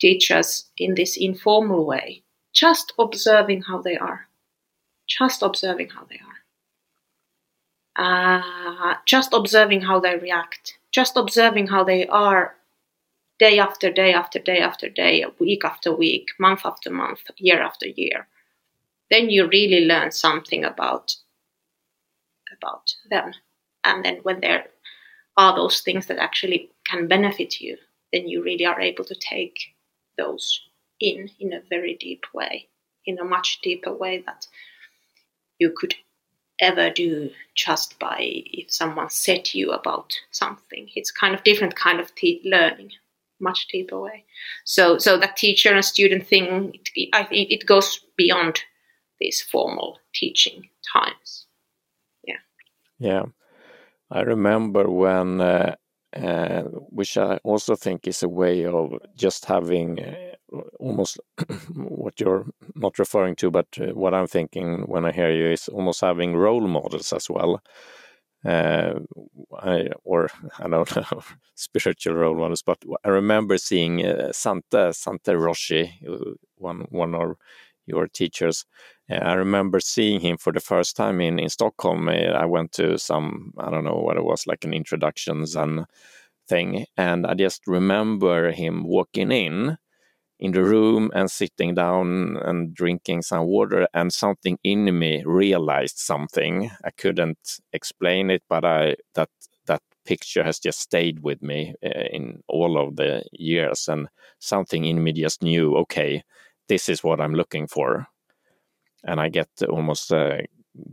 teachers 0.00 0.70
in 0.78 0.94
this 0.94 1.16
informal 1.16 1.84
way, 1.84 2.22
just 2.54 2.92
observing 2.98 3.62
how 3.62 3.82
they 3.82 3.96
are, 3.96 4.28
just 5.08 5.42
observing 5.42 5.90
how 5.90 6.04
they 6.04 6.16
are, 6.16 6.35
uh, 7.96 8.94
just 9.06 9.32
observing 9.32 9.82
how 9.82 10.00
they 10.00 10.16
react, 10.16 10.78
just 10.92 11.16
observing 11.16 11.68
how 11.68 11.84
they 11.84 12.06
are 12.06 12.56
day 13.38 13.58
after 13.58 13.90
day 13.90 14.12
after 14.12 14.38
day 14.38 14.58
after 14.58 14.88
day, 14.88 15.24
week 15.38 15.64
after 15.64 15.94
week, 15.94 16.28
month 16.38 16.62
after 16.64 16.90
month, 16.90 17.20
year 17.38 17.62
after 17.62 17.86
year. 17.86 18.28
Then 19.10 19.30
you 19.30 19.48
really 19.48 19.86
learn 19.86 20.10
something 20.10 20.64
about 20.64 21.16
about 22.52 22.94
them. 23.10 23.32
And 23.84 24.04
then 24.04 24.18
when 24.22 24.40
there 24.40 24.66
are 25.36 25.54
those 25.54 25.80
things 25.80 26.06
that 26.06 26.18
actually 26.18 26.70
can 26.84 27.06
benefit 27.06 27.60
you 27.60 27.76
then 28.12 28.28
you 28.28 28.42
really 28.42 28.64
are 28.64 28.80
able 28.80 29.04
to 29.04 29.14
take 29.14 29.74
those 30.16 30.62
in 31.00 31.28
in 31.38 31.52
a 31.52 31.62
very 31.68 31.96
deep 32.00 32.24
way 32.32 32.68
in 33.04 33.18
a 33.18 33.24
much 33.24 33.60
deeper 33.62 33.92
way 33.92 34.22
that 34.26 34.46
you 35.58 35.72
could 35.76 35.94
ever 36.60 36.90
do 36.90 37.30
just 37.54 37.98
by 37.98 38.18
if 38.20 38.72
someone 38.72 39.10
said 39.10 39.52
you 39.54 39.70
about 39.72 40.14
something 40.30 40.88
it's 40.94 41.10
kind 41.10 41.34
of 41.34 41.44
different 41.44 41.76
kind 41.76 42.00
of 42.00 42.14
te- 42.14 42.40
learning 42.44 42.90
much 43.40 43.68
deeper 43.68 44.00
way 44.00 44.24
so 44.64 44.96
so 44.96 45.18
that 45.18 45.36
teacher 45.36 45.74
and 45.74 45.84
student 45.84 46.26
thing 46.26 46.74
it, 46.94 47.08
i 47.12 47.22
think 47.22 47.50
it 47.50 47.66
goes 47.66 48.00
beyond 48.16 48.60
these 49.20 49.42
formal 49.42 49.98
teaching 50.14 50.68
times. 50.92 51.46
Yeah. 52.24 52.36
Yeah. 52.98 53.22
I 54.10 54.20
remember 54.20 54.88
when, 54.90 55.40
uh, 55.40 55.74
uh, 56.14 56.62
which 56.90 57.16
I 57.16 57.38
also 57.44 57.74
think 57.74 58.06
is 58.06 58.22
a 58.22 58.28
way 58.28 58.64
of 58.66 58.94
just 59.16 59.44
having 59.46 60.00
uh, 60.00 60.14
almost 60.78 61.18
what 61.74 62.20
you're 62.20 62.46
not 62.74 62.98
referring 62.98 63.36
to, 63.36 63.50
but 63.50 63.66
uh, 63.80 63.86
what 63.94 64.14
I'm 64.14 64.26
thinking 64.26 64.82
when 64.86 65.04
I 65.04 65.12
hear 65.12 65.30
you 65.30 65.50
is 65.52 65.68
almost 65.68 66.00
having 66.00 66.36
role 66.36 66.66
models 66.66 67.12
as 67.12 67.28
well. 67.30 67.62
Uh, 68.44 69.00
I, 69.58 69.88
or 70.04 70.28
I 70.58 70.68
don't 70.68 70.96
know, 70.96 71.22
spiritual 71.54 72.14
role 72.14 72.36
models, 72.36 72.62
but 72.62 72.78
I 73.04 73.08
remember 73.08 73.58
seeing 73.58 74.04
uh, 74.04 74.32
Sante, 74.32 74.92
Sante 74.92 75.32
Roshi, 75.32 75.90
one, 76.56 76.86
one 76.90 77.14
of 77.14 77.36
your 77.86 78.08
teachers, 78.08 78.64
I 79.08 79.34
remember 79.34 79.78
seeing 79.78 80.20
him 80.20 80.36
for 80.36 80.52
the 80.52 80.60
first 80.60 80.96
time 80.96 81.20
in, 81.20 81.38
in 81.38 81.48
Stockholm. 81.48 82.08
Eh, 82.08 82.28
I 82.28 82.44
went 82.44 82.72
to 82.72 82.98
some, 82.98 83.52
I 83.56 83.70
don't 83.70 83.84
know 83.84 83.94
what 83.94 84.16
it 84.16 84.24
was, 84.24 84.46
like 84.46 84.64
an 84.64 84.74
introductions 84.74 85.54
and 85.54 85.86
thing. 86.48 86.86
And 86.96 87.26
I 87.26 87.34
just 87.34 87.66
remember 87.66 88.50
him 88.50 88.82
walking 88.84 89.30
in 89.30 89.78
in 90.38 90.52
the 90.52 90.62
room 90.62 91.10
and 91.14 91.30
sitting 91.30 91.74
down 91.74 92.36
and 92.38 92.74
drinking 92.74 93.22
some 93.22 93.46
water 93.46 93.86
and 93.94 94.12
something 94.12 94.58
in 94.64 94.98
me 94.98 95.22
realized 95.24 95.98
something 95.98 96.70
i 96.84 96.90
couldn't 96.90 97.38
explain 97.72 98.30
it 98.30 98.42
but 98.48 98.64
i 98.64 98.94
that 99.14 99.30
that 99.66 99.82
picture 100.04 100.44
has 100.44 100.58
just 100.58 100.78
stayed 100.80 101.20
with 101.20 101.42
me 101.42 101.74
uh, 101.84 101.88
in 102.12 102.40
all 102.48 102.78
of 102.78 102.96
the 102.96 103.24
years 103.32 103.88
and 103.88 104.08
something 104.38 104.84
in 104.84 105.02
me 105.02 105.12
just 105.12 105.42
knew 105.42 105.76
okay 105.76 106.22
this 106.68 106.88
is 106.88 107.02
what 107.02 107.20
i'm 107.20 107.34
looking 107.34 107.66
for 107.66 108.06
and 109.04 109.20
I 109.20 109.28
get 109.28 109.48
almost 109.68 110.12
uh, 110.12 110.38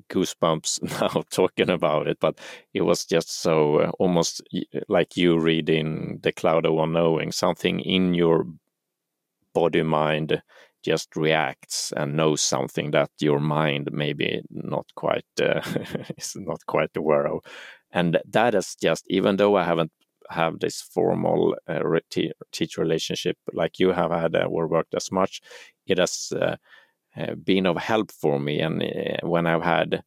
goosebumps 0.10 0.82
now 1.02 1.24
talking 1.30 1.70
about 1.70 2.08
it. 2.08 2.18
But 2.20 2.40
it 2.74 2.82
was 2.82 3.06
just 3.06 3.42
so 3.42 3.80
uh, 3.80 3.92
almost 4.00 4.42
like 4.88 5.18
you 5.18 5.40
reading 5.40 6.20
the 6.24 6.32
cloud 6.32 6.66
of 6.66 6.78
unknowing. 6.78 7.32
Something 7.32 7.80
in 7.82 8.14
your 8.14 8.46
body 9.54 9.84
mind 9.84 10.42
just 10.84 11.16
reacts 11.16 11.94
and 11.96 12.18
knows 12.18 12.42
something 12.42 12.92
that 12.92 13.10
your 13.20 13.40
mind 13.40 13.90
maybe 13.92 14.42
not 14.50 14.86
quite 14.96 15.26
uh, 15.42 15.62
is 16.18 16.36
not 16.36 16.60
quite 16.68 16.96
aware 16.98 17.28
of, 17.28 17.40
and 17.92 18.20
that 18.30 18.56
is 18.56 18.76
just 18.82 19.06
even 19.10 19.38
though 19.38 19.56
I 19.56 19.64
haven't 19.64 19.92
have 20.30 20.60
this 20.60 20.82
formal 20.82 21.56
uh, 21.68 21.80
teacher 22.52 22.82
relationship 22.82 23.38
like 23.54 23.80
you 23.80 23.92
have 23.92 24.12
had 24.12 24.36
uh, 24.36 24.46
or 24.46 24.68
worked 24.68 24.96
as 24.96 25.12
much, 25.12 25.42
it 25.86 25.98
has 25.98 26.32
uh, 26.36 26.56
uh, 27.16 27.36
been 27.36 27.66
of 27.66 27.78
help 27.78 28.12
for 28.12 28.40
me. 28.40 28.60
And 28.60 28.82
uh, 28.82 29.28
when 29.28 29.48
I've 29.48 29.64
had 29.64 30.04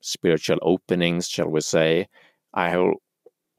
spiritual 0.00 0.58
openings, 0.62 1.28
shall 1.28 1.48
we 1.48 1.60
say, 1.60 2.08
I 2.54 2.70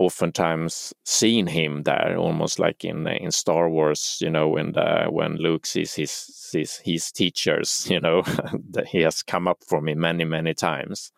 oftentimes 0.02 0.94
seen 1.06 1.46
him 1.48 1.84
there, 1.84 2.16
almost 2.18 2.60
like 2.60 2.84
in 2.84 3.08
in 3.08 3.32
Star 3.32 3.70
Wars, 3.70 4.18
you 4.20 4.30
know, 4.30 4.50
when 4.50 4.72
the, 4.72 5.06
when 5.10 5.38
Luke 5.38 5.66
sees 5.66 5.94
his 5.94 6.12
sees 6.12 6.82
his 6.84 7.12
teachers, 7.12 7.88
you 7.90 8.00
know, 8.00 8.22
that 8.72 8.88
he 8.88 9.02
has 9.02 9.22
come 9.24 9.48
up 9.48 9.60
for 9.68 9.82
me 9.82 9.94
many 9.94 10.26
many 10.26 10.54
times, 10.54 11.12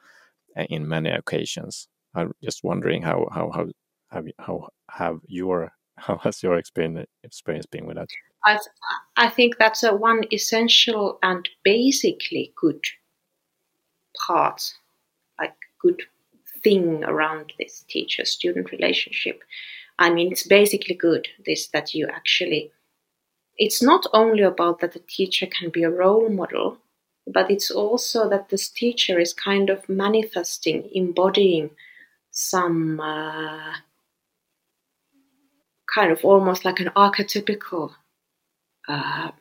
in 0.70 0.88
many 0.88 1.10
occasions. 1.10 1.88
I'm 2.14 2.34
just 2.44 2.64
wondering 2.64 3.02
how 3.02 3.28
how 3.32 3.52
how 3.52 3.68
have 4.12 4.26
how 4.38 4.68
have 4.90 5.20
your 5.28 5.72
how 5.98 6.18
has 6.18 6.44
your 6.44 6.58
experience 6.58 7.08
experience 7.24 7.66
been 7.66 7.86
with 7.86 7.98
that? 7.98 8.10
I, 8.46 8.60
I 9.16 9.30
think 9.30 9.58
that's 9.58 9.84
a 9.84 9.96
one 9.96 10.24
essential 10.34 11.18
and 11.24 11.48
basically 11.64 12.54
good 12.60 12.84
part, 14.28 14.62
like 15.40 15.56
good 15.80 16.02
thing 16.64 17.04
around 17.04 17.54
this 17.60 17.84
teacher 17.88 18.26
student 18.26 18.72
relationship. 18.72 19.44
I 20.00 20.10
mean, 20.10 20.32
it's 20.32 20.48
basically 20.48 20.96
good 20.96 21.28
this 21.46 21.68
that 21.68 21.94
you 21.94 22.08
actually, 22.08 22.72
it's 23.58 23.82
not 23.82 24.06
only 24.14 24.44
about 24.44 24.80
that 24.80 24.94
the 24.94 25.04
teacher 25.08 25.46
can 25.46 25.70
be 25.70 25.84
a 25.84 25.90
role 25.90 26.30
model, 26.30 26.78
but 27.28 27.50
it's 27.50 27.72
also 27.72 28.30
that 28.30 28.50
this 28.50 28.70
teacher 28.70 29.20
is 29.20 29.34
kind 29.34 29.70
of 29.70 29.88
manifesting, 29.88 30.90
embodying 30.94 31.70
some 32.32 33.00
uh, 33.00 33.74
kind 35.94 36.12
of 36.12 36.26
almost 36.26 36.66
like 36.66 36.80
an 36.80 36.90
archetypical 36.96 37.92
uh, 38.88 39.32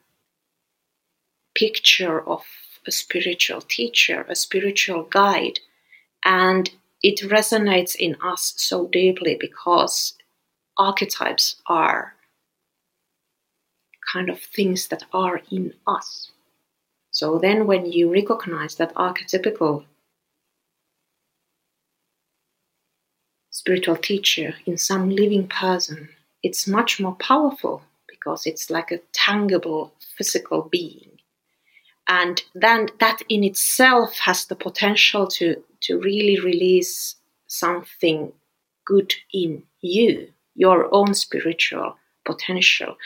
picture 1.54 2.20
of 2.20 2.44
a 2.86 2.90
spiritual 2.90 3.60
teacher, 3.60 4.26
a 4.28 4.34
spiritual 4.34 5.04
guide, 5.04 5.60
and 6.24 6.70
it 7.02 7.20
resonates 7.30 7.96
in 7.96 8.16
us 8.22 8.54
so 8.56 8.86
deeply 8.86 9.36
because 9.38 10.14
archetypes 10.78 11.56
are 11.66 12.14
kind 14.12 14.28
of 14.28 14.40
things 14.40 14.88
that 14.88 15.04
are 15.12 15.40
in 15.50 15.74
us. 15.86 16.30
So 17.10 17.38
then, 17.38 17.66
when 17.66 17.86
you 17.92 18.10
recognize 18.12 18.76
that 18.76 18.94
archetypical 18.94 19.84
spiritual 23.50 23.96
teacher 23.96 24.54
in 24.66 24.78
some 24.78 25.10
living 25.10 25.46
person, 25.46 26.08
it's 26.42 26.66
much 26.66 26.98
more 26.98 27.14
powerful 27.16 27.82
because 28.08 28.46
it's 28.46 28.70
like 28.70 28.90
a 28.90 29.00
tangible 29.12 29.92
physical 30.16 30.62
being. 30.70 31.11
And 32.08 32.42
then 32.54 32.88
that 33.00 33.22
in 33.28 33.44
itself 33.44 34.18
has 34.18 34.46
the 34.46 34.56
potential 34.56 35.26
to, 35.28 35.62
to 35.82 35.98
really 36.00 36.40
release 36.40 37.16
something 37.46 38.32
good 38.86 39.14
in 39.32 39.62
you, 39.80 40.28
your 40.54 40.92
own 40.92 41.14
spiritual 41.14 41.96
potential. 42.24 42.96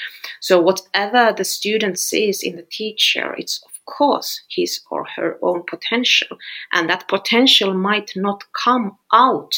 So, 0.41 0.61
whatever 0.61 1.35
the 1.37 1.45
student 1.45 1.99
sees 1.99 2.43
in 2.43 2.57
the 2.57 2.67
teacher, 2.71 3.35
it's 3.39 3.63
of 3.65 3.85
course, 3.87 4.43
his 4.51 4.81
or 4.91 5.07
her 5.17 5.39
own 5.43 5.63
potential. 5.69 6.37
And 6.73 6.91
that 6.91 7.09
potential 7.09 7.73
might 7.75 8.13
not 8.17 8.45
come 8.65 8.99
out 9.13 9.55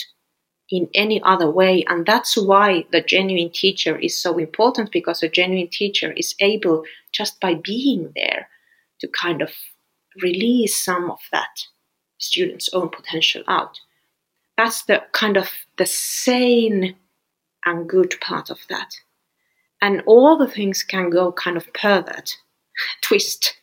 in 0.70 0.88
any 0.94 1.22
other 1.22 1.50
way. 1.50 1.84
And 1.88 2.04
that's 2.04 2.36
why 2.36 2.84
the 2.92 3.00
genuine 3.00 3.50
teacher 3.50 3.98
is 3.98 4.20
so 4.20 4.38
important 4.38 4.92
because 4.92 5.22
a 5.22 5.28
genuine 5.28 5.68
teacher 5.68 6.12
is 6.12 6.34
able, 6.40 6.84
just 7.10 7.40
by 7.40 7.54
being 7.54 8.12
there, 8.14 8.48
to 9.00 9.08
kind 9.08 9.42
of 9.42 9.50
release 10.22 10.76
some 10.76 11.10
of 11.10 11.20
that 11.32 11.66
student's 12.18 12.68
own 12.72 12.88
potential 12.88 13.42
out. 13.48 13.78
That's 14.56 14.84
the 14.84 15.04
kind 15.12 15.36
of 15.36 15.50
the 15.76 15.86
sane 15.86 16.96
and 17.64 17.88
good 17.88 18.16
part 18.20 18.50
of 18.50 18.58
that. 18.68 18.94
And 19.80 20.02
all 20.06 20.36
the 20.36 20.48
things 20.48 20.82
can 20.82 21.10
go 21.10 21.30
kind 21.30 21.56
of 21.56 21.72
pervert, 21.72 22.36
twist. 23.02 23.56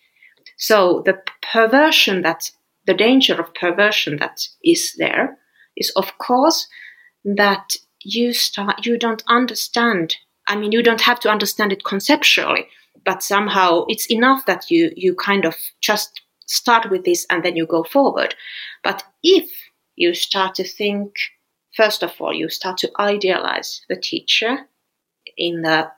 So 0.57 1.03
the 1.05 1.21
perversion 1.51 2.21
that 2.21 2.51
the 2.85 2.93
danger 2.93 3.39
of 3.39 3.53
perversion 3.53 4.17
that 4.17 4.47
is 4.63 4.93
there 4.97 5.37
is 5.75 5.91
of 5.95 6.17
course 6.17 6.67
that 7.23 7.75
you 8.01 8.33
start 8.33 8.85
you 8.85 8.97
don't 8.97 9.23
understand 9.27 10.15
i 10.47 10.55
mean 10.55 10.71
you 10.71 10.83
don't 10.83 11.01
have 11.01 11.19
to 11.19 11.29
understand 11.29 11.71
it 11.71 11.83
conceptually 11.83 12.67
but 13.03 13.23
somehow 13.23 13.85
it's 13.87 14.09
enough 14.11 14.45
that 14.45 14.69
you 14.71 14.91
you 14.95 15.15
kind 15.15 15.45
of 15.45 15.55
just 15.81 16.21
start 16.45 16.89
with 16.89 17.03
this 17.05 17.25
and 17.29 17.43
then 17.43 17.55
you 17.55 17.65
go 17.65 17.83
forward. 17.83 18.35
But 18.83 19.03
if 19.23 19.49
you 19.95 20.13
start 20.13 20.55
to 20.55 20.63
think 20.63 21.13
first 21.75 22.03
of 22.03 22.13
all 22.19 22.33
you 22.33 22.49
start 22.49 22.77
to 22.77 22.91
idealize 22.99 23.81
the 23.89 23.95
teacher 23.95 24.67
in 25.37 25.61
the 25.61 25.91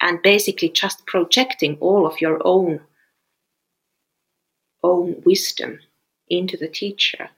and 0.00 0.20
basically 0.22 0.68
just 0.68 1.06
projecting 1.06 1.76
all 1.80 2.06
of 2.06 2.20
your 2.20 2.40
own 2.44 2.80
own 4.82 5.22
wisdom 5.24 5.80
into 6.28 6.56
the 6.56 6.68
teacher. 6.68 7.30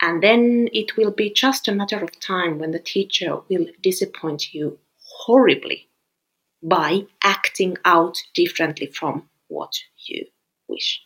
And 0.00 0.22
then 0.22 0.68
it 0.72 0.96
will 0.96 1.12
be 1.12 1.30
just 1.30 1.68
a 1.68 1.74
matter 1.74 2.02
of 2.02 2.18
time 2.18 2.58
when 2.58 2.72
the 2.72 2.78
teacher 2.80 3.38
will 3.48 3.66
disappoint 3.82 4.52
you 4.52 4.78
horribly 5.04 5.88
by 6.62 7.06
acting 7.22 7.76
out 7.84 8.16
differently 8.34 8.86
from 8.86 9.28
what 9.48 9.72
you 10.06 10.24
wish. 10.68 11.00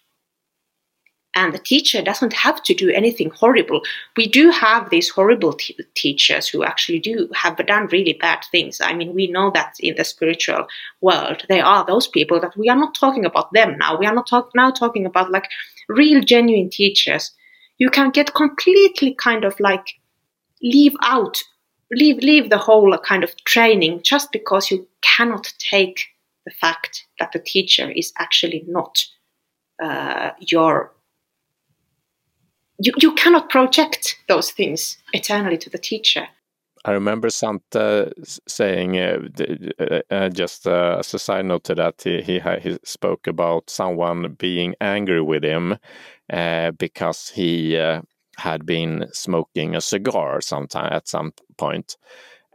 And 1.34 1.52
the 1.52 1.58
teacher 1.58 2.00
doesn't 2.00 2.32
have 2.32 2.62
to 2.62 2.72
do 2.72 2.88
anything 2.90 3.30
horrible. 3.30 3.82
We 4.16 4.26
do 4.26 4.50
have 4.50 4.88
these 4.88 5.10
horrible 5.10 5.52
t- 5.52 5.76
teachers 5.94 6.48
who 6.48 6.64
actually 6.64 6.98
do 6.98 7.28
have 7.34 7.58
done 7.66 7.88
really 7.88 8.14
bad 8.14 8.42
things. 8.50 8.80
I 8.80 8.94
mean, 8.94 9.12
we 9.14 9.26
know 9.26 9.50
that 9.50 9.74
in 9.80 9.96
the 9.96 10.04
spiritual 10.04 10.66
world, 11.02 11.44
there 11.50 11.64
are 11.64 11.84
those 11.84 12.06
people 12.06 12.40
that 12.40 12.56
we 12.56 12.70
are 12.70 12.76
not 12.76 12.94
talking 12.94 13.26
about 13.26 13.52
them 13.52 13.76
now. 13.76 13.98
We 13.98 14.06
are 14.06 14.14
not 14.14 14.28
talk- 14.28 14.54
now 14.54 14.70
talking 14.70 15.04
about 15.04 15.30
like 15.30 15.48
real, 15.88 16.22
genuine 16.22 16.70
teachers 16.70 17.32
you 17.78 17.90
can 17.90 18.10
get 18.10 18.34
completely 18.34 19.14
kind 19.14 19.44
of 19.44 19.58
like 19.60 19.86
leave 20.62 20.96
out 21.02 21.42
leave 21.92 22.18
leave 22.18 22.50
the 22.50 22.58
whole 22.58 22.96
kind 22.98 23.24
of 23.24 23.36
training 23.44 24.00
just 24.02 24.32
because 24.32 24.70
you 24.70 24.86
cannot 25.02 25.52
take 25.58 26.06
the 26.44 26.50
fact 26.50 27.06
that 27.18 27.32
the 27.32 27.38
teacher 27.38 27.90
is 27.90 28.12
actually 28.18 28.64
not 28.68 29.04
uh, 29.82 30.30
your 30.40 30.92
you, 32.78 32.92
you 32.98 33.14
cannot 33.14 33.48
project 33.50 34.18
those 34.28 34.50
things 34.50 34.98
eternally 35.12 35.58
to 35.58 35.70
the 35.70 35.78
teacher. 35.78 36.28
I 36.84 36.92
remember 36.92 37.30
Sante 37.30 38.12
saying, 38.46 38.98
uh, 38.98 39.18
uh, 40.08 40.28
just 40.28 40.68
uh, 40.68 40.98
as 41.00 41.12
a 41.14 41.18
side 41.18 41.46
note 41.46 41.64
to 41.64 41.74
that, 41.74 42.00
he, 42.02 42.22
he, 42.22 42.40
he 42.60 42.78
spoke 42.84 43.26
about 43.26 43.70
someone 43.70 44.34
being 44.38 44.76
angry 44.80 45.20
with 45.20 45.42
him 45.42 45.78
uh, 46.32 46.70
because 46.72 47.30
he 47.30 47.76
uh, 47.76 48.02
had 48.36 48.66
been 48.66 49.06
smoking 49.12 49.74
a 49.74 49.80
cigar 49.80 50.40
sometime 50.40 50.92
at 50.92 51.08
some 51.08 51.32
point, 51.56 51.96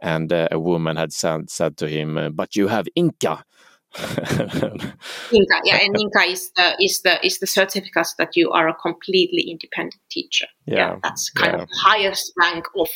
and 0.00 0.32
a 0.32 0.58
woman 0.58 0.96
had 0.96 1.12
said, 1.12 1.50
said 1.50 1.76
to 1.78 1.88
him, 1.88 2.32
"But 2.34 2.56
you 2.56 2.68
have 2.68 2.88
inka." 2.96 3.44
Inka, 3.94 5.60
yeah, 5.64 5.78
and 5.82 5.94
inka 5.94 6.26
is 6.26 6.50
the 6.56 6.74
is 6.80 7.02
the 7.02 7.24
is 7.24 7.40
the 7.40 7.46
certificate 7.46 8.08
that 8.16 8.34
you 8.34 8.50
are 8.50 8.66
a 8.66 8.74
completely 8.74 9.42
independent 9.42 10.00
teacher. 10.10 10.46
Yeah, 10.64 10.76
yeah 10.76 10.96
that's 11.02 11.28
kind 11.28 11.52
yeah. 11.52 11.62
of 11.62 11.68
the 11.68 11.80
highest 11.84 12.32
rank 12.40 12.64
of 12.74 12.88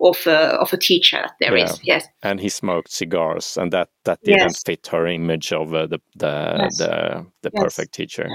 of 0.00 0.24
uh, 0.24 0.56
of 0.60 0.72
a 0.72 0.76
teacher 0.76 1.18
that 1.20 1.32
there 1.40 1.56
yeah. 1.56 1.64
is. 1.64 1.80
Yes, 1.82 2.06
and 2.22 2.38
he 2.38 2.48
smoked 2.48 2.92
cigars, 2.92 3.56
and 3.56 3.72
that 3.72 3.88
that 4.04 4.20
didn't 4.22 4.38
yes. 4.38 4.62
fit 4.62 4.86
her 4.92 5.08
image 5.08 5.52
of 5.52 5.74
uh, 5.74 5.86
the 5.86 5.98
the 6.14 6.56
yes. 6.60 6.78
the, 6.78 7.26
the 7.42 7.50
yes. 7.52 7.62
perfect 7.64 7.94
teacher. 7.94 8.28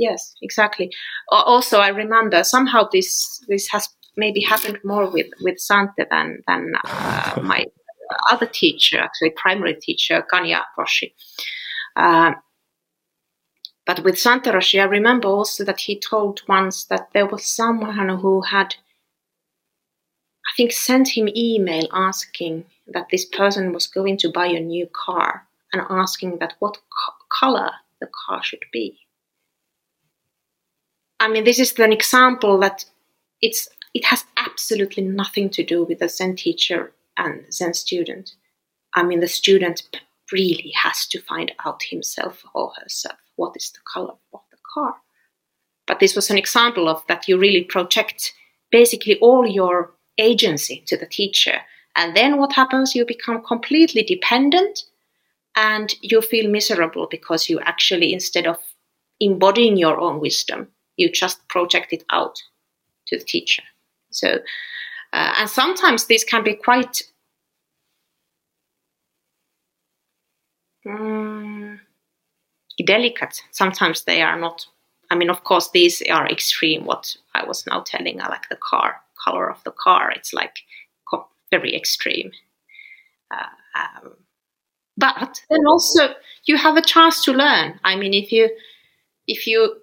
Yes. 0.00 0.34
exactly. 0.40 0.90
Also, 1.28 1.78
I 1.78 1.88
remember 1.88 2.42
somehow 2.42 2.88
this 2.90 3.44
this 3.48 3.68
has 3.68 3.88
maybe 4.16 4.40
happened 4.40 4.78
more 4.82 5.06
with 5.10 5.26
with 5.42 5.58
Sante 5.58 6.04
than 6.10 6.42
than 6.46 6.72
uh, 6.84 7.40
my 7.42 7.66
other 8.30 8.46
teacher, 8.46 8.98
actually 8.98 9.30
primary 9.36 9.74
teacher, 9.74 10.24
Kanja 10.32 10.62
Roshi. 10.78 11.12
Uh, 11.96 12.32
but 13.86 14.02
with 14.02 14.18
Sante 14.18 14.50
Roshi, 14.50 14.80
I 14.80 14.84
remember 14.84 15.28
also 15.28 15.64
that 15.64 15.80
he 15.80 15.98
told 15.98 16.42
once 16.48 16.84
that 16.84 17.10
there 17.12 17.26
was 17.26 17.44
someone 17.44 18.08
who 18.08 18.40
had, 18.42 18.76
I 20.46 20.52
think, 20.56 20.72
sent 20.72 21.16
him 21.16 21.28
email 21.36 21.86
asking 21.92 22.64
that 22.86 23.08
this 23.10 23.26
person 23.26 23.72
was 23.72 23.86
going 23.86 24.16
to 24.18 24.30
buy 24.30 24.46
a 24.46 24.60
new 24.60 24.86
car 24.86 25.46
and 25.72 25.82
asking 25.90 26.38
that 26.38 26.54
what 26.58 26.78
co- 26.78 27.24
color 27.28 27.70
the 28.00 28.08
car 28.26 28.42
should 28.42 28.64
be. 28.72 28.98
I 31.20 31.28
mean, 31.28 31.44
this 31.44 31.58
is 31.58 31.78
an 31.78 31.92
example 31.92 32.58
that 32.60 32.86
it's 33.42 33.68
it 33.92 34.04
has 34.06 34.24
absolutely 34.36 35.02
nothing 35.02 35.50
to 35.50 35.64
do 35.64 35.84
with 35.84 35.98
the 35.98 36.08
Zen 36.08 36.36
teacher 36.36 36.92
and 37.16 37.44
Zen 37.52 37.74
student. 37.74 38.32
I 38.94 39.02
mean, 39.02 39.20
the 39.20 39.28
student 39.28 39.82
really 40.32 40.72
has 40.74 41.06
to 41.08 41.20
find 41.20 41.52
out 41.64 41.82
himself 41.82 42.42
or 42.54 42.72
herself 42.80 43.18
what 43.36 43.56
is 43.56 43.70
the 43.72 43.80
color 43.92 44.14
of 44.32 44.40
the 44.50 44.56
car. 44.74 44.94
But 45.86 46.00
this 46.00 46.14
was 46.14 46.30
an 46.30 46.38
example 46.38 46.88
of 46.88 47.04
that 47.08 47.28
you 47.28 47.36
really 47.36 47.64
project 47.64 48.32
basically 48.70 49.18
all 49.18 49.46
your 49.46 49.92
agency 50.18 50.84
to 50.86 50.96
the 50.96 51.06
teacher. 51.06 51.60
And 51.96 52.16
then 52.16 52.38
what 52.38 52.52
happens? 52.52 52.94
You 52.94 53.04
become 53.04 53.42
completely 53.42 54.02
dependent 54.04 54.84
and 55.56 55.92
you 56.00 56.22
feel 56.22 56.48
miserable 56.48 57.08
because 57.10 57.48
you 57.48 57.58
actually, 57.60 58.12
instead 58.12 58.46
of 58.46 58.58
embodying 59.18 59.76
your 59.76 59.98
own 60.00 60.20
wisdom, 60.20 60.68
you 61.00 61.10
just 61.10 61.46
project 61.48 61.92
it 61.92 62.04
out 62.10 62.36
to 63.06 63.18
the 63.18 63.24
teacher. 63.24 63.62
So 64.10 64.38
uh, 65.12 65.34
and 65.38 65.50
sometimes 65.50 66.06
these 66.06 66.24
can 66.24 66.44
be 66.44 66.54
quite 66.54 67.02
um, 70.88 71.80
delicate. 72.86 73.42
Sometimes 73.50 74.04
they 74.04 74.22
are 74.22 74.38
not. 74.38 74.66
I 75.12 75.16
mean, 75.16 75.30
of 75.30 75.42
course, 75.42 75.70
these 75.70 76.00
are 76.02 76.28
extreme. 76.28 76.84
What 76.84 77.16
I 77.34 77.44
was 77.44 77.66
now 77.66 77.80
telling, 77.80 78.18
like 78.18 78.48
the 78.48 78.56
car 78.56 79.00
color 79.24 79.50
of 79.50 79.62
the 79.64 79.72
car. 79.72 80.12
It's 80.12 80.32
like 80.32 80.56
very 81.50 81.74
extreme. 81.74 82.30
Uh, 83.30 83.80
um, 83.80 84.12
but 84.96 85.40
then 85.50 85.66
also 85.66 86.14
you 86.46 86.56
have 86.56 86.76
a 86.76 86.82
chance 86.82 87.24
to 87.24 87.32
learn. 87.32 87.78
I 87.84 87.96
mean, 87.96 88.14
if 88.14 88.32
you 88.32 88.50
if 89.26 89.46
you 89.46 89.76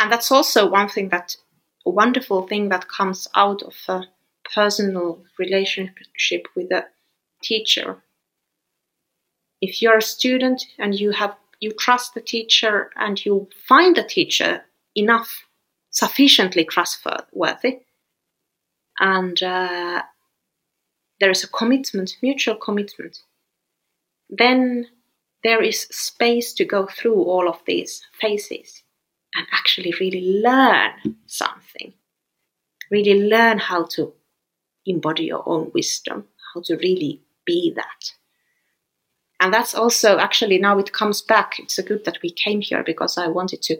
and 0.00 0.10
that's 0.10 0.32
also 0.32 0.66
one 0.66 0.88
thing 0.88 1.10
that 1.10 1.36
a 1.84 1.90
wonderful 1.90 2.46
thing 2.46 2.70
that 2.70 2.88
comes 2.88 3.28
out 3.34 3.62
of 3.62 3.76
a 3.88 4.04
personal 4.54 5.22
relationship 5.38 6.48
with 6.56 6.72
a 6.72 6.86
teacher. 7.42 8.02
If 9.60 9.82
you're 9.82 9.98
a 9.98 10.02
student 10.02 10.64
and 10.78 10.98
you 10.98 11.10
have 11.12 11.36
you 11.60 11.72
trust 11.72 12.14
the 12.14 12.22
teacher 12.22 12.90
and 12.96 13.22
you 13.22 13.48
find 13.68 13.94
the 13.94 14.02
teacher 14.02 14.64
enough, 14.94 15.44
sufficiently 15.90 16.64
trustworthy, 16.64 17.80
and 18.98 19.42
uh, 19.42 20.02
there 21.20 21.30
is 21.30 21.44
a 21.44 21.48
commitment, 21.48 22.16
mutual 22.22 22.54
commitment, 22.54 23.18
then 24.30 24.86
there 25.44 25.62
is 25.62 25.82
space 25.90 26.54
to 26.54 26.64
go 26.64 26.86
through 26.86 27.22
all 27.22 27.46
of 27.46 27.60
these 27.66 28.02
phases 28.18 28.82
and 29.34 29.46
actually 29.52 29.94
really 30.00 30.40
learn 30.42 31.16
something. 31.26 31.92
Really 32.90 33.28
learn 33.28 33.58
how 33.58 33.84
to 33.92 34.12
embody 34.86 35.24
your 35.24 35.48
own 35.48 35.70
wisdom, 35.74 36.24
how 36.54 36.62
to 36.62 36.76
really 36.76 37.22
be 37.44 37.72
that. 37.76 38.12
And 39.40 39.52
that's 39.54 39.74
also 39.74 40.18
actually 40.18 40.58
now 40.58 40.78
it 40.78 40.92
comes 40.92 41.22
back. 41.22 41.58
It's 41.58 41.78
a 41.78 41.82
good 41.82 42.04
that 42.04 42.18
we 42.22 42.30
came 42.30 42.60
here 42.60 42.84
because 42.84 43.16
I 43.16 43.28
wanted 43.28 43.62
to 43.62 43.74
a 43.74 43.78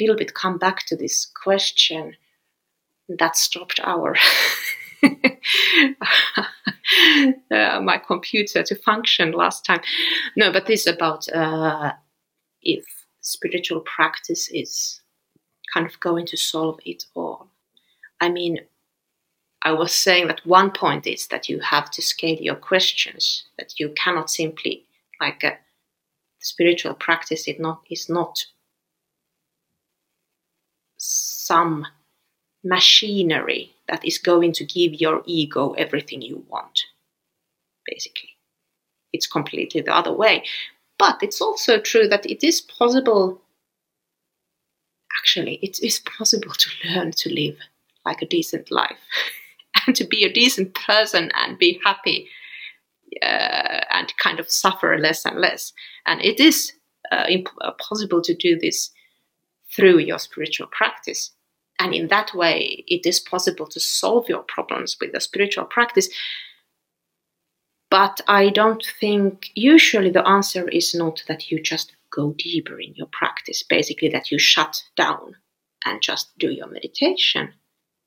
little 0.00 0.16
bit 0.16 0.34
come 0.34 0.58
back 0.58 0.84
to 0.86 0.96
this 0.96 1.30
question 1.42 2.16
that 3.08 3.36
stopped 3.36 3.78
our 3.84 4.16
uh, 5.02 5.08
my 7.82 8.00
computer 8.04 8.64
to 8.64 8.74
function 8.74 9.32
last 9.32 9.64
time. 9.64 9.80
No, 10.36 10.52
but 10.52 10.66
this 10.66 10.86
about 10.86 11.28
uh, 11.32 11.92
if 12.62 12.84
spiritual 13.26 13.80
practice 13.80 14.48
is 14.48 15.00
kind 15.74 15.86
of 15.86 15.98
going 16.00 16.26
to 16.26 16.36
solve 16.36 16.78
it 16.84 17.04
all. 17.14 17.48
I 18.20 18.28
mean, 18.28 18.60
I 19.62 19.72
was 19.72 19.92
saying 19.92 20.28
that 20.28 20.46
one 20.46 20.70
point 20.70 21.06
is 21.06 21.26
that 21.28 21.48
you 21.48 21.58
have 21.60 21.90
to 21.92 22.02
scale 22.02 22.38
your 22.40 22.54
questions, 22.54 23.44
that 23.58 23.80
you 23.80 23.90
cannot 23.90 24.30
simply, 24.30 24.86
like 25.20 25.42
a 25.42 25.58
spiritual 26.40 26.94
practice, 26.94 27.48
it 27.48 27.58
not, 27.58 27.82
is 27.90 28.08
not 28.08 28.44
some 30.98 31.86
machinery 32.62 33.74
that 33.88 34.04
is 34.04 34.18
going 34.18 34.52
to 34.52 34.64
give 34.64 34.94
your 34.94 35.22
ego 35.26 35.72
everything 35.72 36.22
you 36.22 36.44
want, 36.48 36.84
basically. 37.84 38.30
It's 39.12 39.26
completely 39.26 39.80
the 39.80 39.94
other 39.94 40.12
way. 40.12 40.44
But 40.98 41.22
it's 41.22 41.40
also 41.40 41.78
true 41.78 42.08
that 42.08 42.26
it 42.26 42.44
is 42.44 42.60
possible, 42.60 43.42
actually, 45.20 45.58
it 45.62 45.78
is 45.82 46.00
possible 46.00 46.52
to 46.52 46.70
learn 46.84 47.12
to 47.12 47.32
live 47.32 47.56
like 48.04 48.22
a 48.22 48.26
decent 48.26 48.70
life 48.70 48.98
and 49.86 49.94
to 49.96 50.04
be 50.04 50.24
a 50.24 50.32
decent 50.32 50.74
person 50.74 51.30
and 51.34 51.58
be 51.58 51.80
happy 51.84 52.28
uh, 53.22 53.80
and 53.90 54.16
kind 54.18 54.40
of 54.40 54.50
suffer 54.50 54.96
less 54.98 55.24
and 55.24 55.38
less. 55.38 55.72
And 56.06 56.22
it 56.22 56.40
is 56.40 56.72
uh, 57.12 57.24
imp- 57.28 57.48
uh, 57.60 57.72
possible 57.72 58.22
to 58.22 58.34
do 58.34 58.58
this 58.58 58.90
through 59.74 59.98
your 59.98 60.18
spiritual 60.18 60.68
practice. 60.68 61.32
And 61.78 61.94
in 61.94 62.08
that 62.08 62.34
way, 62.34 62.84
it 62.86 63.06
is 63.06 63.20
possible 63.20 63.66
to 63.66 63.80
solve 63.80 64.28
your 64.28 64.42
problems 64.42 64.96
with 65.00 65.14
a 65.14 65.20
spiritual 65.20 65.66
practice. 65.66 66.08
But 67.90 68.20
I 68.26 68.50
don't 68.50 68.84
think 69.00 69.50
usually 69.54 70.10
the 70.10 70.26
answer 70.26 70.68
is 70.68 70.94
not 70.94 71.22
that 71.28 71.50
you 71.50 71.62
just 71.62 71.94
go 72.12 72.34
deeper 72.36 72.80
in 72.80 72.94
your 72.94 73.08
practice, 73.12 73.62
basically, 73.62 74.08
that 74.08 74.30
you 74.30 74.38
shut 74.38 74.82
down 74.96 75.36
and 75.84 76.02
just 76.02 76.36
do 76.38 76.50
your 76.50 76.66
meditation. 76.66 77.52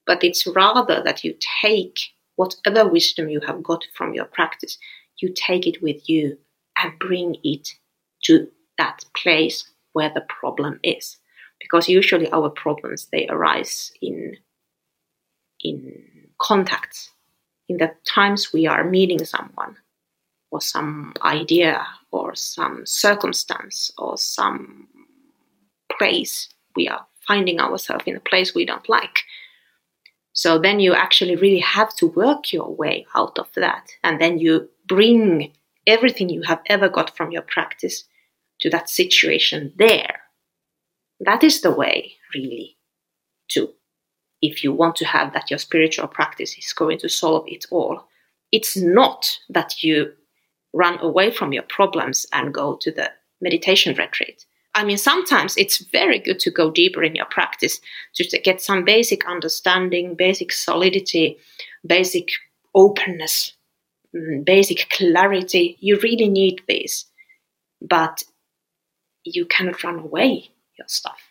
But 0.05 0.23
it's 0.23 0.45
rather 0.45 1.01
that 1.03 1.23
you 1.23 1.35
take 1.61 1.99
whatever 2.35 2.87
wisdom 2.87 3.29
you 3.29 3.41
have 3.41 3.63
got 3.63 3.85
from 3.95 4.13
your 4.13 4.25
practice, 4.25 4.77
you 5.21 5.33
take 5.33 5.65
it 5.67 5.81
with 5.81 6.09
you 6.09 6.37
and 6.81 6.97
bring 6.99 7.35
it 7.43 7.69
to 8.23 8.47
that 8.77 9.03
place 9.15 9.69
where 9.93 10.11
the 10.13 10.25
problem 10.29 10.79
is 10.83 11.17
because 11.59 11.89
usually 11.89 12.31
our 12.31 12.49
problems 12.49 13.07
they 13.11 13.27
arise 13.27 13.91
in 14.01 14.37
in 15.61 15.93
contacts 16.39 17.11
in 17.69 17.77
the 17.77 17.93
times 18.03 18.51
we 18.51 18.67
are 18.67 18.83
meeting 18.83 19.23
someone 19.23 19.77
or 20.51 20.59
some 20.59 21.13
idea 21.21 21.85
or 22.11 22.35
some 22.35 22.85
circumstance 22.85 23.91
or 23.97 24.17
some 24.17 24.87
place 25.97 26.49
we 26.75 26.87
are 26.87 27.05
finding 27.27 27.59
ourselves 27.59 28.03
in 28.07 28.15
a 28.15 28.19
place 28.21 28.55
we 28.55 28.65
don't 28.65 28.89
like. 28.89 29.19
So 30.33 30.57
then 30.57 30.79
you 30.79 30.93
actually 30.93 31.35
really 31.35 31.59
have 31.59 31.95
to 31.97 32.07
work 32.07 32.51
your 32.51 32.73
way 32.73 33.05
out 33.15 33.37
of 33.37 33.47
that. 33.55 33.91
And 34.03 34.19
then 34.19 34.39
you 34.39 34.69
bring 34.87 35.53
everything 35.85 36.29
you 36.29 36.41
have 36.43 36.61
ever 36.67 36.89
got 36.89 37.15
from 37.15 37.31
your 37.31 37.41
practice 37.43 38.05
to 38.61 38.69
that 38.71 38.89
situation 38.89 39.73
there. 39.77 40.21
That 41.19 41.43
is 41.43 41.61
the 41.61 41.71
way, 41.71 42.13
really, 42.33 42.77
to 43.49 43.73
if 44.41 44.63
you 44.63 44.71
want 44.71 44.95
to 44.97 45.05
have 45.05 45.33
that 45.33 45.49
your 45.49 45.59
spiritual 45.59 46.07
practice 46.07 46.57
is 46.57 46.73
going 46.73 46.97
to 46.99 47.09
solve 47.09 47.45
it 47.47 47.65
all. 47.71 48.07
It's 48.51 48.77
not 48.77 49.37
that 49.49 49.83
you 49.83 50.13
run 50.73 50.99
away 50.99 51.31
from 51.31 51.53
your 51.53 51.63
problems 51.63 52.25
and 52.31 52.53
go 52.53 52.75
to 52.77 52.91
the 52.91 53.11
meditation 53.41 53.95
retreat. 53.95 54.45
I 54.75 54.83
mean, 54.83 54.97
sometimes 54.97 55.57
it's 55.57 55.79
very 55.79 56.19
good 56.19 56.39
to 56.41 56.51
go 56.51 56.69
deeper 56.71 57.03
in 57.03 57.15
your 57.15 57.25
practice 57.25 57.81
to 58.15 58.39
get 58.39 58.61
some 58.61 58.85
basic 58.85 59.27
understanding, 59.27 60.15
basic 60.15 60.51
solidity, 60.51 61.37
basic 61.85 62.29
openness, 62.75 63.53
mm, 64.15 64.45
basic 64.45 64.89
clarity. 64.89 65.77
You 65.79 65.99
really 66.01 66.29
need 66.29 66.61
this. 66.67 67.05
But 67.81 68.23
you 69.23 69.45
cannot 69.45 69.83
run 69.83 69.99
away 69.99 70.49
your 70.77 70.87
stuff. 70.87 71.28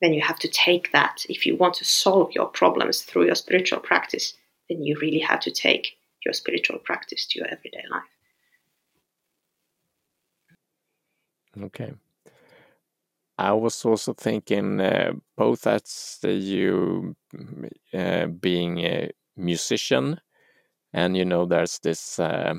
Then 0.00 0.14
you 0.14 0.22
have 0.22 0.38
to 0.40 0.48
take 0.48 0.92
that. 0.92 1.26
If 1.28 1.44
you 1.44 1.56
want 1.56 1.74
to 1.74 1.84
solve 1.84 2.32
your 2.32 2.46
problems 2.46 3.02
through 3.02 3.26
your 3.26 3.34
spiritual 3.34 3.80
practice, 3.80 4.34
then 4.68 4.82
you 4.82 4.96
really 5.00 5.18
have 5.18 5.40
to 5.40 5.50
take 5.50 5.98
your 6.24 6.32
spiritual 6.34 6.78
practice 6.78 7.26
to 7.26 7.38
your 7.40 7.48
everyday 7.48 7.82
life. 7.90 8.02
Okay. 11.64 11.92
I 13.38 13.52
was 13.52 13.84
also 13.84 14.14
thinking 14.14 14.80
uh, 14.80 15.12
both 15.36 15.66
as 15.66 16.18
you 16.22 17.16
uh, 17.94 18.26
being 18.26 18.78
a 18.80 19.10
musician, 19.36 20.20
and 20.92 21.16
you 21.16 21.24
know, 21.24 21.46
there's 21.46 21.78
this 21.78 22.18
uh, 22.18 22.54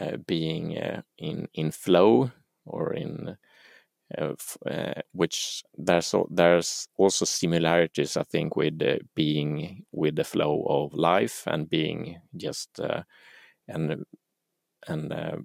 uh 0.00 0.16
being 0.26 0.78
uh, 0.78 1.02
in 1.18 1.48
in 1.54 1.72
flow 1.72 2.30
or 2.64 2.94
in 2.94 3.36
which 5.12 5.62
there's 5.76 6.14
there's 6.30 6.88
also 6.96 7.24
similarities 7.24 8.16
I 8.16 8.22
think 8.22 8.56
with 8.56 8.80
being 9.14 9.84
with 9.92 10.16
the 10.16 10.24
flow 10.24 10.64
of 10.68 10.94
life 10.94 11.42
and 11.46 11.68
being 11.68 12.20
just 12.36 12.80
uh, 12.80 13.02
and 13.68 14.04
and 14.86 15.12
uh, 15.12 15.36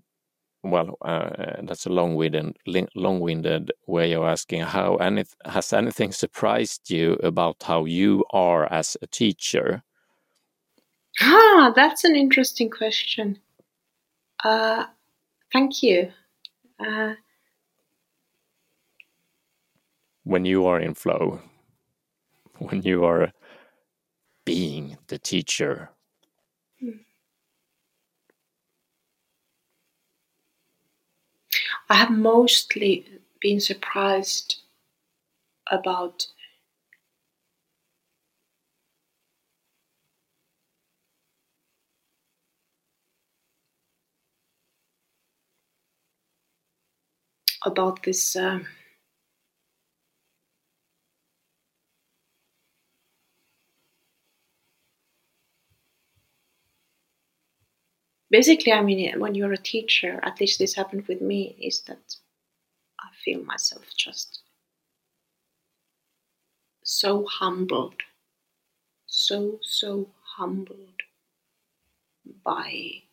well 0.63 0.97
that's 1.63 1.85
a 1.85 1.89
long-winded 1.89 2.55
long-winded 2.95 3.71
way 3.87 4.13
of 4.13 4.23
asking 4.23 4.61
how 4.61 4.95
any 4.95 5.25
has 5.45 5.73
anything 5.73 6.13
surprised 6.13 6.89
you 6.89 7.13
about 7.23 7.63
how 7.63 7.83
you 7.85 8.23
are 8.31 8.71
as 8.71 8.95
a 9.01 9.07
teacher? 9.07 9.83
Ah 11.19 11.73
that's 11.75 12.05
an 12.05 12.15
interesting 12.15 12.69
question. 12.69 13.39
Uh, 14.43 14.85
thank 15.51 15.83
you. 15.83 16.11
Uh, 16.79 17.13
when 20.33 20.45
you 20.45 20.65
are 20.65 20.79
in 20.79 20.95
flow, 20.95 21.39
when 22.57 22.81
you 22.81 23.05
are 23.05 23.31
being 24.45 24.97
the 25.05 25.19
teacher. 25.19 25.91
I 31.87 31.93
have 31.97 32.09
mostly 32.09 33.05
been 33.39 33.59
surprised 33.59 34.55
about 35.69 36.25
about 47.63 48.01
this 48.01 48.35
uh, 48.35 48.61
basically, 58.33 58.73
I 58.73 58.81
mean, 58.81 59.19
when 59.19 59.35
you're 59.35 59.53
a 59.53 59.57
teacher, 59.57 60.19
at 60.23 60.41
least 60.41 60.57
this 60.57 60.73
happened 60.73 61.07
with 61.07 61.21
me, 61.21 61.55
is 61.61 61.81
that 61.81 62.15
I 62.99 63.09
feel 63.23 63.43
myself 63.43 63.85
just 63.95 64.41
so 66.83 67.25
humbled, 67.25 68.01
so, 69.05 69.59
so 69.61 70.09
humbled 70.35 71.01
by 72.43 73.03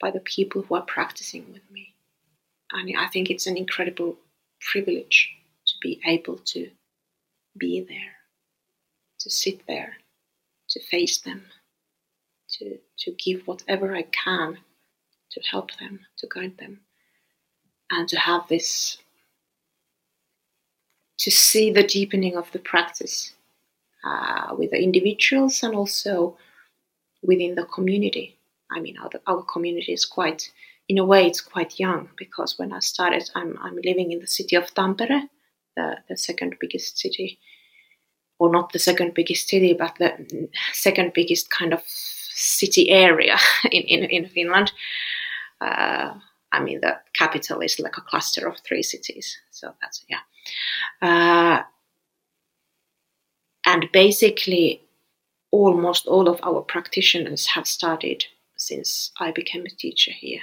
by 0.00 0.10
the 0.10 0.20
people 0.20 0.62
who 0.62 0.74
are 0.74 0.82
practicing 0.82 1.44
with 1.52 1.70
me. 1.70 1.94
And 2.72 2.96
I 2.98 3.06
think 3.06 3.30
it's 3.30 3.46
an 3.46 3.56
incredible 3.56 4.16
privilege 4.72 5.30
to 5.66 5.74
be 5.80 6.00
able 6.04 6.38
to 6.38 6.70
be 7.56 7.82
there, 7.86 8.16
to 9.20 9.30
sit 9.30 9.66
there 9.68 9.98
to 10.70 10.80
face 10.80 11.18
them, 11.18 11.44
to, 12.58 12.78
to 12.98 13.12
give 13.12 13.46
whatever 13.46 13.94
I 13.94 14.02
can 14.02 14.58
to 15.32 15.40
help 15.48 15.70
them, 15.78 16.00
to 16.18 16.28
guide 16.32 16.58
them, 16.58 16.80
and 17.90 18.08
to 18.08 18.18
have 18.18 18.48
this, 18.48 18.98
to 21.18 21.30
see 21.30 21.70
the 21.70 21.82
deepening 21.82 22.36
of 22.36 22.50
the 22.52 22.58
practice 22.58 23.32
uh, 24.04 24.54
with 24.56 24.70
the 24.70 24.82
individuals 24.82 25.62
and 25.62 25.74
also 25.74 26.36
within 27.22 27.54
the 27.54 27.64
community. 27.64 28.36
I 28.70 28.80
mean, 28.80 28.96
our, 28.98 29.10
our 29.26 29.42
community 29.42 29.92
is 29.92 30.04
quite, 30.04 30.50
in 30.88 30.98
a 30.98 31.04
way, 31.04 31.26
it's 31.26 31.40
quite 31.40 31.78
young 31.78 32.08
because 32.16 32.58
when 32.58 32.72
I 32.72 32.80
started, 32.80 33.30
I'm, 33.34 33.58
I'm 33.60 33.76
living 33.84 34.12
in 34.12 34.20
the 34.20 34.26
city 34.26 34.56
of 34.56 34.72
Tampere, 34.74 35.28
the, 35.76 35.96
the 36.08 36.16
second 36.16 36.56
biggest 36.60 36.98
city 36.98 37.38
or 38.40 38.50
not 38.50 38.72
the 38.72 38.78
second 38.78 39.12
biggest 39.14 39.48
city, 39.48 39.74
but 39.74 39.94
the 39.98 40.48
second 40.72 41.12
biggest 41.12 41.50
kind 41.50 41.74
of 41.74 41.82
city 41.86 42.88
area 42.88 43.36
in, 43.70 43.82
in, 43.82 44.04
in 44.04 44.26
Finland. 44.26 44.72
Uh, 45.60 46.14
I 46.50 46.60
mean, 46.60 46.80
the 46.80 46.98
capital 47.12 47.60
is 47.60 47.78
like 47.78 47.98
a 47.98 48.00
cluster 48.00 48.48
of 48.48 48.58
three 48.60 48.82
cities. 48.82 49.38
So 49.50 49.74
that's, 49.80 50.04
yeah. 50.08 50.22
Uh, 51.02 51.62
and 53.66 53.92
basically, 53.92 54.82
almost 55.50 56.06
all 56.06 56.26
of 56.26 56.40
our 56.42 56.62
practitioners 56.62 57.46
have 57.48 57.66
studied 57.66 58.24
since 58.56 59.12
I 59.20 59.32
became 59.32 59.66
a 59.66 59.76
teacher 59.76 60.12
here. 60.12 60.40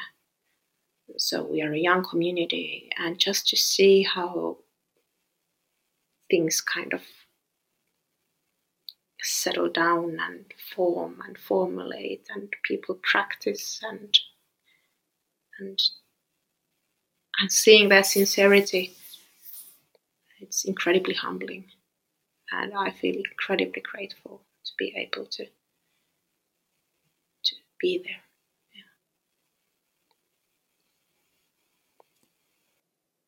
So 1.18 1.44
we 1.44 1.64
are 1.64 1.74
a 1.74 1.80
young 1.80 2.04
community, 2.04 2.90
and 2.98 3.18
just 3.18 3.48
to 3.48 3.58
see 3.58 4.04
how 4.04 4.58
things 6.30 6.62
kind 6.62 6.94
of 6.94 7.02
settle 9.28 9.70
down 9.70 10.18
and 10.22 10.46
form 10.76 11.22
and 11.28 11.38
formulate 11.38 12.26
and 12.34 12.54
people 12.64 13.00
practice 13.04 13.82
and 13.84 14.18
and 15.60 15.80
and 17.40 17.52
seeing 17.52 17.90
their 17.90 18.04
sincerity. 18.04 18.96
It's 20.40 20.66
incredibly 20.66 21.16
humbling. 21.16 21.66
And 22.52 22.74
i 22.76 22.92
feel 22.92 23.16
incredibly 23.16 23.82
grateful 23.82 24.42
to 24.66 24.72
be 24.78 24.94
able 24.96 25.26
to 25.26 25.46
to 25.46 27.56
be 27.82 28.02
there. 28.06 28.22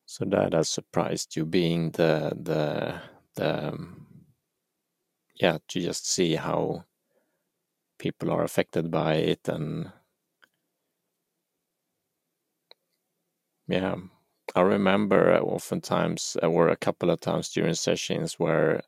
So 0.05 0.25
that 0.25 0.53
has 0.53 0.69
surprised 0.69 1.35
you 1.35 1.45
being 1.45 1.91
the 1.91 2.33
the 2.35 3.01
the 3.35 3.67
um, 3.69 4.08
yeah 5.39 5.57
to 5.67 5.79
just 5.81 6.07
see 6.07 6.35
how 6.35 6.85
people 7.99 8.31
are 8.31 8.43
affected 8.43 8.89
by 8.89 9.13
it 9.15 9.47
and 9.47 9.91
yeah 13.67 13.95
i 14.55 14.61
remember 14.61 15.37
oftentimes 15.39 16.37
uh, 16.43 16.47
or 16.47 16.69
a 16.69 16.75
couple 16.77 17.09
of 17.09 17.19
times 17.19 17.49
during 17.49 17.73
sesshins 17.73 18.33
where 18.33 18.81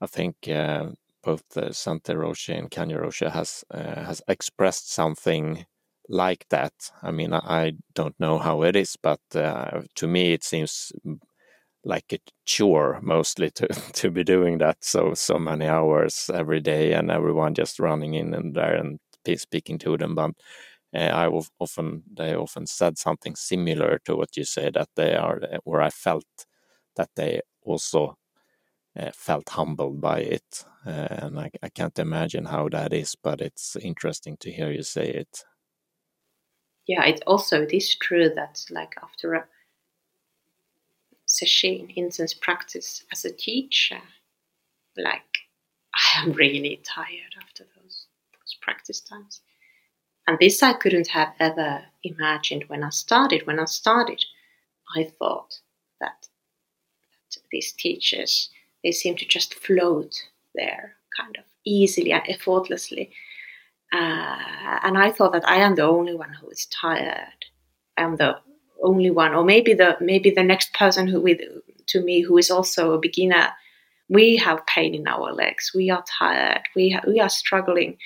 i 0.00 0.06
think 0.06 0.36
uh, 0.48 0.86
both 1.24 1.56
uh, 1.56 1.72
Sante 1.72 2.14
Roshi 2.14 2.58
and 2.58 2.70
Kanja 2.70 3.00
Roshi 3.00 3.30
has 3.30 3.64
uh, 3.72 4.04
has 4.04 4.22
expressed 4.28 4.92
something 4.92 5.66
like 6.08 6.46
that. 6.50 6.72
I 7.02 7.12
mean, 7.12 7.32
I, 7.34 7.40
I 7.44 7.72
don't 7.94 8.18
know 8.20 8.38
how 8.38 8.62
it 8.62 8.76
is, 8.76 8.96
but 9.02 9.20
uh, 9.34 9.82
to 9.96 10.08
me, 10.08 10.32
it 10.34 10.44
seems 10.44 10.92
like 11.84 12.12
a 12.12 12.18
chore 12.44 13.00
mostly 13.02 13.50
to 13.50 13.66
to 13.92 14.10
be 14.10 14.24
doing 14.24 14.58
that. 14.58 14.84
So 14.84 15.14
so 15.14 15.38
many 15.38 15.66
hours 15.66 16.30
every 16.32 16.60
day 16.60 16.92
and 16.92 17.10
everyone 17.10 17.54
just 17.54 17.78
running 17.78 18.14
in 18.14 18.34
and 18.34 18.54
there 18.54 18.74
and 18.76 18.98
speaking 19.36 19.78
to 19.78 19.96
them. 19.96 20.14
But 20.14 20.32
uh, 20.94 20.98
I 20.98 21.28
often 21.58 22.02
they 22.12 22.34
often 22.34 22.66
said 22.66 22.98
something 22.98 23.36
similar 23.36 24.00
to 24.04 24.16
what 24.16 24.36
you 24.36 24.44
say 24.44 24.70
that 24.70 24.88
they 24.96 25.14
are 25.14 25.40
where 25.64 25.80
I 25.80 25.90
felt 25.90 26.26
that 26.96 27.10
they 27.16 27.40
also 27.62 28.16
uh, 28.98 29.10
felt 29.14 29.48
humbled 29.48 30.00
by 30.00 30.20
it. 30.20 30.64
Uh, 30.84 31.08
and 31.10 31.40
I, 31.40 31.50
I 31.62 31.68
can't 31.68 31.98
imagine 31.98 32.44
how 32.44 32.68
that 32.70 32.92
is 32.92 33.14
but 33.22 33.40
it's 33.40 33.76
interesting 33.76 34.36
to 34.40 34.50
hear 34.50 34.70
you 34.70 34.82
say 34.82 35.08
it. 35.08 35.44
Yeah 36.86 37.04
it 37.04 37.22
also 37.26 37.62
it 37.62 37.72
is 37.72 37.94
true 37.94 38.28
that 38.34 38.64
like 38.70 38.94
after 39.02 39.34
a 39.34 39.46
sesshin 41.32 41.92
incense 41.96 42.34
practice 42.34 43.04
as 43.10 43.24
a 43.24 43.32
teacher 43.32 44.00
like 44.96 45.32
i 45.94 46.22
am 46.22 46.32
really 46.32 46.80
tired 46.84 47.34
after 47.42 47.64
those 47.76 48.06
those 48.34 48.56
practice 48.60 49.00
times. 49.00 49.40
And 50.26 50.38
this 50.38 50.62
i 50.62 50.72
couldn't 50.74 51.08
have 51.08 51.32
ever 51.40 51.84
imagined 52.04 52.64
when 52.68 52.84
i 52.84 52.90
started. 52.90 53.46
When 53.46 53.58
i 53.58 53.64
started 53.64 54.22
i 54.96 55.04
thought 55.04 55.58
that, 56.00 56.28
that 57.34 57.42
these 57.50 57.72
teachers 57.72 58.50
they 58.84 58.92
seem 58.92 59.16
to 59.16 59.24
just 59.24 59.54
float 59.54 60.14
there 60.54 60.96
kind 61.18 61.36
of 61.38 61.44
easily 61.64 62.12
and 62.12 62.22
effortlessly. 62.28 63.10
Uh, 63.92 64.78
and 64.82 64.98
i 64.98 65.10
thought 65.10 65.32
that 65.32 65.48
i 65.48 65.56
am 65.56 65.74
the 65.76 65.82
only 65.96 66.14
one 66.14 66.32
who 66.34 66.48
is 66.50 66.66
tired. 66.66 67.40
I 67.96 68.02
am 68.02 68.16
the 68.16 68.38
only 68.82 69.10
one, 69.10 69.34
or 69.34 69.44
maybe 69.44 69.74
the 69.74 69.96
maybe 70.00 70.30
the 70.30 70.42
next 70.42 70.74
person 70.74 71.06
who 71.06 71.20
with 71.20 71.40
to 71.88 72.00
me 72.02 72.20
who 72.20 72.38
is 72.38 72.50
also 72.50 72.92
a 72.92 72.98
beginner. 72.98 73.48
We 74.08 74.36
have 74.36 74.66
pain 74.66 74.94
in 74.94 75.08
our 75.08 75.32
legs. 75.32 75.72
We 75.74 75.88
are 75.90 76.04
tired. 76.18 76.62
We 76.76 76.90
ha- 76.90 77.04
we 77.06 77.20
are 77.20 77.30
struggling. 77.30 77.96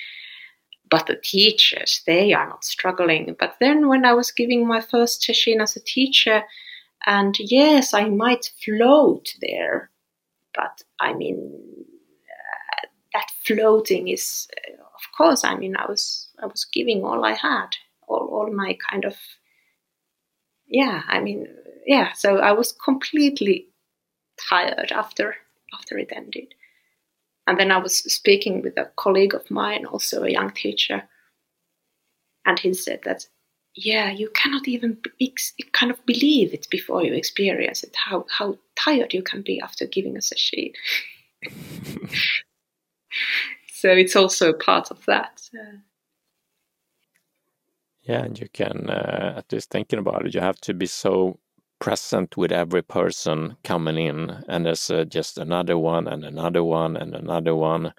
But 0.89 1.07
the 1.07 1.19
teachers, 1.21 2.01
they 2.07 2.33
are 2.33 2.47
not 2.47 2.63
struggling. 2.63 3.35
But 3.37 3.55
then 3.59 3.89
when 3.89 4.05
I 4.05 4.13
was 4.13 4.31
giving 4.31 4.65
my 4.65 4.79
first 4.79 5.21
sesshin 5.21 5.61
as 5.61 5.75
a 5.75 5.81
teacher, 5.81 6.43
and 7.05 7.35
yes, 7.39 7.93
I 7.93 8.05
might 8.05 8.51
float 8.63 9.33
there, 9.41 9.89
but 10.55 10.81
I 10.99 11.13
mean 11.13 11.51
uh, 12.29 12.87
that 13.13 13.27
floating 13.45 14.07
is, 14.07 14.47
uh, 14.57 14.73
of 14.73 15.17
course. 15.17 15.43
I 15.43 15.55
mean, 15.55 15.75
I 15.75 15.85
was 15.87 16.29
I 16.41 16.45
was 16.45 16.65
giving 16.71 17.03
all 17.03 17.25
I 17.25 17.33
had, 17.33 17.69
all 18.07 18.29
all 18.31 18.51
my 18.53 18.77
kind 18.89 19.03
of 19.03 19.17
yeah, 20.67 21.03
I 21.07 21.19
mean, 21.19 21.47
yeah. 21.85 22.13
So 22.13 22.37
I 22.37 22.51
was 22.51 22.71
completely 22.71 23.67
tired 24.49 24.91
after 24.91 25.35
after 25.73 25.97
it 25.97 26.11
ended. 26.15 26.53
And 27.47 27.57
then 27.59 27.71
I 27.71 27.77
was 27.77 27.99
speaking 28.13 28.61
with 28.61 28.77
a 28.77 28.91
colleague 28.97 29.33
of 29.33 29.49
mine, 29.49 29.85
also 29.85 30.23
a 30.23 30.31
young 30.31 30.51
teacher, 30.51 31.03
and 32.45 32.59
he 32.59 32.73
said 32.73 33.01
that, 33.05 33.25
yeah, 33.73 34.11
you 34.11 34.29
cannot 34.33 34.67
even 34.67 34.97
kind 35.71 35.91
of 35.91 36.05
believe 36.05 36.53
it 36.53 36.67
before 36.69 37.03
you 37.03 37.13
experience 37.13 37.83
it. 37.83 37.95
How 37.95 38.25
how 38.29 38.57
tired 38.75 39.13
you 39.13 39.21
can 39.21 39.41
be 39.41 39.61
after 39.61 39.85
giving 39.85 40.17
us 40.17 40.31
a 40.31 40.35
sesshin. 40.35 40.73
so 43.73 43.89
it's 43.89 44.15
also 44.15 44.53
part 44.53 44.91
of 44.91 45.05
that. 45.05 45.41
Uh, 45.53 45.77
yeah, 48.07 48.23
and 48.23 48.39
you 48.39 48.47
can, 48.53 48.89
uh, 48.89 49.33
at 49.37 49.51
least 49.51 49.69
thinking 49.69 49.99
about 49.99 50.25
it, 50.25 50.33
you 50.33 50.39
have 50.39 50.59
to 50.61 50.73
be 50.73 50.85
so 50.85 51.39
present 51.79 52.37
with 52.37 52.51
every 52.51 52.81
person 52.81 53.57
coming 53.63 53.97
in, 53.97 54.43
and 54.47 54.65
there's 54.65 54.89
uh, 54.89 55.03
just 55.05 55.37
another 55.37 55.77
one 55.77 56.07
and 56.07 56.23
another 56.23 56.63
one 56.63 56.95
and 56.95 57.13
another 57.13 57.55
one. 57.55 57.93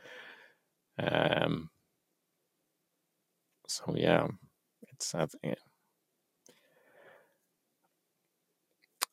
Um, 0.98 1.70
so 3.68 3.94
yeah, 3.96 4.26
it's 4.92 5.14
uh, 5.14 5.26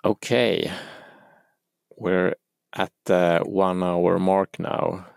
okay. 0.04 0.72
We're 1.98 2.36
at 2.74 2.92
the 3.06 3.42
one 3.46 3.84
hour 3.84 4.18
mark 4.20 4.60
now. 4.60 5.08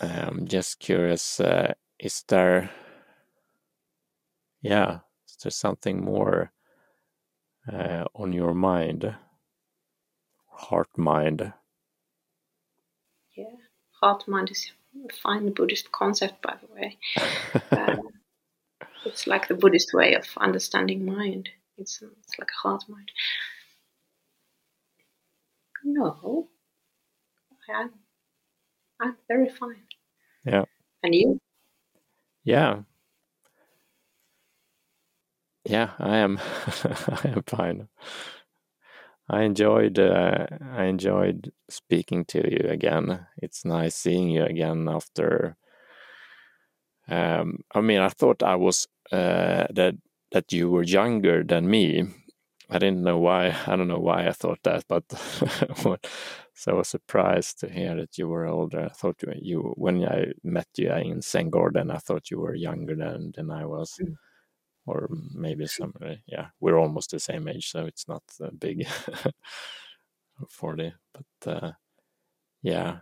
I'm 0.00 0.46
just 0.46 0.78
curious, 0.78 1.40
uh, 1.40 1.74
is 1.98 2.22
there 2.28 2.70
yeah, 4.60 5.00
is 5.28 5.36
there 5.42 5.50
something 5.50 6.04
more 6.04 6.52
uh, 7.72 8.04
on 8.14 8.32
your 8.32 8.54
mind, 8.54 9.14
heart 10.50 10.88
mind? 10.96 11.52
Yeah, 13.36 13.44
heart 14.00 14.26
mind 14.26 14.50
is 14.50 14.72
a 15.08 15.12
fine 15.14 15.52
Buddhist 15.52 15.92
concept, 15.92 16.42
by 16.42 16.56
the 16.60 16.74
way. 16.74 16.98
uh, 17.72 17.96
it's 19.04 19.26
like 19.26 19.48
the 19.48 19.54
Buddhist 19.54 19.94
way 19.94 20.14
of 20.14 20.26
understanding 20.38 21.04
mind. 21.04 21.48
It's, 21.76 22.02
it's 22.02 22.38
like 22.38 22.48
a 22.48 22.68
heart 22.68 22.82
mind. 22.88 23.10
No, 25.84 26.48
I'm, 27.72 27.90
I'm 29.00 29.16
very 29.28 29.48
fine. 29.48 29.84
Yeah. 30.44 30.64
And 31.02 31.14
you? 31.14 31.38
Yeah, 32.42 32.80
yeah, 35.68 35.90
I 35.98 36.16
am. 36.18 36.38
I 36.84 37.28
am 37.28 37.42
fine. 37.46 37.88
I 39.28 39.42
enjoyed. 39.42 39.98
Uh, 39.98 40.46
I 40.72 40.84
enjoyed 40.84 41.52
speaking 41.68 42.24
to 42.26 42.38
you 42.50 42.68
again. 42.70 43.26
It's 43.42 43.64
nice 43.64 43.94
seeing 43.94 44.30
you 44.30 44.44
again 44.44 44.88
after. 44.88 45.56
Um, 47.08 47.60
I 47.74 47.80
mean, 47.80 48.00
I 48.00 48.08
thought 48.08 48.42
I 48.42 48.56
was 48.56 48.86
uh, 49.12 49.66
that 49.70 49.94
that 50.32 50.52
you 50.52 50.70
were 50.70 50.82
younger 50.82 51.42
than 51.44 51.68
me. 51.70 52.04
I 52.70 52.78
didn't 52.78 53.02
know 53.02 53.18
why. 53.18 53.54
I 53.66 53.76
don't 53.76 53.88
know 53.88 53.98
why 54.00 54.28
I 54.28 54.32
thought 54.32 54.60
that, 54.64 54.84
but 54.88 55.04
so 56.54 56.72
I 56.72 56.74
was 56.74 56.88
surprised 56.88 57.60
to 57.60 57.70
hear 57.70 57.96
that 57.96 58.18
you 58.18 58.28
were 58.28 58.46
older. 58.46 58.84
I 58.86 58.88
thought 58.90 59.22
you, 59.22 59.32
you 59.40 59.74
when 59.76 60.04
I 60.04 60.32
met 60.44 60.68
you 60.76 60.92
in 60.92 61.20
Zengården, 61.20 61.94
I 61.94 61.98
thought 61.98 62.30
you 62.30 62.40
were 62.40 62.54
younger 62.54 62.94
than 62.96 63.32
than 63.36 63.50
I 63.50 63.64
was. 63.66 63.94
Mm 64.02 64.16
or 64.88 65.08
maybe 65.34 65.66
some 65.66 65.94
uh, 66.02 66.14
yeah 66.26 66.46
we're 66.60 66.78
almost 66.78 67.10
the 67.10 67.20
same 67.20 67.48
age 67.48 67.70
so 67.70 67.86
it's 67.86 68.08
not 68.08 68.22
a 68.40 68.52
big 68.52 68.86
40 70.48 70.92
but 71.12 71.52
uh, 71.52 71.72
yeah 72.62 72.98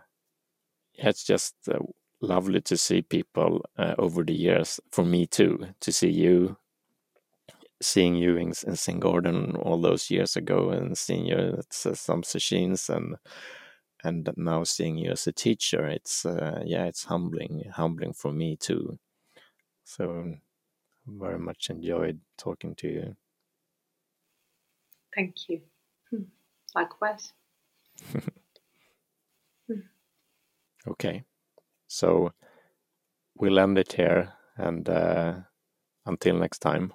it's 0.97 1.23
just 1.23 1.55
uh, 1.71 1.79
lovely 2.21 2.61
to 2.61 2.77
see 2.77 3.01
people 3.01 3.65
uh, 3.77 3.95
over 3.97 4.23
the 4.23 4.33
years. 4.33 4.79
For 4.91 5.05
me 5.05 5.27
too, 5.27 5.67
to 5.81 5.91
see 5.91 6.09
you, 6.09 6.57
seeing 7.81 8.15
you 8.15 8.37
in, 8.37 8.47
in 8.47 8.73
Zengården 8.73 9.57
all 9.63 9.79
those 9.79 10.09
years 10.09 10.35
ago, 10.35 10.71
and 10.71 10.97
seeing 10.97 11.25
you 11.25 11.57
at 11.59 11.73
some 11.73 12.23
sesshins, 12.23 12.89
and 12.89 13.15
and 14.03 14.29
now 14.37 14.63
seeing 14.63 14.97
you 14.97 15.11
as 15.11 15.27
a 15.27 15.31
teacher, 15.31 15.85
it's 15.87 16.25
uh, 16.25 16.61
yeah, 16.65 16.85
it's 16.85 17.05
humbling, 17.05 17.63
humbling 17.73 18.13
for 18.13 18.31
me 18.31 18.55
too. 18.55 18.97
So 19.83 20.35
very 21.07 21.39
much 21.39 21.69
enjoyed 21.69 22.19
talking 22.37 22.75
to 22.75 22.87
you. 22.87 23.15
Thank 25.15 25.49
you. 25.49 25.61
Hmm. 26.09 26.23
Likewise. 26.75 27.33
Okay. 30.87 31.23
So 31.87 32.31
we'll 33.35 33.59
end 33.59 33.77
it 33.77 33.93
here 33.93 34.33
and 34.55 34.87
uh, 34.87 35.35
until 36.05 36.37
next 36.37 36.59
time. 36.59 36.93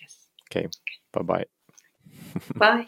Yes. 0.00 0.26
Okay. 0.50 0.66
okay. 0.66 0.70
Bye-bye. 1.12 1.44
Bye. 2.56 2.86